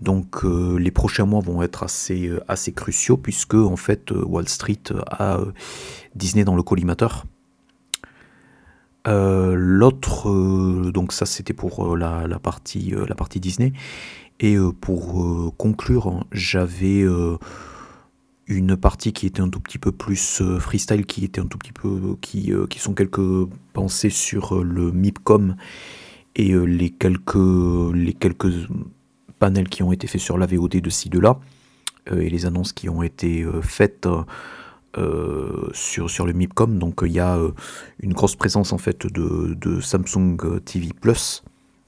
Donc 0.00 0.44
euh, 0.44 0.78
les 0.78 0.90
prochains 0.90 1.26
mois 1.26 1.40
vont 1.40 1.62
être 1.62 1.82
assez, 1.82 2.30
assez 2.48 2.72
cruciaux 2.72 3.18
puisque 3.18 3.54
en 3.54 3.76
fait 3.76 4.10
Wall 4.10 4.48
Street 4.48 4.82
a 5.10 5.38
Disney 6.14 6.44
dans 6.44 6.56
le 6.56 6.62
collimateur. 6.62 7.24
Heu, 9.06 9.54
l'autre, 9.54 10.28
heu, 10.28 10.92
donc 10.92 11.12
ça 11.12 11.26
c'était 11.26 11.52
pour, 11.52 11.94
heu, 11.94 11.96
la 11.96 12.38
partie, 12.38 12.94
la 13.08 13.14
partie 13.14 13.40
Disney. 13.40 13.72
Et 14.40 14.56
pour, 14.80 15.54
conclure, 15.56 16.24
j'avais, 16.32 17.04
une 18.48 18.76
partie 18.76 19.12
qui 19.12 19.26
était 19.26 19.40
un 19.40 19.48
tout 19.48 19.60
petit 19.60 19.78
peu 19.78 19.92
plus, 19.92 20.42
freestyle, 20.58 21.06
qui 21.06 21.24
était 21.24 21.40
un 21.40 21.46
tout 21.46 21.58
petit 21.58 21.72
peu 21.72 22.16
qui, 22.20 22.52
qui 22.68 22.78
sont 22.80 22.92
quelques 22.92 23.48
pensées 23.72 24.10
sur, 24.10 24.64
le 24.64 24.90
MIPCOM 24.90 25.54
et 26.34 26.54
les 26.54 26.90
quelques, 26.90 27.36
les 27.94 28.14
quelques, 28.14 28.52
panels 29.38 29.68
qui 29.68 29.82
ont 29.84 29.92
été 29.92 30.08
faits 30.08 30.20
sur 30.20 30.38
la 30.38 30.46
VOD 30.46 30.80
de 30.80 30.90
ci 30.90 31.08
de 31.08 31.20
là, 31.20 31.38
et 32.10 32.28
les 32.28 32.46
annonces 32.46 32.72
qui 32.72 32.88
ont 32.88 33.02
été, 33.04 33.46
faites, 33.62 34.08
heu, 34.98 35.70
sur 35.72 36.10
sur 36.10 36.26
le 36.26 36.32
MIPCOM. 36.32 36.78
Donc 36.78 37.00
il 37.04 37.12
y 37.12 37.20
a, 37.20 37.36
heu, 37.38 37.54
une 38.00 38.12
grosse 38.12 38.36
présence 38.36 38.72
en 38.72 38.78
fait 38.78 39.06
de 39.06 39.80
Samsung 39.80 40.36
TV 40.64 40.90
Plus 41.00 41.42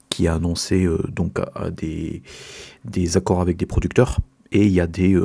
qui 0.09 0.27
a 0.27 0.35
annoncé, 0.35 0.85
heu, 0.85 1.03
donc 1.09 1.39
des 1.71 3.17
accords 3.17 3.41
avec 3.41 3.57
des 3.57 3.65
producteurs 3.65 4.19
et 4.51 4.65
il 4.65 4.71
y 4.71 4.79
a 4.79 4.87
des, 4.87 5.19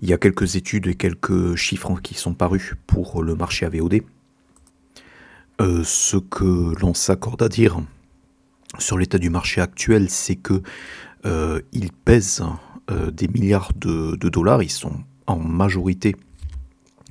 il 0.00 0.08
y 0.08 0.12
a 0.12 0.18
quelques 0.18 0.56
études 0.56 0.88
et 0.88 0.94
quelques 0.96 1.54
chiffres 1.54 2.00
qui 2.02 2.14
sont 2.14 2.34
parus 2.34 2.74
pour 2.86 3.22
le 3.22 3.34
marché 3.36 3.66
AVOD. 3.66 4.00
Ce 5.60 6.16
que 6.16 6.74
l'on 6.80 6.94
s'accorde 6.94 7.42
à 7.42 7.48
dire 7.48 7.80
sur 8.78 8.98
l'état 8.98 9.18
du 9.18 9.30
marché 9.30 9.60
actuel, 9.60 10.10
c'est 10.10 10.36
que, 10.36 10.62
il 11.72 11.92
pèse, 12.04 12.42
des 13.12 13.28
milliards 13.28 13.72
de 13.76 14.16
de 14.16 14.28
dollars. 14.28 14.62
Ils 14.64 14.70
sont 14.70 14.94
en 15.28 15.38
majorité 15.38 16.16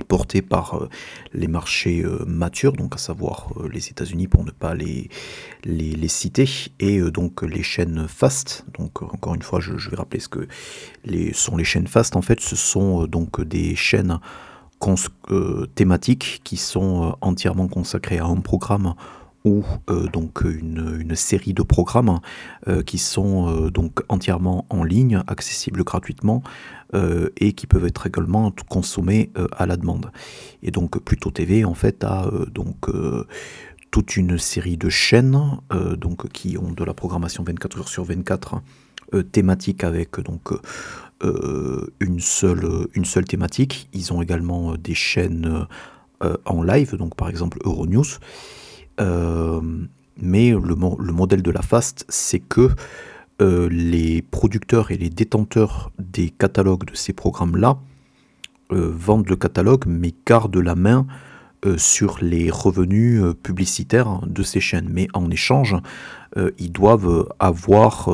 portés 0.07 0.43
par, 0.43 0.75
heu, 0.75 0.89
les 1.33 1.47
marchés, 1.47 2.03
heu, 2.03 2.23
matures, 2.27 2.73
donc 2.73 2.93
à 2.93 2.97
savoir, 2.99 3.49
heu, 3.57 3.67
les 3.67 3.89
États-Unis 3.89 4.27
pour 4.27 4.45
ne 4.45 4.51
pas 4.51 4.75
les 4.75 5.09
les 5.63 6.07
citer 6.07 6.47
et 6.79 7.01
donc 7.01 7.41
les 7.41 7.63
chaînes 7.63 8.07
FAST. 8.07 8.65
Donc 8.77 9.01
encore 9.01 9.35
une 9.35 9.41
fois, 9.41 9.59
je 9.59 9.89
vais 9.89 9.97
rappeler 9.97 10.19
ce 10.19 10.29
que 10.29 10.47
les 11.03 11.33
sont 11.33 11.57
les 11.57 11.63
chaînes 11.63 11.87
FAST. 11.87 12.15
En 12.15 12.21
fait, 12.21 12.39
ce 12.39 12.55
sont, 12.55 13.07
donc 13.07 13.41
des 13.41 13.75
chaînes 13.75 14.19
thématiques 15.75 16.41
qui 16.43 16.57
sont, 16.57 17.17
entièrement 17.21 17.67
consacrées 17.67 18.19
à 18.19 18.25
un 18.25 18.37
programme 18.37 18.93
ou 19.47 19.63
euh, 19.89 20.07
donc 20.07 20.41
une, 20.41 21.15
série 21.15 21.53
de 21.53 21.63
programmes 21.63 22.19
euh, 22.67 22.83
qui 22.83 22.97
sont 22.97 23.47
euh, 23.47 23.71
donc 23.71 24.01
entièrement 24.09 24.65
en 24.69 24.83
ligne, 24.83 25.23
accessibles 25.27 25.83
gratuitement 25.83 26.43
euh, 26.93 27.29
et 27.35 27.51
qui 27.51 27.67
peuvent 27.67 27.85
être 27.85 28.07
également 28.07 28.49
consommés 28.69 29.31
euh, 29.37 29.47
à 29.51 29.65
la 29.65 29.75
demande. 29.75 30.09
Et 30.63 30.71
donc 30.71 30.99
Pluto 30.99 31.31
TV 31.31 31.65
en 31.65 31.73
fait 31.73 32.03
a 32.05 32.27
euh, 32.27 32.45
donc 32.45 32.87
toute 33.91 34.15
une 34.15 34.37
série 34.37 34.77
de 34.77 34.87
chaînes 34.87 35.59
donc 35.97 36.29
qui 36.29 36.57
ont 36.57 36.71
de 36.71 36.83
la 36.83 36.93
programmation 36.93 37.43
24 37.43 37.79
heures 37.79 37.87
sur 37.87 38.03
24 38.03 38.61
thématique 39.31 39.83
avec 39.83 40.19
donc 40.19 40.51
une 41.23 42.19
seule 42.19 42.87
une 42.93 43.05
seule 43.05 43.25
thématique. 43.25 43.89
Ils 43.93 44.13
ont 44.13 44.21
également 44.21 44.75
des 44.75 44.93
chaînes 44.93 45.67
en 46.45 46.63
live 46.63 46.95
donc 46.95 47.15
par 47.15 47.29
exemple 47.29 47.57
Euronews 47.63 48.19
mais 50.19 50.51
le, 50.51 50.59
le, 50.59 51.13
modèle 51.13 51.41
de 51.41 51.51
la 51.51 51.61
FAST, 51.61 52.05
c'est 52.09 52.39
que 52.39 52.69
euh, 53.39 53.69
les 53.69 54.23
producteurs 54.23 54.89
et 54.89 54.97
les 54.97 55.11
détenteurs 55.11 55.91
des 55.99 56.31
catalogues 56.31 56.85
de 56.85 56.95
ces 56.95 57.13
programmes-là 57.13 57.77
euh, 58.71 58.91
vendent 58.91 59.29
le 59.29 59.35
catalogue, 59.35 59.83
mais 59.85 60.15
gardent 60.25 60.57
la 60.57 60.73
main 60.73 61.05
euh, 61.63 61.77
sur 61.77 62.17
les 62.19 62.49
revenus 62.49 63.21
publicitaires 63.43 64.21
de 64.25 64.41
ces 64.41 64.59
chaînes. 64.59 64.87
Mais 64.89 65.07
en 65.13 65.29
échange, 65.29 65.75
ils 66.59 66.71
doivent 66.71 67.27
avoir 67.39 68.11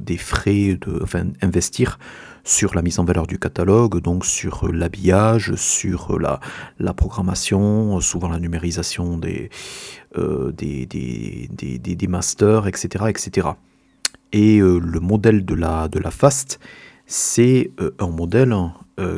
des 0.00 0.16
frais, 0.16 0.78
de, 0.80 1.04
investir 1.42 1.98
sur 2.44 2.74
la 2.74 2.80
mise 2.80 2.98
en 2.98 3.04
valeur 3.04 3.26
du 3.26 3.38
catalogue, 3.38 4.00
donc 4.00 4.24
sur 4.24 4.72
l'habillage, 4.72 5.54
sur 5.56 6.18
la, 6.18 6.40
programmation, 6.94 8.00
souvent 8.00 8.28
la 8.28 8.38
numérisation 8.38 9.18
des, 9.18 9.50
masters, 12.08 12.68
etc. 12.68 13.04
etc. 13.08 13.48
Et 14.32 14.58
euh, 14.60 14.78
le 14.78 15.00
modèle 15.00 15.44
de 15.44 15.54
la, 15.54 15.88
FAST, 16.10 16.58
c'est 17.06 17.70
euh, 17.80 17.94
un 17.98 18.08
modèle 18.08 18.54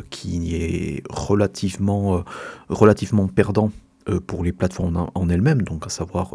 qui 0.09 0.55
est 0.55 1.03
relativement, 1.09 2.23
perdant 3.27 3.71
pour 4.25 4.43
les 4.43 4.51
plateformes 4.51 5.09
en, 5.13 5.29
elles-mêmes, 5.29 5.61
donc 5.61 5.85
à 5.85 5.89
savoir 5.89 6.33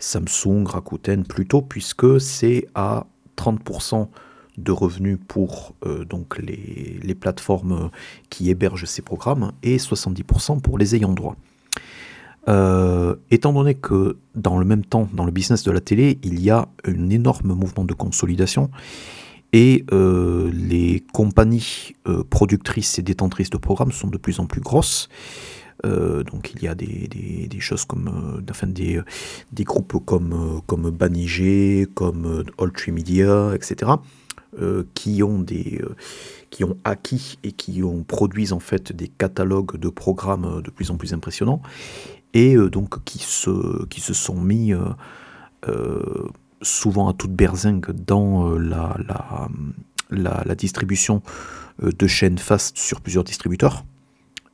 Samsung, 0.00 0.64
Rakuten 0.66 1.24
plutôt, 1.24 1.62
puisque 1.62 2.20
c'est 2.20 2.66
à 2.74 3.06
30% 3.36 4.08
de 4.58 4.72
revenus 4.72 5.18
pour 5.28 5.74
euh, 5.84 6.04
donc 6.04 6.38
les, 6.38 6.98
les, 7.02 7.14
plateformes 7.14 7.90
qui 8.28 8.50
hébergent 8.50 8.84
ces 8.84 9.02
programmes 9.02 9.52
et 9.62 9.76
70% 9.78 10.60
pour 10.60 10.78
les 10.78 10.94
ayants 10.94 11.12
droit. 11.12 11.36
Euh, 12.48 13.14
étant 13.30 13.52
donné 13.52 13.74
que 13.74 14.16
dans 14.34 14.58
le 14.58 14.64
même 14.64 14.84
temps, 14.84 15.08
dans 15.12 15.24
le 15.24 15.30
business 15.30 15.62
de 15.62 15.70
la 15.70 15.80
télé, 15.80 16.18
il 16.24 16.40
y 16.40 16.50
a 16.50 16.68
un 16.84 17.10
énorme 17.10 17.54
mouvement 17.54 17.84
de 17.84 17.94
consolidation 17.94 18.70
et 19.52 19.84
euh, 19.92 20.50
les 20.52 21.04
compagnies 21.12 21.94
euh, 22.08 22.24
productrices 22.28 22.98
et 22.98 23.02
détentrices 23.02 23.50
de 23.50 23.58
programmes 23.58 23.92
sont 23.92 24.08
de 24.08 24.18
plus 24.18 24.40
en 24.40 24.46
plus 24.46 24.60
grosses. 24.60 25.08
Donc 25.84 26.52
il 26.54 26.62
y 26.62 26.68
a 26.68 26.76
des, 26.76 27.08
des, 27.08 27.58
choses 27.58 27.84
comme 27.84 28.40
enfin, 28.48 28.68
des, 28.68 29.00
des 29.50 29.64
groupes 29.64 29.96
comme, 30.06 30.60
comme 30.68 30.90
Banigé, 30.90 31.88
comme 31.92 32.44
Alltree 32.56 32.92
Media, 32.92 33.50
etc. 33.52 33.90
Qui 34.94 35.24
ont 35.24 35.40
des 35.40 35.82
qui 36.50 36.62
ont 36.62 36.76
acquis 36.84 37.36
et 37.42 37.50
qui 37.50 37.82
ont 37.82 38.04
produisent 38.04 38.52
en 38.52 38.60
fait 38.60 38.92
des 38.92 39.08
catalogues 39.08 39.76
de 39.76 39.88
programmes 39.88 40.62
de 40.62 40.70
plus 40.70 40.92
en 40.92 40.96
plus 40.96 41.14
impressionnants 41.14 41.62
et 42.34 42.56
donc 42.56 43.02
qui 43.04 43.18
se 43.18 43.84
qui 43.86 44.00
se 44.00 44.14
sont 44.14 44.40
mis 44.40 44.72
souvent 46.62 47.08
à 47.08 47.12
toute 47.12 47.32
berzingue 47.32 47.90
dans 47.92 48.54
la, 48.54 48.96
la, 49.06 49.48
la, 50.10 50.42
la 50.44 50.54
distribution 50.54 51.22
de 51.82 52.06
chaînes 52.06 52.38
fast 52.38 52.78
sur 52.78 53.00
plusieurs 53.00 53.24
distributeurs. 53.24 53.84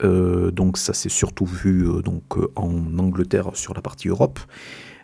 Euh, 0.05 0.51
donc 0.53 0.79
ça 0.79 0.93
s'est 0.95 1.09
surtout 1.09 1.45
vu 1.45 1.89
euh, 1.89 2.03
donc 2.03 2.23
en 2.55 2.99
Angleterre 2.99 3.51
sur 3.55 3.75
la 3.75 3.83
partie 3.83 4.07
Europe 4.07 4.39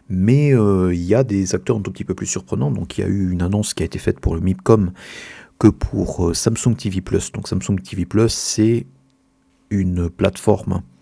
mais 0.08 0.52
euh, 0.54 0.94
il 0.94 1.02
y 1.02 1.14
a 1.14 1.24
des 1.24 1.54
acteurs 1.54 1.76
un 1.76 1.80
tout 1.80 1.90
petit 1.90 2.04
peu 2.04 2.14
plus 2.14 2.26
surprenants. 2.26 2.70
Donc 2.70 2.98
il 2.98 3.00
y 3.02 3.04
a 3.04 3.08
eu 3.08 3.30
une 3.30 3.42
annonce 3.42 3.74
qui 3.74 3.82
a 3.82 3.86
été 3.86 3.98
faite 3.98 4.20
pour 4.20 4.34
le 4.34 4.40
MIPCOM 4.40 4.92
que 5.58 5.68
pour 5.68 6.28
euh, 6.28 6.34
Samsung 6.34 6.76
TV 6.76 7.00
Plus. 7.00 7.32
Donc 7.32 7.48
Samsung 7.48 7.80
TV 7.82 8.06
c'est 8.28 8.86
une 9.70 10.10
plateforme 10.10 10.74
euh, 10.74 10.93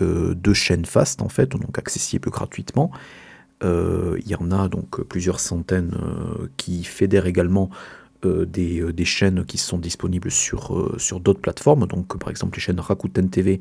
de 0.00 0.52
chaînes 0.52 0.84
fast 0.84 1.22
en 1.22 1.28
fait, 1.28 1.52
donc 1.52 1.78
accessible 1.78 2.30
gratuitement. 2.30 2.90
Euh, 3.62 4.18
il 4.24 4.28
y 4.28 4.34
en 4.34 4.50
a 4.50 4.68
donc 4.68 5.02
plusieurs 5.04 5.40
centaines 5.40 5.94
euh, 5.94 6.48
qui 6.56 6.84
fédèrent 6.84 7.26
également 7.26 7.70
euh, 8.24 8.44
des, 8.44 8.92
des, 8.92 9.04
chaînes 9.04 9.44
qui 9.44 9.58
sont 9.58 9.78
disponibles 9.78 10.30
sur, 10.30 10.94
sur 10.98 11.20
d'autres 11.20 11.40
plateformes. 11.40 11.86
Donc 11.86 12.18
par 12.18 12.30
exemple 12.30 12.56
les 12.56 12.62
chaînes 12.62 12.80
Rakuten 12.80 13.30
TV, 13.30 13.60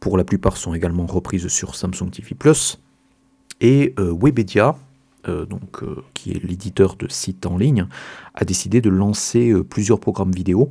pour 0.00 0.16
la 0.16 0.24
plupart 0.24 0.56
sont 0.56 0.74
également 0.74 1.06
reprises 1.06 1.46
sur 1.48 1.76
Samsung 1.76 2.10
TV 2.10 2.34
Plus. 2.34 2.78
Et 3.60 3.94
euh, 4.00 4.12
Webedia, 4.12 4.76
euh, 5.28 5.46
donc, 5.46 5.84
euh, 5.84 6.02
qui 6.14 6.32
est 6.32 6.42
l'éditeur 6.42 6.96
de 6.96 7.06
sites 7.08 7.46
en 7.46 7.56
ligne, 7.56 7.86
a 8.34 8.44
décidé 8.44 8.80
de 8.80 8.90
lancer 8.90 9.54
plusieurs 9.70 10.00
programmes 10.00 10.32
vidéo 10.32 10.68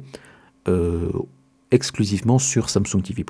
exclusivement 1.71 2.37
sur 2.37 2.69
Samsung 2.69 3.01
TV. 3.01 3.23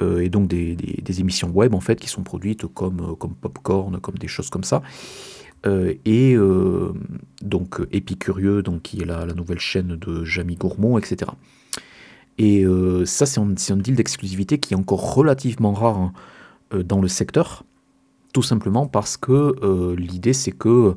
Et 0.00 0.28
donc 0.30 0.48
des, 0.48 0.74
des, 0.74 1.20
émissions 1.20 1.50
web 1.50 1.74
en 1.74 1.80
fait 1.80 2.00
qui 2.00 2.08
sont 2.08 2.22
produites 2.22 2.66
comme, 2.66 3.14
comme 3.18 3.34
Popcorn, 3.34 4.00
comme 4.00 4.14
des 4.16 4.28
choses 4.28 4.48
comme 4.48 4.64
ça. 4.64 4.82
et 5.66 6.36
donc 7.42 7.82
Épicurieux, 7.92 8.62
donc, 8.62 8.82
qui 8.82 9.02
est 9.02 9.04
la, 9.04 9.26
la, 9.26 9.34
nouvelle 9.34 9.58
chaîne 9.58 9.96
de 9.96 10.24
Jamie 10.24 10.56
Gourmand, 10.56 10.98
etc. 10.98 11.32
Et 12.38 12.64
ça, 13.04 13.26
c'est 13.26 13.40
un, 13.40 13.76
deal 13.76 13.94
d'exclusivité 13.94 14.58
qui 14.58 14.72
est 14.72 14.76
encore 14.78 15.14
relativement 15.14 15.74
rare 15.74 15.98
hein, 15.98 16.12
dans 16.82 17.00
le 17.02 17.08
secteur 17.08 17.64
tout 18.32 18.42
simplement 18.42 18.86
parce 18.86 19.16
que 19.16 19.54
euh, 19.62 19.94
l'idée 19.96 20.32
c'est 20.32 20.52
que 20.52 20.94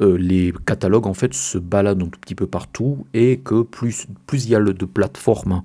euh, 0.00 0.16
les 0.16 0.52
catalogues 0.66 1.06
en 1.06 1.14
fait 1.14 1.34
se 1.34 1.58
baladent 1.58 2.02
un 2.02 2.08
tout 2.08 2.20
petit 2.20 2.34
peu 2.34 2.46
partout 2.46 3.06
et 3.12 3.38
que 3.38 3.62
plus 3.62 4.06
il 4.32 4.48
y 4.48 4.54
a 4.54 4.60
de 4.60 4.84
plateformes 4.84 5.62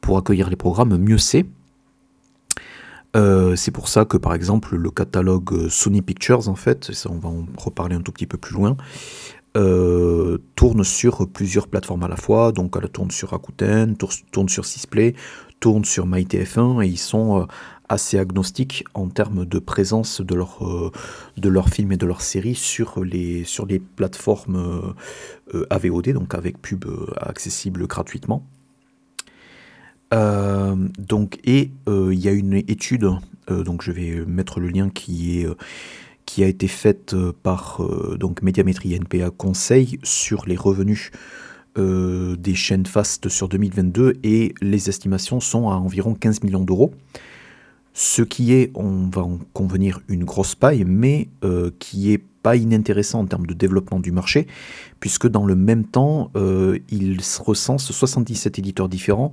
pour 0.00 0.18
accueillir 0.18 0.50
les 0.50 0.56
programmes, 0.56 0.96
mieux 0.96 1.18
c'est. 1.18 1.46
Euh, 3.14 3.56
c'est 3.56 3.70
pour 3.70 3.88
ça 3.88 4.04
que 4.04 4.16
par 4.16 4.34
exemple 4.34 4.74
le 4.76 4.90
catalogue 4.90 5.68
Sony 5.68 6.00
Pictures 6.00 6.48
en 6.48 6.54
fait, 6.54 6.92
ça 6.92 7.10
on 7.10 7.18
va 7.18 7.28
en 7.28 7.46
reparler 7.58 7.94
un 7.94 8.00
tout 8.00 8.12
petit 8.12 8.26
peu 8.26 8.38
plus 8.38 8.54
loin, 8.54 8.76
euh, 9.56 10.38
tourne 10.56 10.82
sur 10.82 11.28
plusieurs 11.28 11.68
plateformes 11.68 12.04
à 12.04 12.08
la 12.08 12.16
fois, 12.16 12.52
donc 12.52 12.74
elle 12.80 12.88
tourne 12.88 13.10
sur 13.10 13.30
Rakuten, 13.30 13.96
tourne, 13.96 14.48
sur 14.48 14.64
Sisplay, 14.64 15.14
tourne 15.60 15.84
sur 15.84 16.06
MyTF1 16.06 16.82
et 16.82 16.88
ils 16.88 16.98
sont 16.98 17.46
assez 17.90 18.18
agnostiques 18.18 18.84
en 18.94 19.08
termes 19.08 19.44
de 19.44 19.58
présence 19.58 20.22
de 20.22 20.34
leurs 21.48 21.68
films 21.68 21.92
et 21.92 21.98
de 21.98 22.06
leurs 22.06 22.22
séries 22.22 22.54
sur 22.54 23.04
les, 23.04 23.44
sur 23.44 23.66
les 23.66 23.78
plateformes 23.78 24.94
AVOD, 25.68 26.12
donc 26.14 26.34
avec 26.34 26.62
pub 26.62 26.86
accessible 27.18 27.86
gratuitement. 27.86 28.46
Donc, 30.12 31.38
et 31.44 31.70
il 31.86 32.18
y 32.18 32.28
a 32.28 32.32
une 32.32 32.54
étude, 32.54 33.08
donc 33.48 33.82
je 33.82 33.92
vais 33.92 34.24
mettre 34.26 34.60
le 34.60 34.68
lien 34.68 34.90
qui 34.90 35.46
a 36.38 36.46
été 36.46 36.68
faite 36.68 37.16
par 37.42 37.80
donc 38.18 38.42
Médiamétrie 38.42 38.94
NPA 38.94 39.30
Conseil 39.30 39.98
sur 40.02 40.46
les 40.46 40.56
revenus 40.56 41.10
euh, 41.78 42.36
des 42.36 42.54
chaînes 42.54 42.84
FAST 42.84 43.30
sur 43.30 43.48
2022 43.48 44.18
et 44.24 44.54
les 44.60 44.90
estimations 44.90 45.40
sont 45.40 45.70
à 45.70 45.76
environ 45.76 46.12
15 46.12 46.42
millions 46.42 46.64
d'euros. 46.64 46.92
Ce 47.94 48.20
qui 48.20 48.52
est, 48.52 48.70
on 48.74 49.08
va 49.08 49.22
en 49.22 49.38
convenir, 49.54 50.00
une 50.08 50.24
grosse 50.24 50.54
paille, 50.54 50.84
mais 50.86 51.28
euh, 51.44 51.70
qui 51.78 52.12
est 52.12 52.22
pas 52.42 52.56
inintéressant 52.56 53.20
en 53.20 53.26
termes 53.26 53.46
de 53.46 53.54
développement 53.54 54.00
du 54.00 54.12
marché, 54.12 54.48
puisque 55.00 55.28
dans 55.28 55.46
le 55.46 55.54
même 55.54 55.86
temps, 55.86 56.30
euh, 56.36 56.78
il 56.90 57.20
recense 57.40 57.90
77 57.90 58.58
éditeurs 58.58 58.90
différents 58.90 59.30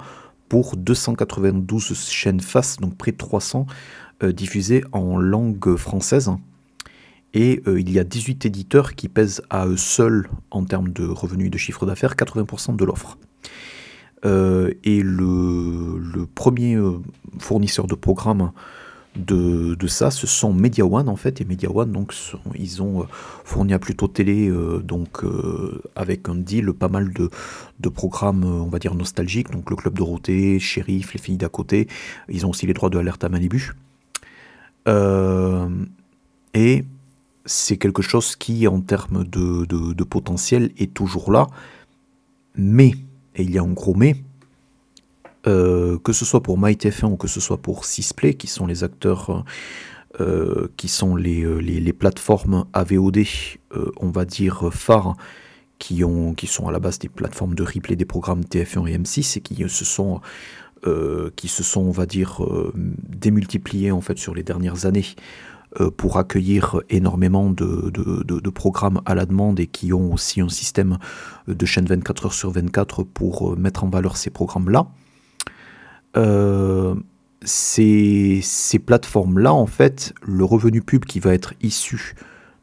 pour 0.49 0.75
292 0.75 1.93
chaînes 2.09 2.41
FAST, 2.41 2.81
donc 2.81 2.97
près 2.97 3.11
de 3.11 3.17
300 3.17 3.67
diffusées 4.33 4.83
en 4.91 5.17
langue 5.17 5.77
française. 5.77 6.29
Et 7.33 7.61
euh, 7.67 7.79
il 7.79 7.91
y 7.91 7.99
a 7.99 8.03
18 8.03 8.45
éditeurs 8.45 8.95
qui 8.95 9.07
pèsent 9.07 9.41
à 9.49 9.67
eux 9.67 9.77
seuls, 9.77 10.29
en 10.51 10.63
termes 10.63 10.89
de 10.89 11.05
revenus 11.05 11.47
et 11.47 11.49
de 11.49 11.57
chiffre 11.57 11.85
d'affaires, 11.85 12.15
80% 12.15 12.75
de 12.75 12.85
l'offre. 12.85 13.17
Euh, 14.25 14.73
et 14.83 15.01
le, 15.01 16.25
premier 16.35 16.75
euh, 16.75 16.99
fournisseur 17.39 17.87
de 17.87 17.95
programmes 17.95 18.51
de, 19.15 19.75
ça, 19.87 20.11
ce 20.11 20.27
sont 20.27 20.53
Media 20.53 20.85
One 20.85 21.09
en 21.09 21.15
fait. 21.15 21.41
Et 21.41 21.45
Media 21.45 21.69
One, 21.69 21.91
donc, 21.91 22.13
ils 22.55 22.81
ont 22.81 23.05
fourni 23.43 23.73
à 23.73 23.79
Plutôt 23.79 24.07
Télé, 24.07 24.51
donc, 24.83 25.23
avec 25.95 26.29
un 26.29 26.35
deal, 26.35 26.73
pas 26.73 26.89
mal 26.89 27.11
de, 27.11 27.29
de, 27.79 27.89
programmes, 27.89 28.43
on 28.43 28.67
va 28.67 28.79
dire, 28.79 28.95
nostalgiques. 28.95 29.51
Donc, 29.51 29.69
le 29.69 29.75
Club 29.75 29.95
Dorothée, 29.95 30.59
Shérif, 30.59 31.13
Les 31.13 31.19
Filles 31.19 31.37
d'à 31.37 31.49
côté. 31.49 31.87
Ils 32.29 32.45
ont 32.45 32.49
aussi 32.49 32.67
les 32.67 32.73
droits 32.73 32.89
de 32.89 32.97
Alerte 32.97 33.23
à 33.23 33.29
Malibu. 33.29 33.73
et 36.53 36.85
c'est 37.49 37.77
quelque 37.77 38.01
chose 38.01 38.35
qui, 38.35 38.67
en 38.67 38.79
termes 38.79 39.23
de, 39.25 40.03
potentiel, 40.03 40.71
est 40.77 40.93
toujours 40.93 41.31
là. 41.31 41.47
Mais, 42.55 42.93
et 43.35 43.43
il 43.43 43.51
y 43.51 43.57
a 43.57 43.63
un 43.63 43.73
gros 43.73 43.95
mais, 43.95 44.15
euh, 45.47 45.97
que 45.99 46.13
ce 46.13 46.25
soit 46.25 46.43
pour 46.43 46.59
MyTF1 46.59 47.13
ou 47.13 47.17
que 47.17 47.27
ce 47.27 47.39
soit 47.39 47.57
pour 47.57 47.85
Sisplay, 47.85 48.33
qui 48.33 48.47
sont 48.47 48.67
les 48.67 48.83
acteurs, 48.83 49.45
euh, 50.19 50.67
qui 50.77 50.87
sont 50.87 51.17
euh, 51.17 51.59
les, 51.59 51.79
les, 51.79 51.93
plateformes 51.93 52.65
AVOD, 52.73 53.19
on 53.97 54.09
va 54.09 54.25
dire 54.25 54.69
phares, 54.71 55.15
qui, 55.77 56.03
ont, 56.03 56.33
qui 56.33 56.47
sont 56.47 56.67
à 56.67 56.71
la 56.71 56.79
base 56.79 56.99
des 56.99 57.09
plateformes 57.09 57.55
de 57.55 57.63
replay 57.63 57.95
des 57.95 58.05
programmes 58.05 58.41
TF1 58.41 58.87
et 58.87 58.97
M6 58.97 59.37
et 59.37 59.41
qui 59.41 59.55
se 59.69 59.85
sont, 59.85 60.19
qui 61.35 61.47
se 61.47 61.63
sont 61.63 61.81
on 61.81 61.91
va 61.91 62.05
dire, 62.05 62.41
démultipliés 62.75 63.91
en 63.91 64.01
fait 64.01 64.17
sur 64.17 64.35
les 64.35 64.43
dernières 64.43 64.85
années 64.85 65.05
euh, 65.79 65.91
pour 65.91 66.17
accueillir 66.17 66.81
énormément 66.89 67.51
de, 67.51 68.49
programmes 68.49 69.01
à 69.05 69.13
la 69.13 69.27
demande 69.27 69.59
et 69.59 69.67
qui 69.67 69.93
ont 69.93 70.11
aussi 70.11 70.41
un 70.41 70.49
système 70.49 70.97
de 71.47 71.65
chaîne 71.67 71.85
24 71.85 72.25
heures 72.25 72.33
sur 72.33 72.49
24 72.49 73.03
pour 73.03 73.51
euh, 73.53 73.55
mettre 73.55 73.83
en 73.83 73.89
valeur 73.89 74.17
ces 74.17 74.31
programmes-là. 74.31 74.87
Euh, 76.17 76.95
ces, 77.43 78.41
plateformes-là, 78.85 79.53
en 79.53 79.65
fait, 79.65 80.13
le 80.21 80.43
revenu 80.43 80.81
pub 80.81 81.05
qui 81.05 81.19
va 81.19 81.33
être 81.33 81.53
issu 81.61 82.15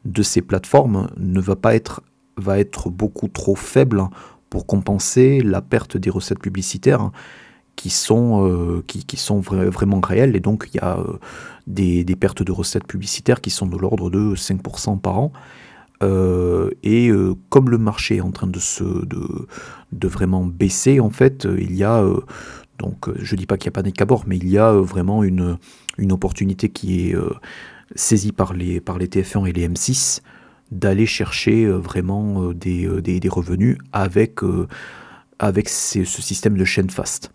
de 0.05 0.21
ces 0.21 0.41
plateformes 0.41 1.09
ne 1.17 1.39
va 1.39 1.55
pas 1.55 1.75
être, 1.75 2.01
va 2.37 2.59
être 2.59 2.89
beaucoup 2.89 3.27
trop 3.27 3.55
faible 3.55 4.03
pour 4.49 4.65
compenser 4.65 5.41
la 5.41 5.61
perte 5.61 5.97
des 5.97 6.09
recettes 6.09 6.39
publicitaires 6.39 7.11
qui 7.75 7.89
sont, 7.89 8.81
qui, 8.87 9.17
sont 9.17 9.39
vraiment 9.39 9.99
réelles. 9.99 10.35
Et 10.35 10.39
donc, 10.39 10.69
il 10.73 10.77
y 10.77 10.79
a 10.79 10.97
des, 11.67 12.03
pertes 12.15 12.43
de 12.43 12.51
recettes 12.51 12.87
publicitaires 12.87 13.41
qui 13.41 13.49
sont 13.49 13.67
de 13.67 13.77
l'ordre 13.77 14.09
de 14.09 14.35
5% 14.35 14.99
par 14.99 15.19
an. 15.19 15.31
Euh, 16.03 16.69
et 16.83 17.09
euh, 17.09 17.33
comme 17.49 17.69
le 17.69 17.77
marché 17.77 18.17
est 18.17 18.21
en 18.21 18.31
train 18.31 18.47
de, 18.47 18.59
se, 18.59 18.83
de, 18.83 20.07
vraiment 20.07 20.45
baisser, 20.45 20.99
en 20.99 21.09
fait, 21.09 21.47
il 21.57 21.75
y 21.75 21.83
a, 21.83 22.01
euh, 22.01 22.21
donc 22.79 23.09
je 23.17 23.35
ne 23.35 23.39
dis 23.39 23.45
pas 23.45 23.57
qu'il 23.57 23.69
n'y 23.69 23.73
a 23.73 23.75
pas 23.75 23.83
panique 23.83 24.01
à 24.01 24.05
mais 24.25 24.37
il 24.37 24.49
y 24.49 24.57
a 24.57 24.71
vraiment 24.73 25.23
une, 25.23 25.57
opportunité 26.11 26.69
qui 26.69 27.09
est 27.09 27.15
saisie 27.95 28.31
par 28.31 28.53
les, 28.53 28.79
par 28.79 28.97
les 28.97 29.07
TF1 29.07 29.47
et 29.47 29.53
les 29.53 29.67
M6 29.67 30.21
d'aller 30.71 31.05
chercher 31.05 31.65
vraiment 31.67 32.53
des, 32.53 32.87
revenus 33.29 33.77
avec, 33.93 34.39
ce 35.69 36.03
système 36.03 36.57
de 36.57 36.65
chaîne 36.65 36.89
fast. 36.89 37.31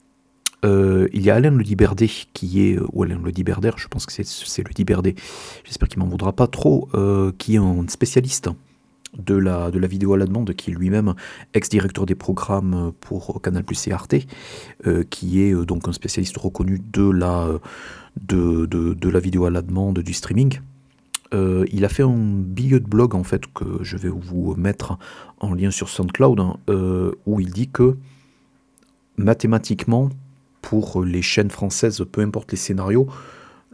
Euh, 0.65 1.09
il 1.13 1.23
y 1.23 1.31
a 1.31 1.35
Alain 1.35 1.51
Lediberdé 1.51 2.09
qui 2.33 2.69
est, 2.69 2.79
ou 2.93 3.03
Alain 3.03 3.21
Lediberdé, 3.23 3.71
je 3.77 3.89
pense 3.89 4.07
que 4.07 4.13
c'est 4.13 4.63
le 4.63 4.73
Diberdé, 4.73 5.17
j'espère 5.65 5.89
qu'il 5.89 5.99
m'en 5.99 6.07
voudra 6.07 6.33
pas 6.33 6.47
trop, 6.47 6.89
euh, 6.95 7.33
qui 7.37 7.57
est 7.57 7.59
un 7.59 7.85
spécialiste 7.89 8.49
de 9.17 9.35
la, 9.35 9.71
de 9.71 9.79
la 9.79 9.87
vidéo 9.87 10.15
à 10.15 10.19
la 10.19 10.27
demande, 10.27 10.55
qui 10.55 10.71
est 10.71 10.75
lui-même 10.75 11.15
ex-directeur 11.55 12.07
des 12.07 12.15
programmes 12.15 12.93
pour 13.01 13.41
Canal 13.43 13.65
Plus 13.65 13.87
et 13.89 13.93
Arte, 13.93 14.15
euh, 14.87 15.05
qui 15.09 15.43
est 15.43 15.55
donc 15.67 15.89
un 15.89 15.93
spécialiste 15.93 16.37
reconnu 16.39 16.81
de 16.93 17.11
la, 17.11 17.49
de, 18.21 18.67
de, 18.67 19.09
la 19.09 19.21
vidéo 19.21 19.45
à 19.45 19.51
la 19.51 19.63
demande, 19.63 19.99
du 19.99 20.13
streaming. 20.13 20.61
il 21.33 21.85
a 21.85 21.89
fait 21.89 22.03
un 22.03 22.17
billet 22.17 22.81
de 22.81 22.87
blog 22.87 23.15
en 23.15 23.25
fait 23.25 23.43
que 23.53 23.83
je 23.83 23.97
vais 23.97 24.09
vous 24.09 24.55
mettre 24.57 24.99
en 25.41 25.55
lien 25.55 25.71
sur 25.71 25.89
SoundCloud 25.89 26.41
hein, 26.41 26.57
où 27.27 27.41
il 27.41 27.51
dit 27.51 27.69
que 27.69 27.97
mathématiquement 29.17 30.09
pour 30.63 31.05
les 31.05 31.23
chaînes 31.23 31.51
françaises, 31.51 32.05
peu 32.11 32.23
importe 32.23 32.53
les 32.53 32.57
scénarios, 32.57 33.09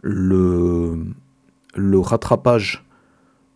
le, 0.01 0.97
le 1.75 1.99
rattrapage 1.99 2.83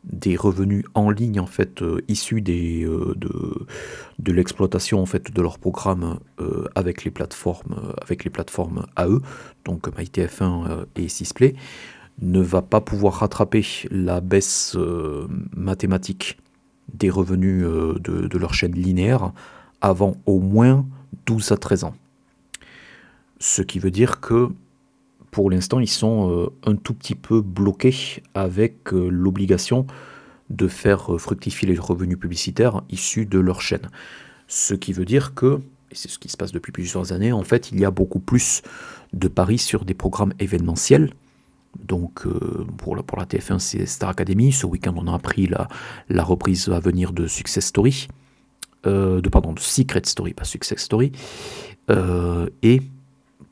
des 0.03 0.35
revenus 0.35 0.83
en 0.93 1.09
ligne 1.09 1.39
en 1.39 1.45
fait 1.45 1.81
euh, 1.81 2.03
issus 2.07 2.41
des, 2.41 2.83
euh, 2.83 3.15
de, 3.15 4.31
l'exploitation 4.31 5.01
en 5.01 5.05
fait 5.05 5.31
de 5.31 5.41
leurs 5.41 5.59
programmes 5.59 6.19
euh, 6.41 6.65
avec 6.75 7.03
les 7.03 7.11
plateformes 7.11 7.93
avec 8.01 8.23
les 8.23 8.29
plateformes 8.29 8.85
AE 8.97 9.19
donc 9.65 9.87
MyTF1 9.87 10.85
et 10.95 11.07
Sisplay 11.07 11.55
ne 12.21 12.41
va 12.41 12.61
pas 12.61 12.81
pouvoir 12.81 13.15
rattraper 13.15 13.65
la 13.89 14.21
baisse 14.21 14.77
mathématique 15.55 16.37
des 16.93 17.09
revenus 17.09 17.63
de, 17.63 18.27
de 18.27 18.37
leur 18.37 18.53
chaîne 18.53 18.73
linéaire 18.73 19.31
avant 19.81 20.17
au 20.25 20.39
moins 20.39 20.85
12 21.25 21.51
à 21.51 21.57
13 21.57 21.85
ans. 21.85 21.95
Ce 23.39 23.61
qui 23.61 23.79
veut 23.79 23.91
dire 23.91 24.19
que 24.21 24.49
pour 25.33 25.49
l'instant, 25.49 25.79
ils 25.79 25.89
sont 25.89 26.29
euh, 26.29 26.53
un 26.63 26.75
tout 26.75 26.93
petit 26.93 27.15
peu 27.15 27.41
bloqués 27.41 28.21
avec 28.35 28.93
euh, 28.93 29.09
l'obligation 29.09 29.87
de 30.49 30.67
faire 30.67 31.13
euh, 31.13 31.17
fructifier 31.17 31.67
les 31.67 31.77
revenus 31.77 32.19
publicitaires 32.19 32.83
issus 32.89 33.25
de 33.25 33.39
leur 33.39 33.59
chaîne. 33.59 33.89
Ce 34.47 34.75
qui 34.75 34.93
veut 34.93 35.05
dire 35.05 35.33
que, 35.33 35.59
et 35.91 35.95
c'est 35.95 36.07
ce 36.07 36.19
qui 36.19 36.29
se 36.29 36.37
passe 36.37 36.51
depuis 36.51 36.71
plusieurs 36.71 37.11
années, 37.11 37.33
en 37.33 37.43
fait, 37.43 37.71
il 37.71 37.79
y 37.79 37.85
a 37.85 37.91
beaucoup 37.91 38.19
plus 38.19 38.61
de 39.11 39.27
paris 39.27 39.57
sur 39.57 39.85
des 39.85 39.95
programmes 39.95 40.33
événementiels. 40.39 41.11
Donc, 41.83 42.27
pour, 42.77 42.95
la, 42.95 43.01
pour 43.01 43.17
la 43.17 43.25
TF1, 43.25 43.57
c'est 43.57 43.87
Star 43.87 44.09
Academy. 44.09 44.51
Ce 44.51 44.67
week-end, 44.67 44.93
on 44.95 45.07
a 45.07 45.15
appris 45.15 45.47
la, 45.47 46.23
reprise 46.23 46.69
à 46.69 46.79
venir 46.79 47.13
de 47.13 47.25
Success 47.25 47.65
Story. 47.65 48.07
pardon, 48.83 49.53
de 49.53 49.59
Secret 49.59 50.03
Story, 50.05 50.35
pas 50.35 50.43
Success 50.43 50.81
Story. 50.81 51.11
et 51.89 52.81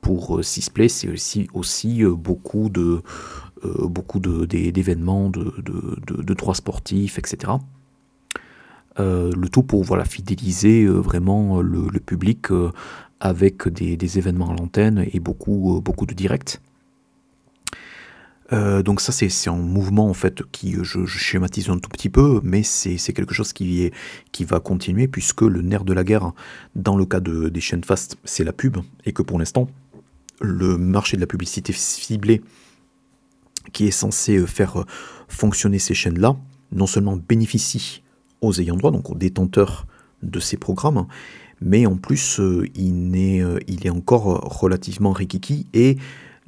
pour 0.01 0.37
euh, 0.37 0.43
Sisplay, 0.43 0.89
c'est 0.89 1.07
aussi, 1.53 2.03
euh, 2.03 2.13
beaucoup 2.13 2.69
de 2.69 3.01
euh, 3.63 3.87
beaucoup 3.87 4.19
d'événements, 4.19 5.29
de, 5.29 5.53
de, 5.61 6.33
droits 6.33 6.55
sportifs, 6.55 7.19
etc. 7.19 7.53
le 8.97 9.47
tout 9.49 9.61
pour 9.61 9.83
voilà, 9.83 10.03
fidéliser 10.03 10.87
vraiment 10.87 11.61
le, 11.61 11.99
public 11.99 12.47
avec 13.19 13.67
des, 13.67 14.17
événements 14.17 14.49
à 14.49 14.55
l'antenne 14.55 15.05
et 15.13 15.19
beaucoup, 15.19 15.79
beaucoup 15.85 16.07
de 16.07 16.15
directs. 16.15 16.59
donc 18.51 18.99
ça 18.99 19.11
c'est 19.11 19.49
un 19.51 19.57
mouvement 19.57 20.09
en 20.09 20.15
fait 20.15 20.41
qui 20.51 20.77
je, 20.81 21.05
schématise 21.05 21.69
un 21.69 21.77
tout 21.77 21.89
petit 21.89 22.09
peu, 22.09 22.41
mais 22.43 22.63
c'est 22.63 23.13
quelque 23.13 23.35
chose 23.35 23.53
qui, 23.53 23.83
est, 23.83 23.93
qui 24.31 24.43
va 24.43 24.59
continuer 24.59 25.07
puisque 25.07 25.43
le 25.43 25.61
nerf 25.61 25.83
de 25.83 25.93
la 25.93 26.03
guerre 26.03 26.31
dans 26.75 26.97
le 26.97 27.05
cas 27.05 27.19
de, 27.19 27.49
des 27.49 27.61
chaînes 27.61 27.83
fast 27.83 28.17
c'est 28.23 28.43
la 28.43 28.53
pub 28.53 28.77
et 29.05 29.13
que 29.13 29.21
pour 29.21 29.37
l'instant 29.37 29.67
le 30.41 30.77
marché 30.77 31.17
de 31.17 31.21
la 31.21 31.27
publicité 31.27 31.73
ciblée 31.73 32.41
qui 33.73 33.87
est 33.87 33.91
censé 33.91 34.37
euh, 34.37 34.45
faire 34.45 34.81
euh, 34.81 34.85
fonctionner 35.27 35.79
ces 35.79 35.93
chaînes-là, 35.93 36.35
non 36.71 36.87
seulement 36.87 37.17
bénéficie 37.17 38.03
aux 38.41 38.59
ayants 38.59 38.75
droit, 38.75 38.91
donc 38.91 39.09
aux 39.09 39.15
détenteurs 39.15 39.85
de 40.23 40.39
ces 40.39 40.57
programmes, 40.57 41.07
mais 41.61 41.85
en 41.85 41.97
plus 41.97 42.39
euh, 42.39 42.67
il, 42.75 43.15
est, 43.15 43.43
il 43.67 43.85
est 43.85 43.89
encore 43.89 44.59
relativement 44.59 45.11
rikiki 45.11 45.67
et 45.73 45.97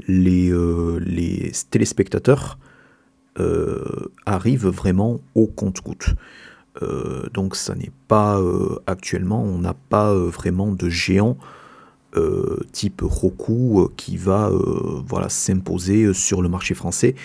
les, 0.07 0.51
les 0.99 1.51
téléspectateurs 1.69 2.57
arrivent 4.25 4.67
vraiment 4.67 5.21
au 5.35 5.45
compte-goutte. 5.45 6.15
donc 7.31 7.55
ça 7.55 7.75
n'est 7.75 7.91
pas 8.07 8.41
actuellement, 8.87 9.43
on 9.43 9.59
n'a 9.59 9.75
pas 9.75 10.13
vraiment 10.15 10.71
de 10.71 10.89
géant 10.89 11.37
type 12.71 13.01
Roku 13.03 13.89
qui 13.97 14.17
va 14.17 14.51
voilà, 15.07 15.29
s'imposer 15.29 16.13
sur 16.13 16.41
le 16.41 16.49
marché 16.49 16.73
français. 16.75 17.15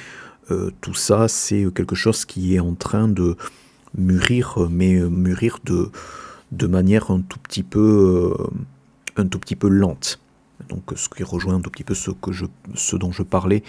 tout 0.80 0.95
ça, 0.95 1.28
c'est 1.28 1.66
quelque 1.74 1.95
chose 1.95 2.24
qui 2.24 2.55
est 2.55 2.61
en 2.61 2.74
train 2.74 3.09
de 3.09 3.36
mûrir, 3.97 4.66
mais 4.70 4.95
mûrir 5.01 5.59
de, 5.64 6.66
manière 6.66 7.11
un 7.11 7.20
tout 7.20 7.39
petit 7.39 7.62
peu, 7.62 8.34
lente. 9.62 10.20
Donc 10.68 10.82
ce 10.97 11.09
qui 11.09 11.22
rejoint 11.22 11.55
un 11.55 11.61
tout 11.61 11.70
petit 11.70 11.84
peu 11.84 11.95
ce, 11.95 12.97
dont 12.97 13.12
je 13.12 13.22
parlais 13.22 13.62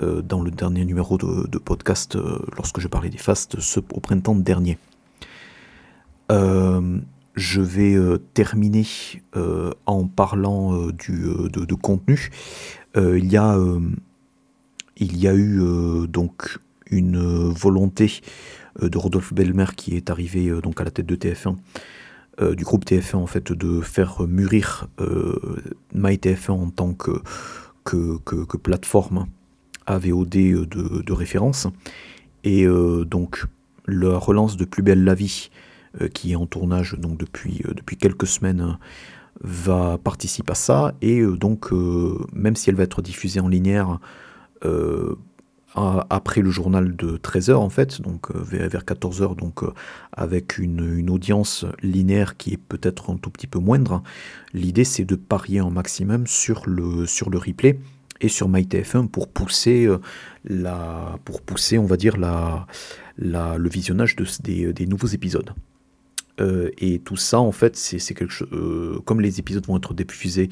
dans 0.00 0.42
le 0.42 0.50
dernier 0.50 0.84
numéro 0.84 1.18
de, 1.18 1.58
podcast 1.58 2.16
lorsque 2.56 2.80
je 2.80 2.88
parlais 2.88 3.10
des 3.10 3.18
fasts 3.18 3.58
ce, 3.60 3.80
au 3.80 4.00
printemps 4.00 4.36
dernier. 4.36 4.78
Je 7.34 7.60
vais 7.60 7.96
terminer 8.34 8.86
en 9.86 10.06
parlant 10.06 10.88
du, 10.88 11.22
de, 11.50 11.74
contenu. 11.74 12.30
il, 12.96 13.32
y 13.32 13.36
a, 13.36 13.58
il 14.96 15.16
y 15.16 15.28
a 15.28 15.34
eu 15.34 15.60
donc 16.08 16.58
une 16.90 17.18
volonté 17.50 18.20
de 18.80 18.98
Rodolphe 18.98 19.32
Belmer 19.32 19.66
qui 19.76 19.96
est 19.96 20.10
arrivé 20.10 20.50
donc 20.62 20.80
à 20.80 20.84
la 20.84 20.90
tête 20.90 21.06
de 21.06 21.16
TF1 21.16 21.56
euh, 22.40 22.54
du 22.54 22.64
groupe 22.64 22.86
TF1 22.86 23.16
en 23.16 23.26
fait 23.26 23.52
de 23.52 23.82
faire 23.82 24.22
mûrir 24.26 24.88
euh, 25.00 25.62
MyTF1 25.94 26.50
en 26.52 26.70
tant 26.70 26.94
que, 26.94 27.20
que, 27.84 28.56
plateforme 28.56 29.26
AVOD 29.84 30.36
euh, 30.36 30.66
de, 30.66 31.02
de, 31.02 31.12
référence. 31.12 31.66
Et 32.44 32.66
donc 33.06 33.44
la 33.86 34.16
relance 34.16 34.56
de 34.56 34.64
Plus 34.64 34.82
belle 34.82 35.04
la 35.04 35.14
vie, 35.14 35.50
qui 36.14 36.32
est 36.32 36.36
en 36.36 36.46
tournage 36.46 36.96
donc 36.98 37.18
depuis, 37.18 37.62
depuis 37.74 37.96
quelques 37.96 38.26
semaines, 38.26 38.78
va 39.40 39.98
participer 39.98 40.52
à 40.52 40.54
ça. 40.54 40.94
Et 41.02 41.22
donc 41.22 41.70
même 42.32 42.56
si 42.56 42.70
elle 42.70 42.76
va 42.76 42.84
être 42.84 43.02
diffusée 43.02 43.40
en 43.40 43.48
linéaire, 43.48 43.98
après 45.74 46.42
le 46.42 46.50
journal 46.50 46.96
de 46.96 47.16
13h 47.16 47.54
en 47.54 47.70
fait, 47.70 48.00
donc 48.00 48.30
euh, 48.30 48.42
vers 48.42 48.84
14h, 48.84 49.36
donc 49.36 49.62
euh, 49.62 49.72
avec 50.12 50.58
une, 50.58 51.10
audience 51.10 51.64
linéaire 51.82 52.36
qui 52.36 52.52
est 52.52 52.58
peut-être 52.58 53.10
un 53.10 53.16
tout 53.16 53.30
petit 53.30 53.46
peu 53.46 53.58
moindre. 53.58 54.02
L'idée 54.52 54.84
c'est 54.84 55.04
de 55.04 55.16
parier 55.16 55.60
un 55.60 55.70
maximum 55.70 56.26
sur 56.26 56.62
le, 56.66 57.06
sur 57.06 57.30
le 57.30 57.38
replay 57.38 57.78
et 58.20 58.28
sur 58.28 58.48
MyTF1 58.48 59.08
pour 59.08 59.28
pousser 59.28 59.86
euh, 59.86 59.98
la, 60.44 61.18
pour 61.24 61.40
pousser 61.40 61.78
on 61.78 61.86
va 61.86 61.96
dire 61.96 62.16
la, 62.16 62.66
la 63.18 63.56
le 63.56 63.68
visionnage 63.68 64.16
de, 64.16 64.26
des, 64.42 64.72
des 64.72 64.86
nouveaux 64.86 65.08
épisodes. 65.08 65.52
Et 66.38 66.98
tout 67.04 67.16
ça 67.16 67.38
en 67.40 67.52
fait 67.52 67.76
c'est 67.76 68.14
quelque 68.14 68.32
chose 68.32 68.48
comme 69.04 69.20
les 69.20 69.38
épisodes 69.38 69.64
vont 69.66 69.76
être 69.76 69.94
diffusés 69.94 70.48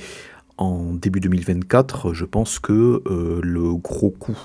en 0.56 0.92
début 0.92 1.20
2024, 1.20 2.12
je 2.12 2.24
pense 2.24 2.58
que 2.58 3.02
le 3.42 3.74
gros 3.74 4.10
coup 4.10 4.38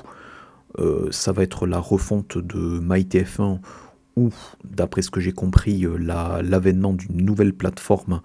euh, 0.79 1.07
ça 1.11 1.31
va 1.31 1.43
être 1.43 1.67
la 1.67 1.79
refonte 1.79 2.37
de 2.37 2.79
MyTF1 2.79 3.59
ou, 4.17 4.29
d'après 4.63 5.01
ce 5.01 5.11
que 5.11 5.19
j'ai 5.19 5.31
compris, 5.31 5.85
euh, 5.85 5.97
l'avènement 5.97 6.93
d'une 6.93 7.23
nouvelle 7.23 7.53
plateforme, 7.53 8.21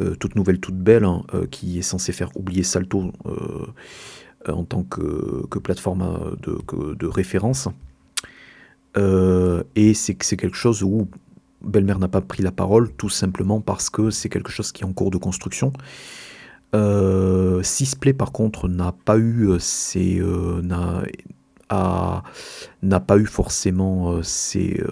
euh, 0.00 0.14
toute 0.14 0.34
nouvelle, 0.34 0.60
toute 0.60 0.76
belle, 0.76 1.04
hein, 1.04 1.22
qui 1.50 1.78
est 1.78 1.82
censée 1.82 2.12
faire 2.12 2.30
oublier 2.36 2.62
Salto 2.62 3.12
en 4.48 4.64
tant 4.64 4.84
que, 4.84 5.58
plateforme 5.58 6.36
de 6.40 7.06
référence. 7.06 7.68
et 8.96 9.94
c'est 9.94 10.14
quelque 10.14 10.56
chose 10.56 10.82
où 10.82 11.08
Belmer 11.66 11.98
n'a 11.98 12.08
pas 12.08 12.20
pris 12.20 12.42
la 12.42 12.52
parole, 12.52 12.92
tout 12.92 13.08
simplement 13.08 13.60
parce 13.60 13.90
que 13.90 14.10
c'est 14.10 14.28
quelque 14.28 14.50
chose 14.50 14.72
qui 14.72 14.82
est 14.82 14.86
en 14.86 14.92
cours 14.92 15.10
de 15.10 15.18
construction. 15.18 15.72
Euh, 16.74 17.62
Sisplay 17.62 18.12
par 18.12 18.32
contre 18.32 18.68
n'a 18.68 18.92
pas 18.92 19.18
eu 19.18 19.50
ses, 19.60 20.20
n'a 21.70 23.00
pas 23.00 23.18
eu 23.18 23.26
forcément 23.26 24.12
euh, 24.12 24.22
euh, 24.56 24.86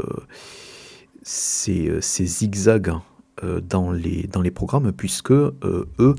euh, 1.68 2.00
ces, 2.00 2.26
zigzags 2.26 2.92
dans, 3.42 3.90
les, 3.92 4.22
dans 4.24 4.40
les 4.40 4.50
programmes, 4.50 4.92
puisque 4.92 5.32
eux 5.32 6.14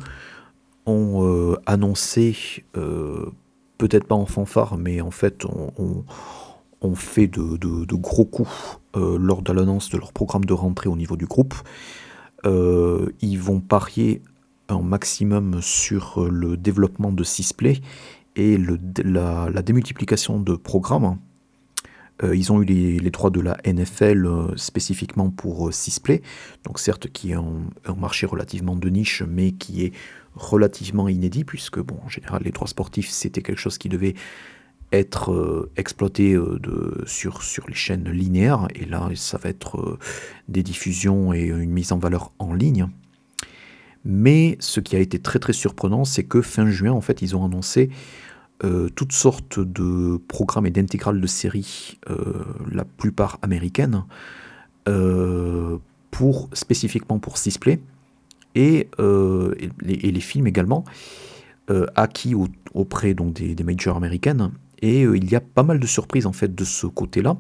ont 0.86 1.56
annoncé, 1.66 2.64
peut-être 2.74 4.06
pas 4.06 4.16
en 4.16 4.26
fanfare, 4.26 4.78
mais 4.78 5.02
en 5.02 5.12
fait 5.12 5.44
on, 5.46 6.04
fait 6.94 7.28
de, 7.28 7.96
gros 7.96 8.26
coups 8.26 8.80
lors 8.96 9.42
de 9.42 9.52
l'annonce 9.52 9.90
de 9.90 9.98
leur 9.98 10.14
programme 10.14 10.46
de 10.46 10.54
rentrée 10.54 10.90
au 10.90 10.96
niveau 10.96 11.18
du 11.18 11.26
groupe. 11.26 11.56
ils 12.44 13.40
vont 13.40 13.60
parier 13.60 14.22
un 14.70 14.82
maximum 14.82 15.62
sur 15.62 16.28
le 16.30 16.58
développement 16.58 17.12
de 17.12 17.24
Sisplay 17.24 17.82
et 18.36 18.58
la, 19.04 19.62
démultiplication 19.62 20.40
de 20.40 20.56
programmes. 20.56 21.18
Euh, 22.24 22.36
ils 22.36 22.52
ont 22.52 22.62
eu 22.62 22.66
les, 22.66 23.10
droits 23.10 23.30
de 23.30 23.42
la 23.42 23.58
NFL 23.66 24.26
euh, 24.26 24.56
spécifiquement 24.56 25.30
pour 25.30 25.68
euh, 25.68 25.72
Sisplay, 25.72 26.22
donc 26.64 26.80
certes 26.80 27.10
qui 27.10 27.32
est 27.32 27.36
un, 27.36 27.96
marché 27.98 28.26
relativement 28.26 28.78
de 28.78 28.88
niche, 28.88 29.22
mais 29.28 29.52
qui 29.52 29.84
est 29.84 29.94
relativement 30.34 31.10
inédit, 31.10 31.44
puisque 31.44 31.80
bon, 31.80 31.98
en 32.06 32.10
général 32.10 32.44
les 32.44 32.52
droits 32.52 32.68
sportifs 32.68 33.10
c'était 33.10 33.42
quelque 33.42 33.60
chose 33.60 33.78
qui 33.78 33.90
devait 33.90 34.16
être 34.92 35.70
exploité 35.76 36.34
de, 36.34 37.04
sur, 37.06 37.44
sur 37.44 37.68
les 37.68 37.76
chaînes 37.76 38.10
linéaires, 38.10 38.68
et 38.76 38.86
là 38.86 39.10
ça 39.16 39.38
va 39.38 39.50
être 39.50 39.98
des 40.48 40.64
diffusions 40.64 41.34
et 41.34 41.48
une 41.48 41.72
mise 41.72 41.92
en 41.92 41.98
valeur 41.98 42.32
en 42.40 42.54
ligne. 42.54 42.88
Mais 44.06 44.56
ce 44.60 44.80
qui 44.80 44.96
a 44.96 45.00
été 45.00 45.20
très 45.20 45.40
très 45.40 45.52
surprenant, 45.52 46.06
c'est 46.06 46.24
que 46.24 46.42
fin 46.42 46.70
juin, 46.70 46.92
en 46.92 47.02
fait, 47.02 47.24
ils 47.24 47.36
ont 47.36 47.44
annoncé 47.44 47.90
euh, 48.64 48.88
toutes 48.96 49.12
sortes 49.12 49.60
de 49.60 50.18
programmes 50.28 50.68
et 50.68 50.72
d'intégrales 50.72 51.20
de 51.20 51.28
séries, 51.28 52.00
euh, 52.10 52.46
la 52.72 52.86
plupart 52.86 53.40
américaines, 53.42 54.06
euh, 54.88 55.78
pour, 56.12 56.50
spécifiquement 56.54 57.18
pour 57.20 57.40
Sisplay, 57.40 57.82
et, 58.54 58.88
et, 58.98 60.12
les, 60.12 60.20
films 60.22 60.48
également, 60.48 60.86
acquis 61.96 62.34
auprès 62.74 63.14
donc, 63.14 63.34
des, 63.34 63.64
majors 63.66 63.98
américaines. 63.98 64.52
Et 64.86 65.02
il 65.02 65.32
y 65.32 65.36
a 65.36 65.42
pas 65.42 65.64
mal 65.64 65.80
de 65.80 65.88
surprises 65.88 66.28
en 66.28 66.34
fait 66.34 66.54
de 66.54 66.64
ce 66.64 66.86
côté-là, 66.86 67.38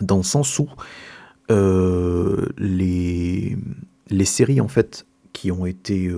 dans 0.00 0.18
le 0.18 0.22
sens 0.22 0.58
où 0.58 0.68
les, 1.48 3.56
les 4.10 4.24
séries 4.24 4.60
en 4.60 4.68
fait 4.68 5.06
qui 5.32 5.50
ont 5.50 5.66
été, 5.66 6.12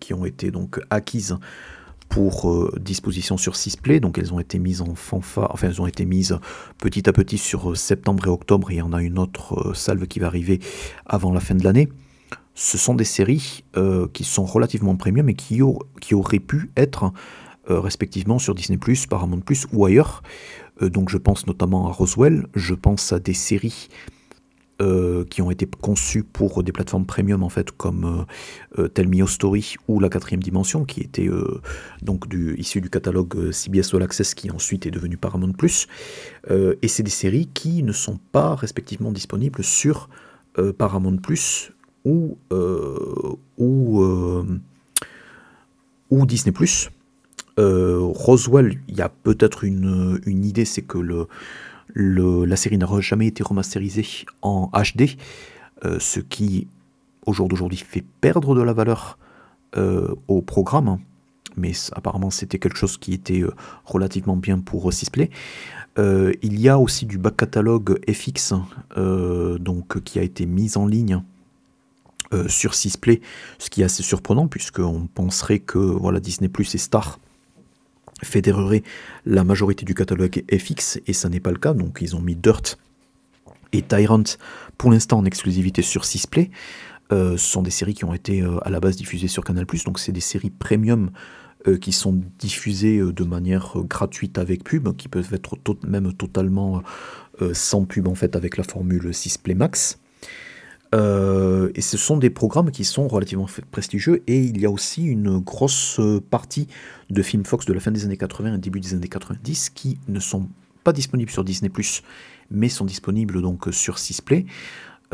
qui 0.00 0.14
ont 0.14 0.24
été 0.24 0.50
donc 0.50 0.80
acquises 0.90 1.38
pour 2.08 2.50
euh, 2.50 2.72
disposition 2.80 3.36
sur 3.36 3.56
Sisplay, 3.56 4.00
donc 4.00 4.18
elles 4.18 4.32
ont 4.32 4.40
été 4.40 4.58
mises 4.58 4.80
en 4.80 4.94
fanfare, 4.94 5.50
enfin 5.52 5.68
elles 5.68 5.82
ont 5.82 5.86
été 5.86 6.04
mises 6.04 6.38
petit 6.78 7.08
à 7.08 7.12
petit 7.12 7.38
sur 7.38 7.72
euh, 7.72 7.74
septembre 7.74 8.26
et 8.26 8.30
octobre, 8.30 8.70
et 8.70 8.74
il 8.74 8.78
y 8.78 8.82
en 8.82 8.92
a 8.92 9.02
une 9.02 9.18
autre 9.18 9.70
euh, 9.70 9.74
salve 9.74 10.06
qui 10.06 10.20
va 10.20 10.26
arriver 10.26 10.60
avant 11.04 11.32
la 11.32 11.40
fin 11.40 11.54
de 11.54 11.64
l'année. 11.64 11.88
Ce 12.54 12.78
sont 12.78 12.94
des 12.94 13.04
séries 13.04 13.64
qui 14.14 14.24
sont 14.24 14.46
relativement 14.46 14.96
premium 14.96 15.28
et 15.28 15.34
qui, 15.34 15.60
qui 16.00 16.14
auraient 16.14 16.38
pu 16.38 16.70
être 16.74 17.12
respectivement 17.68 18.38
sur 18.38 18.54
Disney+, 18.54 18.78
Paramount+, 19.08 19.42
ou 19.72 19.84
ailleurs. 19.84 20.22
donc 20.80 21.10
je 21.10 21.18
pense 21.18 21.46
notamment 21.46 21.88
à 21.88 21.92
Roswell, 21.92 22.46
je 22.54 22.74
pense 22.74 23.12
à 23.12 23.18
des 23.18 23.34
séries 23.34 23.88
euh, 24.82 25.24
qui 25.24 25.40
ont 25.40 25.50
été 25.50 25.66
conçus 25.66 26.22
pour 26.22 26.62
des 26.62 26.70
plateformes 26.70 27.06
premium 27.06 27.42
en 27.42 27.48
fait 27.48 27.70
comme 27.70 28.26
euh, 28.76 28.82
euh, 28.82 28.88
Tell 28.88 29.08
Me 29.08 29.16
Your 29.16 29.30
Story 29.30 29.76
ou 29.88 30.00
La 30.00 30.10
Quatrième 30.10 30.42
Dimension 30.42 30.84
qui 30.84 31.00
était 31.00 31.30
donc 32.02 32.28
du, 32.28 32.54
issu 32.58 32.82
du 32.82 32.90
catalogue 32.90 33.52
CBS 33.52 33.94
All 33.94 34.02
Access 34.02 34.34
qui 34.34 34.50
ensuite 34.50 34.84
est 34.84 34.90
devenu 34.90 35.16
Paramount 35.16 35.52
Plus 35.52 35.86
et 36.50 36.88
c'est 36.88 37.02
des 37.02 37.10
séries 37.10 37.48
qui 37.54 37.82
ne 37.82 37.92
sont 37.92 38.18
pas 38.32 38.54
respectivement 38.54 39.12
disponibles 39.12 39.64
sur 39.64 40.10
Paramount 40.76 41.16
Plus 41.16 41.72
ou 42.04 42.36
ou, 42.50 44.04
ou 46.10 46.26
Disney 46.26 46.52
Roswell 47.58 48.78
il 48.88 48.96
y 48.96 49.02
a 49.02 49.08
peut-être 49.08 49.64
une, 49.64 50.20
idée 50.26 50.64
c'est 50.64 50.82
que 50.82 50.98
la 51.94 52.56
série 52.56 52.78
n'a 52.78 52.88
jamais 53.00 53.26
été 53.26 53.42
remasterisée 53.42 54.06
en 54.42 54.70
HD, 54.72 55.16
euh, 55.84 55.98
ce 56.00 56.20
qui, 56.20 56.68
au 57.26 57.32
jour 57.32 57.48
d'aujourd'hui, 57.48 57.78
fait 57.78 58.04
perdre 58.20 58.54
de 58.54 58.62
la 58.62 58.72
valeur 58.72 59.18
euh, 59.76 60.14
au 60.28 60.42
programme. 60.42 60.98
Mais 61.56 61.72
apparemment, 61.92 62.30
c'était 62.30 62.58
quelque 62.58 62.76
chose 62.76 62.98
qui 62.98 63.14
était 63.14 63.40
euh, 63.42 63.54
relativement 63.84 64.36
bien 64.36 64.58
pour 64.58 64.92
Sisplay. 64.92 65.30
il 65.98 66.60
y 66.60 66.68
a 66.68 66.78
aussi 66.78 67.06
du 67.06 67.16
back 67.16 67.36
catalogue 67.36 67.98
FX, 68.10 68.52
donc 69.58 70.02
qui 70.02 70.18
a 70.18 70.22
été 70.22 70.44
mis 70.44 70.76
en 70.76 70.86
ligne 70.86 71.22
sur 72.48 72.74
Sisplay, 72.74 73.22
ce 73.58 73.70
qui 73.70 73.80
est 73.80 73.84
assez 73.84 74.02
surprenant 74.02 74.46
puisqu'on 74.46 75.06
penserait 75.06 75.60
que 75.60 75.78
voilà 75.78 76.20
Disney 76.20 76.48
Plus 76.48 76.74
et 76.74 76.78
Star 76.78 77.18
fédérerait 78.22 78.82
la 79.24 79.44
majorité 79.44 79.84
du 79.84 79.94
catalogue 79.94 80.44
FX, 80.50 81.00
et 81.06 81.12
ça 81.12 81.28
n'est 81.28 81.40
pas 81.40 81.50
le 81.50 81.58
cas, 81.58 81.74
donc 81.74 81.98
ils 82.00 82.16
ont 82.16 82.20
mis 82.20 82.36
Dirt 82.36 82.78
et 83.72 83.82
Tyrant 83.82 84.22
pour 84.78 84.90
l'instant 84.90 85.18
en 85.18 85.24
exclusivité 85.24 85.82
sur 85.82 86.04
Sisplay. 86.04 86.50
Euh, 87.12 87.36
ce 87.36 87.50
sont 87.50 87.62
des 87.62 87.70
séries 87.70 87.94
qui 87.94 88.04
ont 88.04 88.14
été 88.14 88.42
euh, 88.42 88.58
à 88.66 88.70
la 88.70 88.80
base 88.80 88.96
diffusées 88.96 89.28
sur 89.28 89.44
Canal+, 89.44 89.66
donc 89.84 89.98
c'est 89.98 90.12
des 90.12 90.20
séries 90.20 90.50
premium 90.50 91.10
euh, 91.66 91.76
qui 91.76 91.92
sont 91.92 92.20
diffusées 92.38 93.00
de 93.00 93.24
manière 93.24 93.74
gratuite 93.84 94.38
avec 94.38 94.64
pub, 94.64 94.96
qui 94.96 95.08
peuvent 95.08 95.32
être 95.32 95.56
même 95.86 96.12
totalement 96.12 96.82
sans 97.52 97.84
pub 97.84 98.08
en 98.08 98.14
fait 98.14 98.34
avec 98.34 98.56
la 98.56 98.64
formule 98.64 99.12
Sisplay 99.12 99.54
Max. 99.54 99.98
Et 100.92 101.80
ce 101.80 101.96
sont 101.98 102.16
des 102.16 102.30
programmes 102.30 102.70
qui 102.70 102.84
sont 102.84 103.08
relativement 103.08 103.46
prestigieux 103.70 104.22
et 104.26 104.40
il 104.40 104.60
y 104.60 104.66
a 104.66 104.70
aussi 104.70 105.04
une 105.04 105.38
grosse 105.38 106.00
partie 106.30 106.68
de 107.10 107.22
films 107.22 107.44
Fox 107.44 107.66
de 107.66 107.72
la 107.72 107.80
fin 107.80 107.90
des 107.90 108.04
années 108.04 108.16
80 108.16 108.54
et 108.54 108.58
début 108.58 108.80
des 108.80 108.94
années 108.94 109.08
90 109.08 109.70
qui 109.70 109.98
ne 110.08 110.20
sont 110.20 110.48
pas 110.84 110.92
disponibles 110.92 111.30
sur 111.30 111.44
Disney+, 111.44 111.70
mais 112.50 112.68
sont 112.68 112.84
disponibles 112.84 113.42
donc 113.42 113.66
sur 113.72 113.98
Sisplay. 113.98 114.46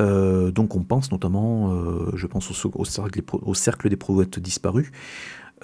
Euh, 0.01 0.51
donc 0.51 0.75
on 0.75 0.83
pense 0.83 1.11
notamment, 1.13 1.73
euh, 1.73 2.11
je 2.15 2.27
pense 2.27 2.51
au, 2.51 2.85
cercle, 2.85 3.89
des 3.89 3.97
prouettes 3.97 4.39
disparues, 4.39 4.91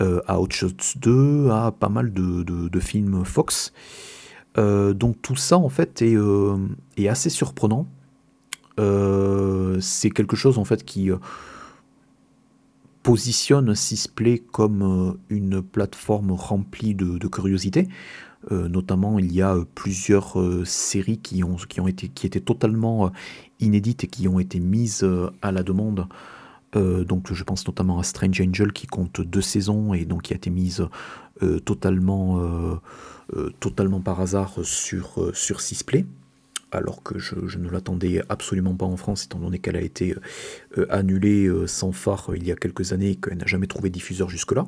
euh, 0.01 0.21
à 0.27 0.41
Hot 0.41 0.51
Shots 0.51 0.97
2, 0.97 1.51
à 1.51 1.73
pas 1.73 1.89
mal 1.89 2.13
de, 2.13 2.81
films 2.81 3.25
Fox. 3.25 3.73
donc 4.57 5.21
tout 5.23 5.37
ça 5.37 5.59
en 5.59 5.69
fait 5.69 6.03
est 6.03 7.09
assez 7.09 7.31
surprenant. 7.31 7.87
C'est 8.79 10.11
quelque 10.11 10.37
chose 10.37 10.59
en 10.59 10.65
fait 10.65 10.85
qui 10.85 11.11
positionne 13.03 13.75
Sisplay 13.75 14.39
comme 14.39 15.19
une 15.29 15.63
plateforme 15.63 16.33
remplie 16.33 16.95
de, 16.95 17.19
de 17.19 17.27
curiosité. 17.27 17.89
Euh, 18.53 18.69
notamment, 18.69 19.19
il 19.19 19.33
y 19.33 19.43
a 19.43 19.55
euh, 19.55 19.65
plusieurs 19.75 20.41
euh, 20.41 20.65
séries 20.65 21.19
qui, 21.19 21.43
ont, 21.43 21.57
qui, 21.57 21.81
ont 21.81 21.89
été, 21.89 22.11
étaient 22.25 22.41
totalement 22.41 23.11
inédites 23.61 24.05
et 24.05 24.07
qui 24.07 24.29
ont 24.29 24.39
été 24.39 24.61
mises 24.61 25.07
à 25.43 25.53
la 25.53 25.63
demande. 25.63 26.07
donc, 26.75 27.33
je 27.33 27.45
pense 27.45 27.67
notamment 27.67 27.99
à 27.99 28.03
Strange 28.05 28.41
Angel 28.41 28.73
qui 28.73 28.87
compte 28.87 29.21
deux 29.21 29.41
saisons 29.41 29.95
et 29.95 30.05
donc 30.05 30.23
qui 30.23 30.33
a 30.33 30.37
été 30.37 30.51
mise 30.51 30.87
totalement, 31.65 32.81
totalement 33.59 34.01
par 34.01 34.21
hasard 34.21 34.55
sur, 34.63 35.31
sur 35.35 35.61
Sisplay 35.61 36.05
alors 36.73 37.03
que 37.03 37.19
je, 37.19 37.59
ne 37.59 37.69
l'attendais 37.69 38.23
absolument 38.29 38.75
pas 38.75 38.87
en 38.87 38.97
France, 38.97 39.25
étant 39.25 39.39
donné 39.39 39.59
qu'elle 39.59 39.77
a 39.77 39.81
été 39.81 40.15
annulée 40.91 41.51
sans 41.67 41.93
phare 41.93 42.31
il 42.35 42.47
y 42.47 42.53
a 42.53 42.57
quelques 42.57 42.93
années 42.93 43.11
et 43.11 43.17
qu'elle 43.17 43.39
n'a 43.39 43.47
jamais 43.47 43.67
trouvé 43.67 43.91
diffuseur 43.91 44.29
jusque-là. 44.29 44.67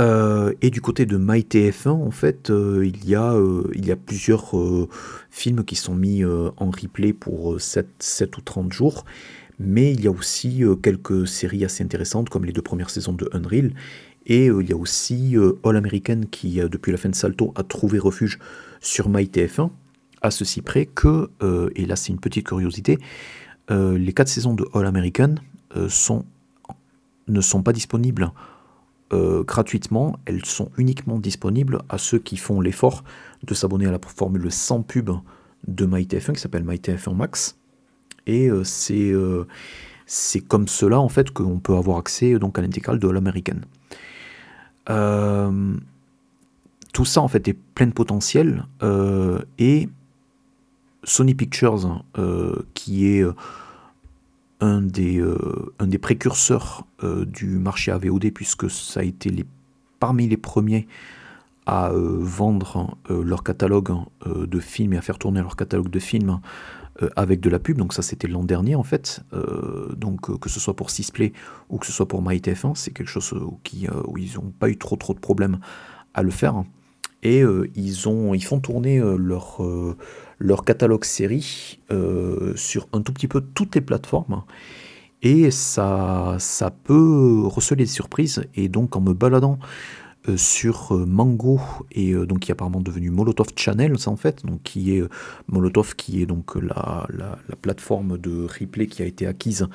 Euh, 0.00 0.52
et 0.60 0.70
du 0.70 0.80
côté 0.80 1.06
de 1.06 1.16
MyTF1, 1.16 1.88
en 1.88 2.10
fait, 2.10 2.50
euh, 2.50 2.84
il, 2.84 3.08
y 3.08 3.14
a, 3.14 3.32
euh, 3.34 3.70
il 3.74 3.86
y 3.86 3.92
a 3.92 3.96
plusieurs 3.96 4.54
films 5.30 5.64
qui 5.64 5.76
sont 5.76 5.94
mis 5.94 6.24
en 6.24 6.70
replay 6.70 7.12
pour 7.12 7.60
7, 7.60 7.86
7, 7.98 8.36
ou 8.36 8.40
30 8.40 8.72
jours. 8.72 9.04
Mais 9.60 9.92
il 9.92 10.02
y 10.02 10.08
a 10.08 10.10
aussi 10.10 10.64
quelques 10.82 11.28
séries 11.28 11.64
assez 11.64 11.84
intéressantes, 11.84 12.28
comme 12.28 12.44
les 12.44 12.52
deux 12.52 12.62
premières 12.62 12.90
saisons 12.90 13.12
de 13.12 13.28
Unreal. 13.32 13.72
Et 14.26 14.46
il 14.46 14.68
y 14.68 14.72
a 14.72 14.76
aussi 14.76 15.36
All 15.62 15.76
American 15.76 16.22
qui, 16.30 16.56
depuis 16.56 16.90
la 16.90 16.98
fin 16.98 17.08
de 17.08 17.14
Salto, 17.14 17.52
a 17.54 17.62
trouvé 17.62 18.00
refuge 18.00 18.40
sur 18.80 19.08
MyTF1, 19.08 19.70
à 20.24 20.30
ceci 20.30 20.62
près 20.62 20.86
que, 20.86 21.30
et 21.76 21.86
là 21.86 21.94
c'est 21.94 22.12
une 22.12 22.18
petite 22.18 22.46
curiosité, 22.46 22.98
les 23.70 24.12
quatre 24.12 24.28
saisons 24.28 24.54
de 24.54 24.66
All 24.74 24.86
American 24.86 25.36
sont, 25.88 26.24
ne 27.28 27.40
sont 27.40 27.62
pas 27.62 27.72
disponibles 27.72 28.32
euh, 29.14 29.44
gratuitement, 29.44 30.18
elles 30.24 30.44
sont 30.44 30.70
uniquement 30.76 31.18
disponibles 31.18 31.82
à 31.88 31.98
ceux 31.98 32.18
qui 32.18 32.36
font 32.36 32.60
l'effort 32.60 33.04
de 33.44 33.54
s'abonner 33.54 33.86
à 33.86 33.92
la 33.92 34.00
formule 34.02 34.50
sans 34.50 34.82
pub 34.82 35.10
de 35.68 35.86
MyTF1 35.86 36.32
qui 36.32 36.40
s'appelle 36.40 36.64
MyTF1 36.64 37.14
Max. 37.14 37.56
Et 38.26 38.48
euh, 38.48 38.64
c'est 38.64 39.12
euh, 39.12 39.46
comme 40.48 40.66
cela 40.68 40.98
en 41.00 41.08
fait 41.08 41.30
qu'on 41.30 41.60
peut 41.60 41.76
avoir 41.76 41.98
accès 41.98 42.38
donc 42.38 42.58
à 42.58 42.62
l'intégrale 42.62 42.98
de 42.98 43.08
l'American. 43.08 43.60
tout 46.92 47.04
ça 47.04 47.20
en 47.20 47.28
fait 47.28 47.46
est 47.46 47.58
plein 47.74 47.86
de 47.86 47.92
potentiel 47.92 48.64
et 49.58 49.88
Sony 51.04 51.34
Pictures 51.34 52.04
qui 52.74 53.06
est 53.06 53.24
un 54.64 54.80
des, 54.80 55.18
euh, 55.20 55.72
un 55.78 55.86
des 55.86 55.98
précurseurs 55.98 56.86
euh, 57.02 57.24
du 57.24 57.58
marché 57.58 57.92
AVOD, 57.92 58.30
puisque 58.32 58.70
ça 58.70 59.00
a 59.00 59.02
été 59.02 59.44
parmi 60.00 60.26
les 60.26 60.36
premiers 60.36 60.86
à 61.66 61.90
euh, 61.90 62.16
vendre 62.18 62.96
leur 63.08 63.42
catalogue 63.42 63.94
de 64.26 64.60
films 64.60 64.92
et 64.92 64.96
à 64.98 65.00
faire 65.00 65.18
tourner 65.18 65.40
leur 65.40 65.56
catalogue 65.56 65.88
de 65.88 65.98
films 65.98 66.40
avec 67.16 67.40
de 67.40 67.50
la 67.50 67.58
pub. 67.58 67.78
Donc 67.78 67.94
ça, 67.94 68.02
c'était 68.02 68.28
l'an 68.28 68.44
dernier, 68.44 68.74
en 68.74 68.82
fait. 68.82 69.20
donc 69.96 70.38
que 70.38 70.48
ce 70.50 70.60
soit 70.60 70.76
pour 70.76 70.90
Sisplay 70.90 71.32
ou 71.70 71.78
que 71.78 71.86
ce 71.86 71.92
soit 71.92 72.06
pour 72.06 72.22
MyTF1, 72.22 72.74
c'est 72.74 72.92
quelque 72.92 73.08
chose 73.08 73.32
où 73.32 73.58
ils 74.18 74.34
n'ont 74.34 74.52
pas 74.58 74.68
eu 74.68 74.76
trop 74.76 74.96
trop 74.96 75.14
de 75.14 75.18
problèmes 75.18 75.58
à 76.12 76.22
le 76.22 76.30
faire. 76.30 76.64
Et 77.22 77.42
ils, 77.74 78.08
ont, 78.10 78.34
ils 78.34 78.44
font 78.44 78.60
tourner 78.60 79.00
leur 79.16 79.62
leur 80.38 80.64
catalogue 80.64 81.04
série 81.04 81.80
euh, 81.90 82.54
sur 82.56 82.88
un 82.92 83.02
tout 83.02 83.12
petit 83.12 83.28
peu 83.28 83.40
toutes 83.40 83.74
les 83.74 83.80
plateformes. 83.80 84.42
Et 85.22 85.50
ça, 85.50 86.36
ça 86.38 86.70
peut 86.70 87.42
receler 87.44 87.84
des 87.84 87.90
surprises. 87.90 88.44
Et 88.54 88.68
donc 88.68 88.96
en 88.96 89.00
me 89.00 89.14
baladant 89.14 89.58
euh, 90.28 90.36
sur 90.36 90.94
euh, 90.94 91.06
Mango 91.06 91.60
et 91.92 92.14
donc 92.14 92.40
qui 92.40 92.50
est 92.50 92.52
apparemment 92.52 92.80
devenu 92.80 93.10
Molotov 93.10 93.48
Channel 93.56 93.94
en 94.06 94.16
fait 94.16 94.44
donc 94.46 94.62
qui 94.62 94.96
est 94.96 95.02
Molotov 95.48 95.96
qui 95.96 96.22
est 96.22 96.26
donc 96.26 96.54
la, 96.56 97.06
la, 97.10 97.38
la, 97.48 97.56
plateforme 97.56 98.16
de 98.16 98.46
replay 98.46 98.86
qui 98.86 99.02
a 99.02 99.06
été 99.06 99.26
acquise 99.26 99.66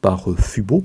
par 0.00 0.28
Fubo 0.36 0.84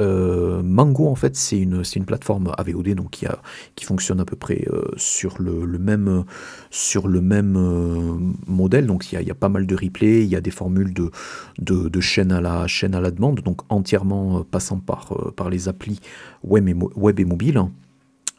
euh, 0.00 0.62
Mango, 0.62 1.08
en 1.08 1.14
fait, 1.16 1.34
c'est 1.36 1.58
une, 1.58 1.82
une 1.96 2.04
plateforme 2.04 2.52
AVOD 2.56 2.94
donc 2.94 3.10
qui, 3.10 3.26
a, 3.26 3.40
qui 3.74 3.84
fonctionne 3.84 4.20
à 4.20 4.24
peu 4.24 4.36
près 4.36 4.64
euh, 4.72 4.84
sur, 4.96 5.40
le, 5.42 5.66
même, 5.78 6.24
sur 6.70 7.08
le 7.08 7.20
même 7.20 7.56
euh, 7.56 8.16
modèle. 8.46 8.86
Donc, 8.86 9.12
il 9.12 9.20
y, 9.20 9.30
a, 9.30 9.34
pas 9.34 9.48
mal 9.48 9.66
de 9.66 9.74
replays, 9.74 10.22
il 10.22 10.28
y 10.28 10.36
a 10.36 10.40
des 10.40 10.50
formules 10.50 10.94
de, 10.94 11.10
de, 11.58 12.00
chaîne, 12.00 12.30
à 12.30 12.40
la, 12.40 12.66
chaîne 12.66 12.94
à 12.94 13.00
la 13.00 13.10
demande, 13.10 13.40
donc 13.40 13.62
entièrement 13.68 14.44
passant 14.44 14.78
par, 14.78 15.32
par 15.34 15.50
les 15.50 15.68
applis 15.68 16.00
web 16.44 16.68
et, 16.68 17.24
mobile. 17.24 17.62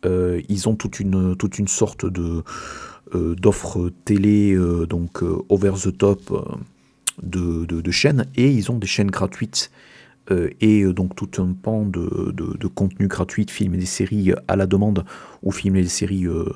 ils 0.06 0.70
ont 0.70 0.76
toute 0.76 1.00
une, 1.00 1.36
toute 1.36 1.60
une 1.60 1.68
sorte 1.68 2.06
de 2.06 2.44
d'offres 3.16 3.92
télé, 4.06 4.56
donc 4.88 5.24
over 5.50 5.72
the 5.84 5.98
top 5.98 6.32
de, 7.24 7.66
de, 7.66 7.92
chaînes, 7.92 8.28
et 8.36 8.52
ils 8.52 8.72
ont 8.72 8.78
des 8.78 8.86
chaînes 8.86 9.10
gratuites 9.10 9.72
et 10.60 10.84
euh, 10.84 10.94
donc 10.94 11.16
tout 11.16 11.42
un 11.42 11.54
pan 11.54 11.86
de, 11.86 12.32
de, 12.32 12.68
contenu 12.68 13.08
gratuit, 13.08 13.46
de 13.46 13.52
films 13.52 13.76
et 13.76 13.78
des 13.78 13.86
séries 13.86 14.32
à 14.48 14.56
la 14.56 14.68
demande, 14.68 15.06
ou 15.42 15.52
films 15.52 15.78
et 15.78 15.82
des 15.82 15.90
séries 15.90 16.26
euh, 16.26 16.54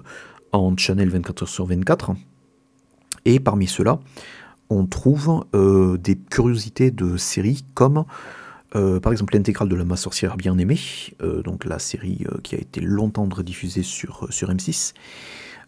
en 0.51 0.75
channel 0.77 1.09
24h 1.09 1.47
sur 1.47 1.65
24. 1.65 2.11
Et 3.25 3.39
parmi 3.39 3.67
ceux-là, 3.67 3.99
on 4.69 4.85
trouve 4.85 5.45
des 5.53 6.17
curiosités 6.17 6.91
de 6.91 7.15
séries 7.15 7.63
comme 7.73 8.05
par 8.71 9.11
exemple 9.11 9.35
l'intégrale 9.35 9.69
de 9.69 9.75
la 9.75 9.85
Ma 9.85 9.95
sorcière 9.95 10.35
bien 10.35 10.57
aimée, 10.57 10.79
donc 11.43 11.63
la 11.63 11.79
série 11.79 12.25
qui 12.41 12.55
a 12.55 12.57
été 12.57 12.81
longtemps 12.81 13.27
rediffusée 13.31 13.83
sur, 13.83 14.27
sur 14.29 14.49
M6. 14.49 14.93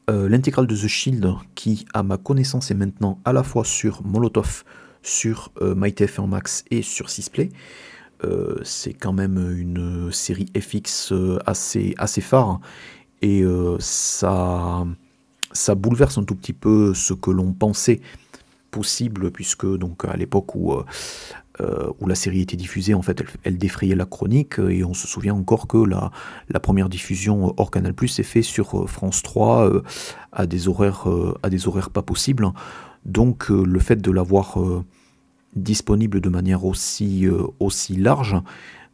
l'intégrale 0.09 0.67
de 0.67 0.75
The 0.75 0.87
Shield 0.87 1.33
qui 1.53 1.85
à 1.93 2.03
ma 2.03 2.17
connaissance 2.17 2.71
est 2.71 2.75
maintenant 2.75 3.19
à 3.25 3.31
la 3.31 3.43
fois 3.43 3.63
sur 3.63 4.03
Molotov, 4.03 4.63
sur 5.01 5.51
MyTF1 5.61 6.27
Max 6.27 6.65
et 6.71 6.81
sur 6.81 7.09
Sisplay. 7.09 7.51
Euh, 8.23 8.57
c'est 8.63 8.93
quand 8.93 9.13
même 9.13 9.37
une 9.57 10.11
série 10.11 10.47
FX 10.57 11.11
euh, 11.11 11.37
assez, 11.45 11.93
assez 11.97 12.21
phare. 12.21 12.59
Et 13.21 13.41
euh, 13.41 13.77
ça, 13.79 14.85
ça 15.51 15.75
bouleverse 15.75 16.17
un 16.17 16.23
tout 16.23 16.35
petit 16.35 16.53
peu 16.53 16.93
ce 16.93 17.13
que 17.13 17.31
l'on 17.31 17.53
pensait 17.53 18.01
possible 18.71 19.31
puisque 19.31 19.65
donc 19.65 20.03
à 20.03 20.17
l'époque 20.17 20.53
où, 20.53 20.73
où 21.99 22.07
la 22.07 22.15
série 22.15 22.41
était 22.41 22.57
diffusée 22.57 22.93
en 22.93 23.01
fait 23.01 23.23
elle, 23.45 23.57
défrayait 23.57 23.95
la 23.95 24.05
chronique 24.05 24.59
et 24.59 24.83
on 24.83 24.93
se 24.93 25.07
souvient 25.07 25.33
encore 25.33 25.67
que 25.67 25.77
la, 25.77 26.11
la 26.49 26.59
première 26.59 26.89
diffusion 26.89 27.53
hors 27.55 27.71
Canal 27.71 27.93
Plus 27.93 28.19
est 28.19 28.23
faite 28.23 28.43
sur 28.43 28.89
France 28.89 29.23
3 29.23 29.71
à 30.33 30.45
des 30.45 30.67
horaires 30.67 31.07
à 31.41 31.49
des 31.49 31.69
horaires 31.69 31.89
pas 31.89 32.01
possibles. 32.01 32.51
Donc 33.05 33.47
le 33.47 33.79
fait 33.79 34.01
de 34.01 34.11
l'avoir 34.11 34.57
disponible 35.55 36.21
de 36.21 36.29
manière 36.29 36.65
aussi, 36.65 37.25
euh, 37.25 37.43
aussi 37.59 37.95
large 37.95 38.35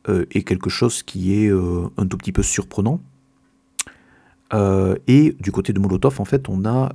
euh, 0.09 0.25
est 0.31 0.43
quelque 0.43 0.69
chose 0.69 1.03
qui 1.03 1.33
est 1.33 1.49
euh, 1.49 1.89
un 1.97 2.05
tout 2.05 2.17
petit 2.17 2.31
peu 2.31 2.43
surprenant. 2.43 3.01
et 5.07 5.35
du 5.39 5.51
côté 5.51 5.71
de 5.73 5.79
Molotov, 5.79 6.19
en 6.19 6.25
fait, 6.25 6.49
on 6.49 6.65
a 6.65 6.91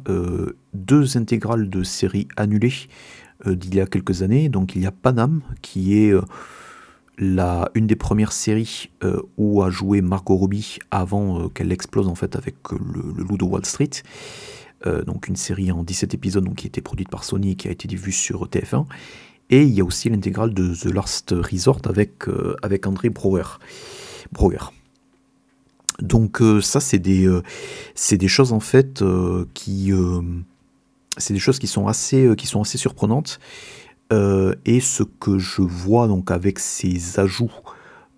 deux 0.75 1.17
intégrales 1.17 1.71
de 1.71 1.83
séries 1.85 2.29
annulées 2.37 2.89
d'il 3.47 3.75
y 3.75 3.81
a 3.81 3.87
quelques 3.87 4.21
années. 4.21 4.51
Donc 4.51 4.77
il 4.77 4.83
y 4.83 4.87
a 4.87 4.93
Panam, 4.93 5.41
qui 5.63 5.97
est 5.97 6.13
une 7.19 7.87
des 7.87 7.97
premières 7.97 8.33
séries 8.33 8.91
où 9.39 9.63
a 9.63 9.71
joué 9.71 10.03
Margot 10.03 10.37
Robbie 10.37 10.79
avant 10.91 11.49
qu'elle 11.49 11.73
explose 11.73 12.09
en 12.09 12.15
fait 12.15 12.37
avec 12.37 12.57
le, 12.73 13.25
Loup 13.25 13.39
de 13.39 13.45
Wall 13.45 13.65
Street. 13.65 14.03
donc 15.07 15.27
une 15.27 15.37
série 15.37 15.73
en 15.73 15.83
17 15.83 16.13
épisodes 16.13 16.55
qui 16.57 16.67
a 16.67 16.69
été 16.69 16.83
produite 16.83 17.09
par 17.09 17.25
Sony 17.25 17.53
et 17.53 17.57
qui 17.57 17.69
a 17.69 17.71
été 17.71 17.89
diffusée 17.89 18.19
sur 18.19 18.47
TF1. 18.49 18.85
Et 19.51 19.63
il 19.63 19.73
y 19.73 19.81
a 19.81 19.85
aussi 19.85 20.09
l'intégrale 20.09 20.55
de 20.55 20.75
The 20.75 20.87
Last 20.87 21.33
Resort 21.33 21.83
avec, 21.85 22.25
avec 22.63 22.87
André 22.87 23.11
Brouwer. 23.11 23.45
Brouwer. 24.33 24.59
Donc 26.01 26.43
ça 26.63 26.81
c'est 26.81 26.99
des, 26.99 27.27
c'est 27.95 28.19
des 28.19 28.29
choses 28.29 28.53
en 28.53 28.61
fait 28.61 29.03
qui 29.55 29.93
c'est 31.17 31.33
des 31.33 31.41
choses 31.41 31.59
qui 31.59 31.69
sont 31.69 31.87
assez, 31.87 32.29
qui 32.37 32.47
sont 32.47 32.61
assez 32.61 32.77
surprenantes 32.77 33.39
euh, 34.13 34.55
et 34.65 34.81
ce 34.81 35.03
que 35.03 35.39
je 35.39 35.63
vois 35.63 36.07
donc 36.07 36.31
avec 36.31 36.59
ces 36.59 37.19
ajouts 37.19 37.51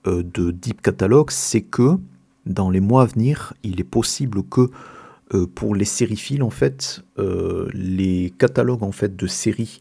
euh, 0.06 0.22
de 0.22 0.50
Deep 0.50 0.82
Catalog, 0.82 1.30
c'est 1.30 1.62
que 1.62 1.96
dans 2.44 2.70
les 2.70 2.80
mois 2.80 3.02
à 3.02 3.06
venir, 3.06 3.54
il 3.62 3.80
est 3.80 3.84
possible 3.84 4.42
que 4.42 4.70
euh, 5.34 5.46
pour 5.46 5.74
les 5.74 5.84
sériphiles, 5.84 6.42
en 6.42 6.50
fait, 6.50 7.02
les 7.74 8.32
catalogues 8.38 8.82
en 8.82 8.92
fait 8.92 9.16
de 9.16 9.26
séries, 9.26 9.80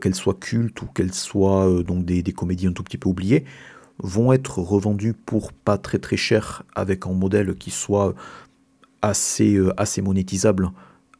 qu'elles 0.00 0.14
soient 0.14 0.34
cultes 0.34 0.80
ou 0.82 0.86
qu'elles 0.86 1.14
soient 1.14 1.82
donc 1.82 2.04
des, 2.04 2.22
des, 2.22 2.32
comédies 2.32 2.66
un 2.66 2.72
tout 2.72 2.82
petit 2.82 2.98
peu 2.98 3.08
oubliées, 3.08 3.44
vont 3.98 4.32
être 4.32 4.58
revendus 4.58 5.14
pour 5.14 5.52
pas 5.52 5.78
très 5.78 5.98
très 5.98 6.16
cher 6.16 6.62
avec 6.74 7.06
un 7.06 7.12
modèle 7.12 7.56
qui 7.56 7.70
soit 7.70 8.14
assez, 9.02 9.58
assez 9.76 10.02
monétisable 10.02 10.70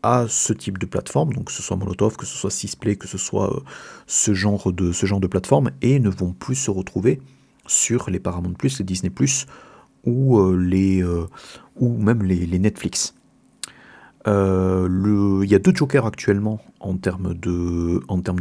à 0.03 0.27
ce 0.29 0.53
type 0.53 0.79
de 0.79 0.87
plateforme, 0.87 1.33
donc 1.33 1.47
que 1.47 1.53
ce 1.53 1.63
soit 1.63 1.77
Molotov, 1.77 2.17
que 2.17 2.27
ce 2.27 2.37
soit 2.37 2.51
Sysplay, 2.51 2.97
que 2.97 3.07
ce 3.07 3.19
soit 3.19 3.55
euh, 3.55 3.61
ce, 4.07 4.35
genre 4.35 4.73
de, 4.73 4.93
ce 4.93 5.07
genre 5.07 5.21
de 5.21 5.27
plateforme, 5.27 5.71
et 5.81 6.01
ne 6.01 6.11
vont 6.11 6.33
plus 6.33 6.57
se 6.57 6.71
retrouver 6.71 7.21
sur 7.67 8.11
les 8.11 8.19
Paramount+, 8.19 8.55
les 8.63 8.85
Disney+, 8.85 9.13
ou, 10.05 10.39
euh, 10.39 10.71
euh, 10.75 11.27
ou 11.77 11.97
même 11.97 12.23
les, 12.25 12.59
Netflix. 12.59 13.15
Il 14.27 15.49
y 15.49 15.55
a 15.55 15.59
deux 15.59 15.75
jokers 15.75 16.07
actuellement 16.07 16.61
en 16.81 16.97
termes 16.97 17.35
de, 17.35 18.01
en 18.09 18.21
termes. 18.21 18.41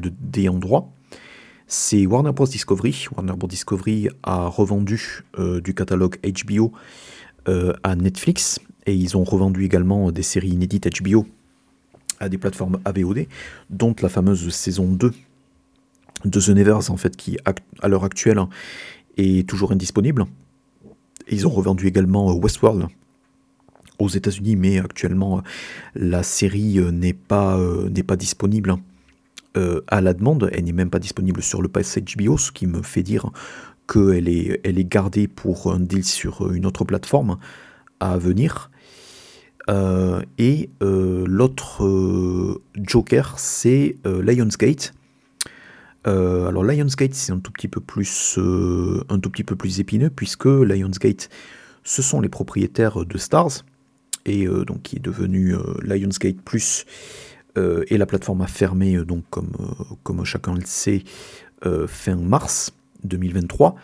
C'est 1.67 2.05
Warner 2.05 2.31
Bros. 2.31 2.45
Discovery. 2.45 3.07
Warner 3.15 3.33
Bros. 3.33 3.47
Discovery 3.47 4.09
a 4.23 4.47
revendu 4.47 5.23
du 5.63 5.73
catalogue 5.73 6.17
HBO 6.23 6.71
à 7.47 7.95
Netflix 7.95 8.59
et 8.85 8.93
ils 8.93 9.17
ont 9.17 9.23
revendu 9.23 9.65
également 9.65 10.11
des 10.11 10.23
séries 10.23 10.49
inédites 10.49 11.01
HBO 11.01 11.25
à 12.21 12.29
des 12.29 12.37
plateformes 12.37 12.79
AVOD, 12.85 13.25
dont 13.69 13.95
la 14.01 14.09
fameuse 14.09 14.49
saison 14.49 14.85
2 14.85 15.11
de 16.23 16.39
The 16.39 16.49
Nevers, 16.49 16.91
en 16.91 16.97
fait, 16.97 17.17
qui 17.17 17.37
à 17.81 17.87
l'heure 17.87 18.03
actuelle 18.03 18.39
est 19.17 19.47
toujours 19.47 19.71
indisponible. 19.71 20.25
ils 21.29 21.47
ont 21.47 21.51
revendu 21.51 21.87
également 21.87 22.29
euh, 22.29 22.33
Westworld 22.33 22.87
aux 24.01 24.09
États-Unis, 24.09 24.55
mais 24.55 24.79
actuellement 24.79 25.37
euh, 25.37 25.41
la 25.95 26.23
série 26.23 26.79
euh, 26.79 26.91
n'est 26.91 27.13
pas, 27.13 27.59
n'est 27.89 28.03
pas 28.03 28.15
disponible 28.15 28.75
à 29.87 29.99
la 29.99 30.13
demande. 30.13 30.49
Elle 30.53 30.63
n'est 30.63 30.71
même 30.71 30.89
pas 30.89 30.99
disponible 30.99 31.41
sur 31.41 31.61
le 31.61 31.67
pass 31.67 31.97
HBO, 31.97 32.37
ce 32.37 32.53
qui 32.53 32.67
me 32.67 32.81
fait 32.81 33.03
dire 33.03 33.31
qu'elle 33.85 34.29
est, 34.29 34.61
elle 34.63 34.79
est 34.79 34.89
gardée 34.89 35.27
pour 35.27 35.73
un 35.73 35.79
deal 35.81 36.05
sur 36.05 36.53
une 36.53 36.65
autre 36.65 36.85
plateforme 36.85 37.37
à 37.99 38.17
venir. 38.17 38.71
Euh, 39.69 40.21
et 40.37 40.69
euh, 40.81 41.25
l'autre 41.27 41.85
euh, 41.85 42.61
Joker, 42.75 43.37
c'est 43.37 43.97
Lionsgate. 44.05 44.93
alors 46.05 46.63
Lionsgate, 46.63 47.13
c'est 47.13 47.31
un 47.31 47.39
tout 47.39 47.51
petit 47.51 47.67
peu 47.67 47.79
plus, 47.79 48.37
un 48.37 49.19
tout 49.19 49.29
petit 49.29 49.43
peu 49.43 49.55
plus 49.55 49.79
épineux 49.79 50.09
puisque 50.09 50.45
Lionsgate, 50.45 51.29
ce 51.83 52.01
sont 52.01 52.21
les 52.21 52.29
propriétaires 52.29 53.05
de 53.05 53.17
Stars 53.17 53.63
et 54.25 54.45
donc 54.45 54.83
qui 54.83 54.97
est 54.97 54.99
devenu 54.99 55.55
Lionsgate 55.81 56.41
Plus 56.41 56.85
et 57.55 57.97
la 57.97 58.05
plateforme 58.05 58.41
a 58.41 58.47
fermé 58.47 58.97
donc 59.03 59.23
comme, 59.29 59.51
comme 60.03 60.23
chacun 60.25 60.53
le 60.53 60.61
sait 60.65 61.03
fin 61.87 62.15
mars 62.15 62.73
2023 63.03 63.75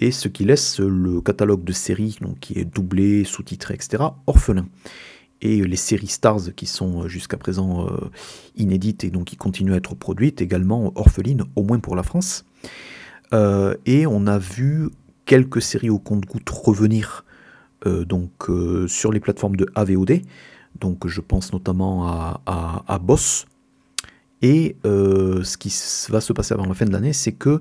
et 0.00 0.10
ce 0.10 0.28
qui 0.28 0.44
laisse 0.44 0.80
le 0.80 1.20
catalogue 1.20 1.64
de 1.64 1.72
séries 1.72 2.18
donc, 2.20 2.38
qui 2.40 2.58
est 2.58 2.64
doublé, 2.64 3.24
sous-titré, 3.24 3.74
etc., 3.74 4.04
orphelin 4.26 4.66
et 5.40 5.62
les 5.62 5.76
séries 5.76 6.08
Stars 6.08 6.54
qui 6.56 6.66
sont 6.66 7.04
euh, 7.04 7.08
jusqu'à 7.08 7.36
présent 7.36 7.86
euh, 7.86 8.10
inédites 8.56 9.04
et 9.04 9.10
donc 9.10 9.26
qui 9.26 9.36
continuent 9.36 9.74
à 9.74 9.76
être 9.76 9.94
produites 9.94 10.40
également 10.40 10.92
orphelines, 10.96 11.44
au 11.56 11.62
moins 11.62 11.78
pour 11.78 11.96
la 11.96 12.02
France. 12.02 12.44
Euh, 13.32 13.74
et 13.86 14.06
on 14.06 14.26
a 14.26 14.38
vu 14.38 14.88
quelques 15.26 15.62
séries 15.62 15.90
au 15.90 15.98
compte-goutte 15.98 16.48
revenir 16.50 17.24
donc, 17.84 18.30
sur 18.86 19.12
les 19.12 19.20
plateformes 19.20 19.56
de 19.56 19.66
AVOD. 19.74 20.20
Donc 20.80 21.06
je 21.06 21.20
pense 21.20 21.52
notamment 21.52 22.06
à, 22.46 22.98
Boss. 23.00 23.46
Et 24.42 24.76
ce 24.84 25.56
qui 25.56 25.72
va 26.10 26.20
se 26.20 26.32
passer 26.32 26.54
avant 26.54 26.66
la 26.66 26.74
fin 26.74 26.86
de 26.86 26.92
l'année, 26.92 27.12
c'est 27.12 27.32
que 27.32 27.60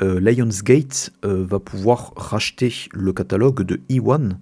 Lionsgate 0.00 1.12
va 1.22 1.58
pouvoir 1.60 2.12
racheter 2.16 2.72
le 2.92 3.12
catalogue 3.12 3.62
de 3.62 3.80
E1 3.88 4.36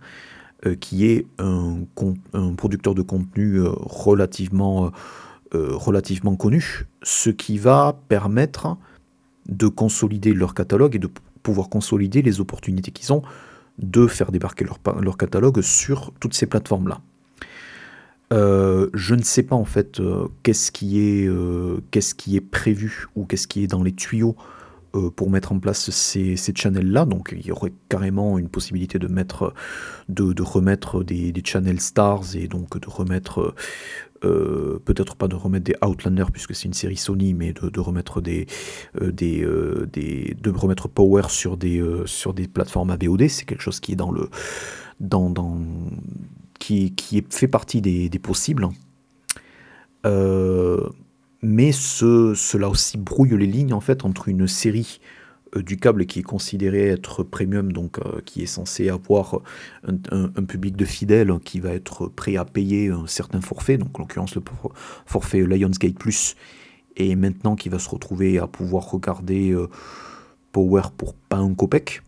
euh, 0.67 0.75
qui 0.75 1.07
est 1.07 1.25
un, 1.39 1.87
producteur 2.55 2.95
de 2.95 3.01
contenu 3.01 3.61
euh, 3.61 3.71
relativement, 3.71 4.93
euh, 5.55 5.75
relativement 5.75 6.37
connu, 6.37 6.87
ce 7.03 7.31
qui 7.31 7.57
va 7.57 7.99
permettre 8.09 8.77
de 9.49 9.69
consolider 9.69 10.35
leur 10.35 10.53
catalogue 10.53 10.97
et 10.97 10.99
de 10.99 11.09
pouvoir 11.43 11.71
consolider 11.71 12.21
les 12.21 12.41
opportunités 12.41 12.91
qu'ils 12.91 13.11
ont 13.11 13.23
de 13.81 14.07
faire 14.07 14.31
débarquer 14.33 14.65
leur, 14.65 15.17
catalogue 15.17 15.61
sur 15.63 16.13
toutes 16.21 16.35
ces 16.35 16.47
plateformes-là. 16.47 17.01
je 18.31 19.15
ne 19.15 19.23
sais 19.23 19.43
pas 19.43 19.57
en 19.57 19.65
fait 19.65 20.01
qu'est-ce 20.43 20.71
qui, 20.71 21.01
est, 21.01 21.29
qu'est-ce 21.91 22.15
qui 22.15 22.37
est 22.37 22.41
prévu 22.41 23.07
ou 23.17 23.25
qu'est-ce 23.25 23.49
qui 23.49 23.65
est 23.65 23.67
dans 23.67 23.83
les 23.83 23.93
tuyaux 23.93 24.37
euh, 24.97 25.09
pour 25.09 25.31
mettre 25.31 25.53
en 25.53 25.61
place 25.61 25.91
ces, 25.91 26.35
ces 26.35 26.53
channels-là. 26.53 27.05
Donc 27.05 27.33
il 27.37 27.47
y 27.47 27.53
aurait 27.53 27.73
carrément 27.89 28.39
une 28.39 28.49
possibilité 28.49 28.99
de, 28.99 29.07
mettre, 29.07 29.55
de, 30.09 30.33
de 30.33 30.43
remettre 30.43 31.05
des, 31.05 31.31
des, 31.31 31.43
channels 31.45 31.81
stars 31.81 32.35
et 32.35 32.49
donc 32.49 32.77
de 32.77 32.89
remettre, 32.89 33.55
euh, 34.25 34.79
peut-être 34.85 35.17
pas 35.17 35.29
de 35.29 35.37
remettre 35.37 35.65
des 35.65 35.77
Outlander 35.83 36.27
puisque 36.33 36.55
c'est 36.55 36.67
une 36.67 36.75
série 36.75 36.97
Sony, 36.97 37.35
mais 37.35 37.53
de, 37.53 37.81
remettre 37.81 38.21
des, 38.21 38.47
euh, 39.01 39.11
des, 39.13 39.47
des, 39.93 40.37
de 40.41 40.51
remettre 40.51 40.89
Power 40.89 41.23
sur 41.29 41.57
des, 41.57 41.83
sur 42.07 42.35
des 42.35 42.49
plateformes 42.49 42.91
AVOD. 42.91 43.29
C'est 43.29 43.45
quelque 43.45 43.63
chose 43.63 43.81
qui 43.81 43.93
est 43.93 43.97
dans 43.97 44.11
le, 44.11 44.29
dans, 45.01 45.59
qui, 46.59 46.95
qui 46.95 47.19
est, 47.19 47.33
fait 47.33 47.49
partie 47.49 47.81
des, 47.81 48.09
des 48.09 48.19
possibles. 48.19 48.69
Euh, 50.07 50.89
mais 51.43 51.73
cela 51.73 52.69
aussi 52.69 52.99
brouille 52.99 53.37
les 53.37 53.47
lignes 53.47 53.73
en 53.73 53.81
fait 53.81 54.05
entre 54.05 54.29
une 54.29 54.47
série 54.47 55.01
euh, 55.01 55.20
du 55.57 55.77
câble 55.77 56.07
qui 56.07 56.21
est 56.21 56.25
considérée 56.25 56.89
être 56.89 57.23
premium, 57.23 57.73
donc 57.73 57.99
euh, 57.99 58.21
qui 58.25 58.43
est 58.43 58.47
censé 58.47 58.89
avoir 58.89 59.41
un, 59.85 60.29
public 60.45 60.77
de 60.77 60.85
fidèles 60.85 61.33
qui 61.45 61.61
va 61.61 61.71
être 61.71 62.09
prêt 62.09 62.37
à 62.37 62.45
payer 62.45 62.91
un 62.91 63.07
certain 63.07 63.41
forfait, 63.41 63.79
donc 63.79 63.99
en 63.99 64.03
l'occurrence 64.03 64.35
le 64.35 64.43
forfait 65.07 65.41
Lionsgate 65.45 65.99
Plus, 65.99 66.37
et 66.97 67.17
maintenant 67.17 67.57
qui 67.57 67.69
va 67.69 67.79
se 67.79 67.89
retrouver 67.89 68.39
à 68.39 68.47
pouvoir 68.47 68.91
regarder 68.91 69.51
euh, 69.51 69.69
Power 70.53 70.83
pour 70.97 71.15
pas 71.15 71.39
un 71.39 71.55
copec. 71.55 72.03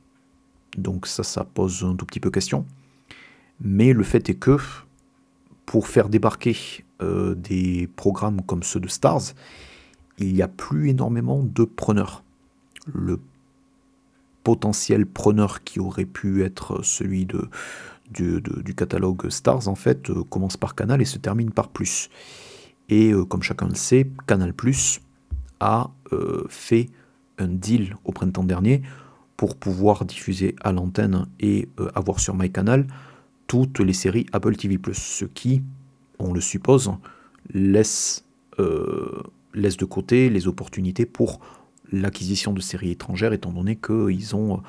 Donc 0.76 1.07
ça, 1.07 1.22
ça 1.22 1.45
pose 1.45 1.84
un 1.84 1.95
tout 1.95 2.07
petit 2.07 2.20
peu 2.20 2.30
question. 2.30 2.66
Mais 3.61 3.93
le 3.93 4.03
fait 4.03 4.28
est 4.28 4.34
que 4.34 4.57
pour 5.66 5.86
faire 5.86 6.09
débarquer 6.09 6.57
euh, 7.01 7.34
des 7.34 7.88
programmes 7.95 8.43
comme 8.43 8.62
ceux 8.62 8.80
de 8.80 8.88
Stars, 8.88 9.34
il 10.18 10.34
n'y 10.34 10.43
a 10.43 10.49
plus 10.49 10.90
énormément 10.90 11.43
de 11.43 11.64
preneurs. 11.64 12.24
Le 12.93 13.20
potentiel 14.43 15.06
preneur 15.06 15.64
qui 15.64 15.81
aurait 15.81 16.05
pu 16.05 16.43
être 16.43 16.82
celui 16.82 17.27
de, 17.27 17.48
du, 18.10 18.74
catalogue 18.74 19.28
Stars, 19.31 19.69
en 19.69 19.74
fait, 19.74 20.10
euh, 20.10 20.24
commence 20.24 20.56
par 20.56 20.74
Canal 20.74 21.01
et 21.01 21.06
se 21.06 21.19
termine 21.19 21.51
par 21.51 21.69
Plus. 21.69 22.10
Et 22.89 23.12
euh, 23.12 23.24
comme 23.24 23.43
chacun 23.43 23.69
le 23.69 23.74
sait, 23.74 24.10
Canal 24.27 24.52
Plus 24.52 25.01
a 25.60 25.90
fait 26.48 26.90
un 27.39 27.47
deal 27.47 27.97
au 28.05 28.12
printemps 28.12 28.44
dernier 28.44 28.82
pour 29.39 29.56
pouvoir 29.56 30.05
diffuser 30.05 30.56
à 30.60 30.73
l'antenne 30.73 31.27
et 31.40 31.69
avoir 31.94 32.20
sur 32.20 32.35
MyCanal 32.35 32.86
toutes 33.52 33.81
les 33.81 33.93
séries 33.93 34.24
Apple 34.32 34.56
TV+, 34.56 34.78
ce 34.93 35.24
qui, 35.27 35.62
on 36.19 36.32
le 36.32 36.40
suppose, 36.40 36.90
euh, 37.55 39.23
laisse 39.55 39.77
de 39.77 39.85
côté 39.85 40.31
les 40.31 40.48
opportunités 40.48 41.05
pour 41.05 41.40
l'acquisition 41.93 42.52
de 42.52 42.60
séries 42.60 42.90
étrangères, 42.90 43.32
étant 43.32 43.52
donné 43.52 43.77
qu'ils 43.77 44.35
ont 44.36 44.62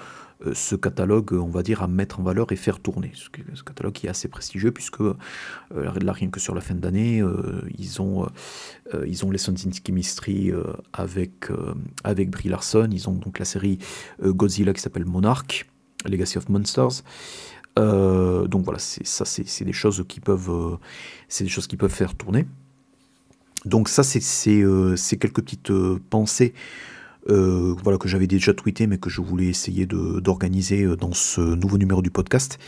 ce 0.53 0.75
catalogue, 0.75 1.31
on 1.33 1.47
va 1.47 1.63
dire, 1.63 1.81
à 1.81 1.87
mettre 1.87 2.19
en 2.19 2.23
valeur 2.23 2.51
et 2.51 2.57
faire 2.57 2.81
tourner. 2.81 3.13
Ce, 3.15 3.63
catalogue 3.63 3.93
qui 3.93 4.07
est 4.07 4.09
assez 4.09 4.27
prestigieux, 4.27 4.71
puisque 4.71 4.99
là, 4.99 6.11
rien 6.11 6.29
que 6.29 6.41
sur 6.41 6.53
la 6.53 6.59
fin 6.59 6.75
d'année, 6.75 7.23
ils 7.77 8.01
ont, 8.01 8.27
ils 9.07 9.23
ont 9.23 9.31
les 9.31 9.39
Mystery 9.89 10.51
avec, 10.91 11.47
avec 12.03 12.29
Brie 12.29 12.49
Larson, 12.49 12.89
ils 12.91 13.07
ont 13.07 13.13
donc 13.13 13.39
la 13.39 13.45
série 13.45 13.79
Godzilla 14.21 14.73
qui 14.73 14.81
s'appelle 14.81 15.05
Monarch, 15.05 15.65
Legacy 16.03 16.37
of 16.37 16.49
Monsters. 16.49 17.03
donc 17.77 18.65
voilà, 18.65 18.79
ça 18.79 19.23
c'est 19.23 19.63
des 19.63 19.71
choses 19.71 20.03
qui 20.09 20.19
peuvent, 20.19 20.77
c'est 21.29 21.45
des 21.45 21.49
choses 21.49 21.67
qui 21.67 21.77
peuvent 21.77 21.89
faire 21.89 22.15
tourner. 22.15 22.45
Donc 23.65 23.89
ça, 23.89 24.03
c'est 24.03 24.61
euh, 24.61 24.95
quelques 25.19 25.41
petites 25.41 25.71
euh, 25.71 25.99
pensées 26.09 26.53
euh, 27.29 27.75
voilà, 27.83 27.97
que 27.97 28.07
j'avais 28.07 28.27
déjà 28.27 28.53
tweetées, 28.53 28.87
mais 28.87 28.97
que 28.97 29.09
je 29.09 29.21
voulais 29.21 29.45
essayer 29.45 29.85
d'organiser 29.85 30.85
dans 30.97 31.13
ce 31.13 31.41
nouveau 31.41 31.77
numéro 31.77 32.01
du 32.01 32.11
podcast. 32.11 32.59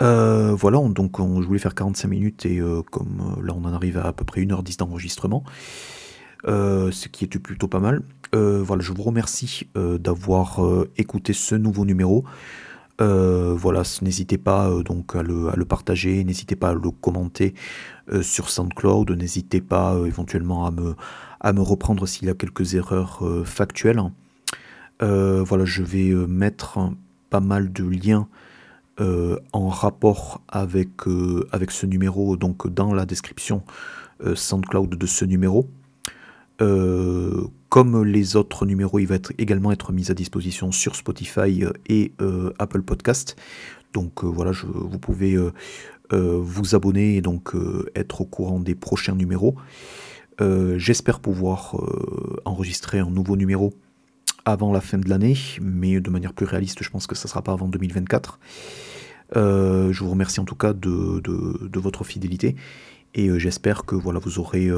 voilà, 0.00 0.78
donc 0.88 1.18
je 1.18 1.46
voulais 1.46 1.58
faire 1.58 1.74
45 1.74 2.08
minutes 2.08 2.46
et 2.46 2.60
comme 2.90 3.36
là 3.42 3.54
on 3.54 3.64
en 3.64 3.72
arrive 3.72 3.98
à 3.98 4.06
à 4.06 4.12
peu 4.12 4.24
près 4.24 4.40
1h10 4.42 4.78
d'enregistrement, 4.78 5.44
ce 6.46 7.08
qui 7.08 7.24
est 7.24 7.38
plutôt 7.38 7.68
pas 7.68 7.80
mal. 7.80 8.02
voilà, 8.32 8.82
je 8.82 8.92
vous 8.92 9.02
remercie 9.02 9.68
d'avoir 9.74 10.60
écouté 10.96 11.32
ce 11.32 11.54
nouveau 11.54 11.84
numéro. 11.84 12.24
Euh, 13.00 13.54
voilà, 13.56 13.82
n'hésitez 14.02 14.36
pas 14.36 14.68
euh, 14.68 14.82
donc 14.82 15.16
à 15.16 15.22
le, 15.22 15.64
partager, 15.64 16.22
n'hésitez 16.22 16.56
pas 16.56 16.70
à 16.70 16.74
le 16.74 16.90
commenter 16.90 17.54
euh, 18.12 18.22
sur 18.22 18.50
SoundCloud, 18.50 19.10
n'hésitez 19.12 19.60
pas 19.60 19.96
éventuellement 20.06 20.66
à 20.66 20.70
me, 20.70 20.94
à 21.40 21.52
me 21.52 21.60
reprendre 21.60 22.06
s'il 22.06 22.28
y 22.28 22.30
a 22.30 22.34
quelques 22.34 22.74
erreurs 22.74 23.22
factuelles. 23.44 24.02
voilà, 25.00 25.64
je 25.64 25.82
vais 25.82 26.12
mettre 26.26 26.78
pas 27.30 27.40
mal 27.40 27.72
de 27.72 27.84
liens 27.84 28.28
en 28.98 29.68
rapport 29.68 30.42
avec, 30.48 30.90
avec 31.52 31.70
ce 31.70 31.86
numéro, 31.86 32.36
donc 32.36 32.68
dans 32.68 32.92
la 32.92 33.06
description 33.06 33.62
SoundCloud 34.34 34.96
de 34.96 35.06
ce 35.06 35.24
numéro. 35.24 35.68
Euh, 36.60 37.46
comme 37.68 38.04
les 38.04 38.36
autres 38.36 38.66
numéros, 38.66 38.98
il 38.98 39.06
va 39.06 39.14
être 39.14 39.32
également 39.38 39.72
être 39.72 39.92
mis 39.92 40.10
à 40.10 40.14
disposition 40.14 40.72
sur 40.72 40.96
Spotify 40.96 41.64
euh, 41.64 41.72
et 41.88 42.12
euh, 42.20 42.52
Apple 42.58 42.82
Podcast. 42.82 43.36
Donc 43.92 44.24
voilà, 44.24 44.52
vous 44.52 45.00
pouvez 45.00 45.36
vous 46.12 46.74
abonner 46.76 47.16
et 47.16 47.22
donc 47.22 47.54
être 47.96 48.20
au 48.20 48.24
courant 48.24 48.60
des 48.60 48.76
prochains 48.76 49.16
numéros. 49.16 49.56
J'espère 50.76 51.20
pouvoir 51.20 51.76
enregistrer 52.44 52.98
un 52.98 53.10
nouveau 53.10 53.36
numéro 53.36 53.74
avant 54.44 54.72
la 54.72 54.80
fin 54.80 54.98
de 54.98 55.08
l'année, 55.08 55.36
mais 55.60 56.00
de 56.00 56.10
manière 56.10 56.32
plus 56.32 56.46
réaliste, 56.46 56.82
je 56.82 56.88
pense 56.88 57.06
que 57.06 57.14
ça 57.14 57.26
ne 57.26 57.28
sera 57.28 57.42
pas 57.42 57.52
avant 57.52 57.68
2024. 57.68 58.38
je 59.34 59.98
vous 59.98 60.10
remercie 60.10 60.40
en 60.40 60.44
tout 60.44 60.54
cas 60.54 60.72
de, 60.72 61.78
votre 61.78 62.04
fidélité 62.04 62.56
et 63.14 63.38
j'espère 63.38 63.84
que 63.84 63.94
voilà, 63.94 64.18
vous 64.18 64.38
aurez 64.38 64.70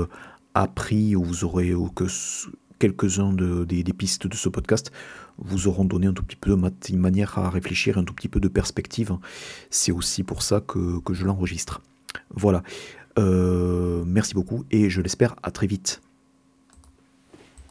appris 0.55 1.14
ou 1.14 1.22
vous 1.22 1.44
aurez 1.44 1.74
ou 1.74 1.89
que 1.89 2.06
quelques-uns 2.82 3.32
de, 3.32 3.64
des, 3.64 3.84
pistes 3.93 4.26
de 4.26 4.34
ce 4.34 4.48
podcast 4.48 4.90
vous 5.39 5.68
auront 5.68 5.84
donné 5.84 6.09
un 6.09 6.12
tout 6.12 6.24
petit 6.24 6.36
peu 6.36 6.51
de 6.51 6.97
manière 6.97 7.39
à 7.39 7.48
réfléchir, 7.48 7.97
un 7.97 8.02
tout 8.02 8.12
petit 8.12 8.28
peu 8.28 8.40
de 8.40 8.48
perspective. 8.48 9.16
C'est 9.70 9.93
aussi 9.93 10.24
pour 10.24 10.43
ça 10.43 10.60
que, 10.60 11.01
je 11.12 11.24
l'enregistre. 11.24 11.80
Voilà. 12.34 12.64
Euh, 13.18 14.05
merci 14.06 14.34
beaucoup 14.34 14.64
et 14.70 14.90
je 14.90 15.01
l'espère 15.01 15.36
à 15.43 15.51
très 15.51 15.66
vite. 15.66 16.01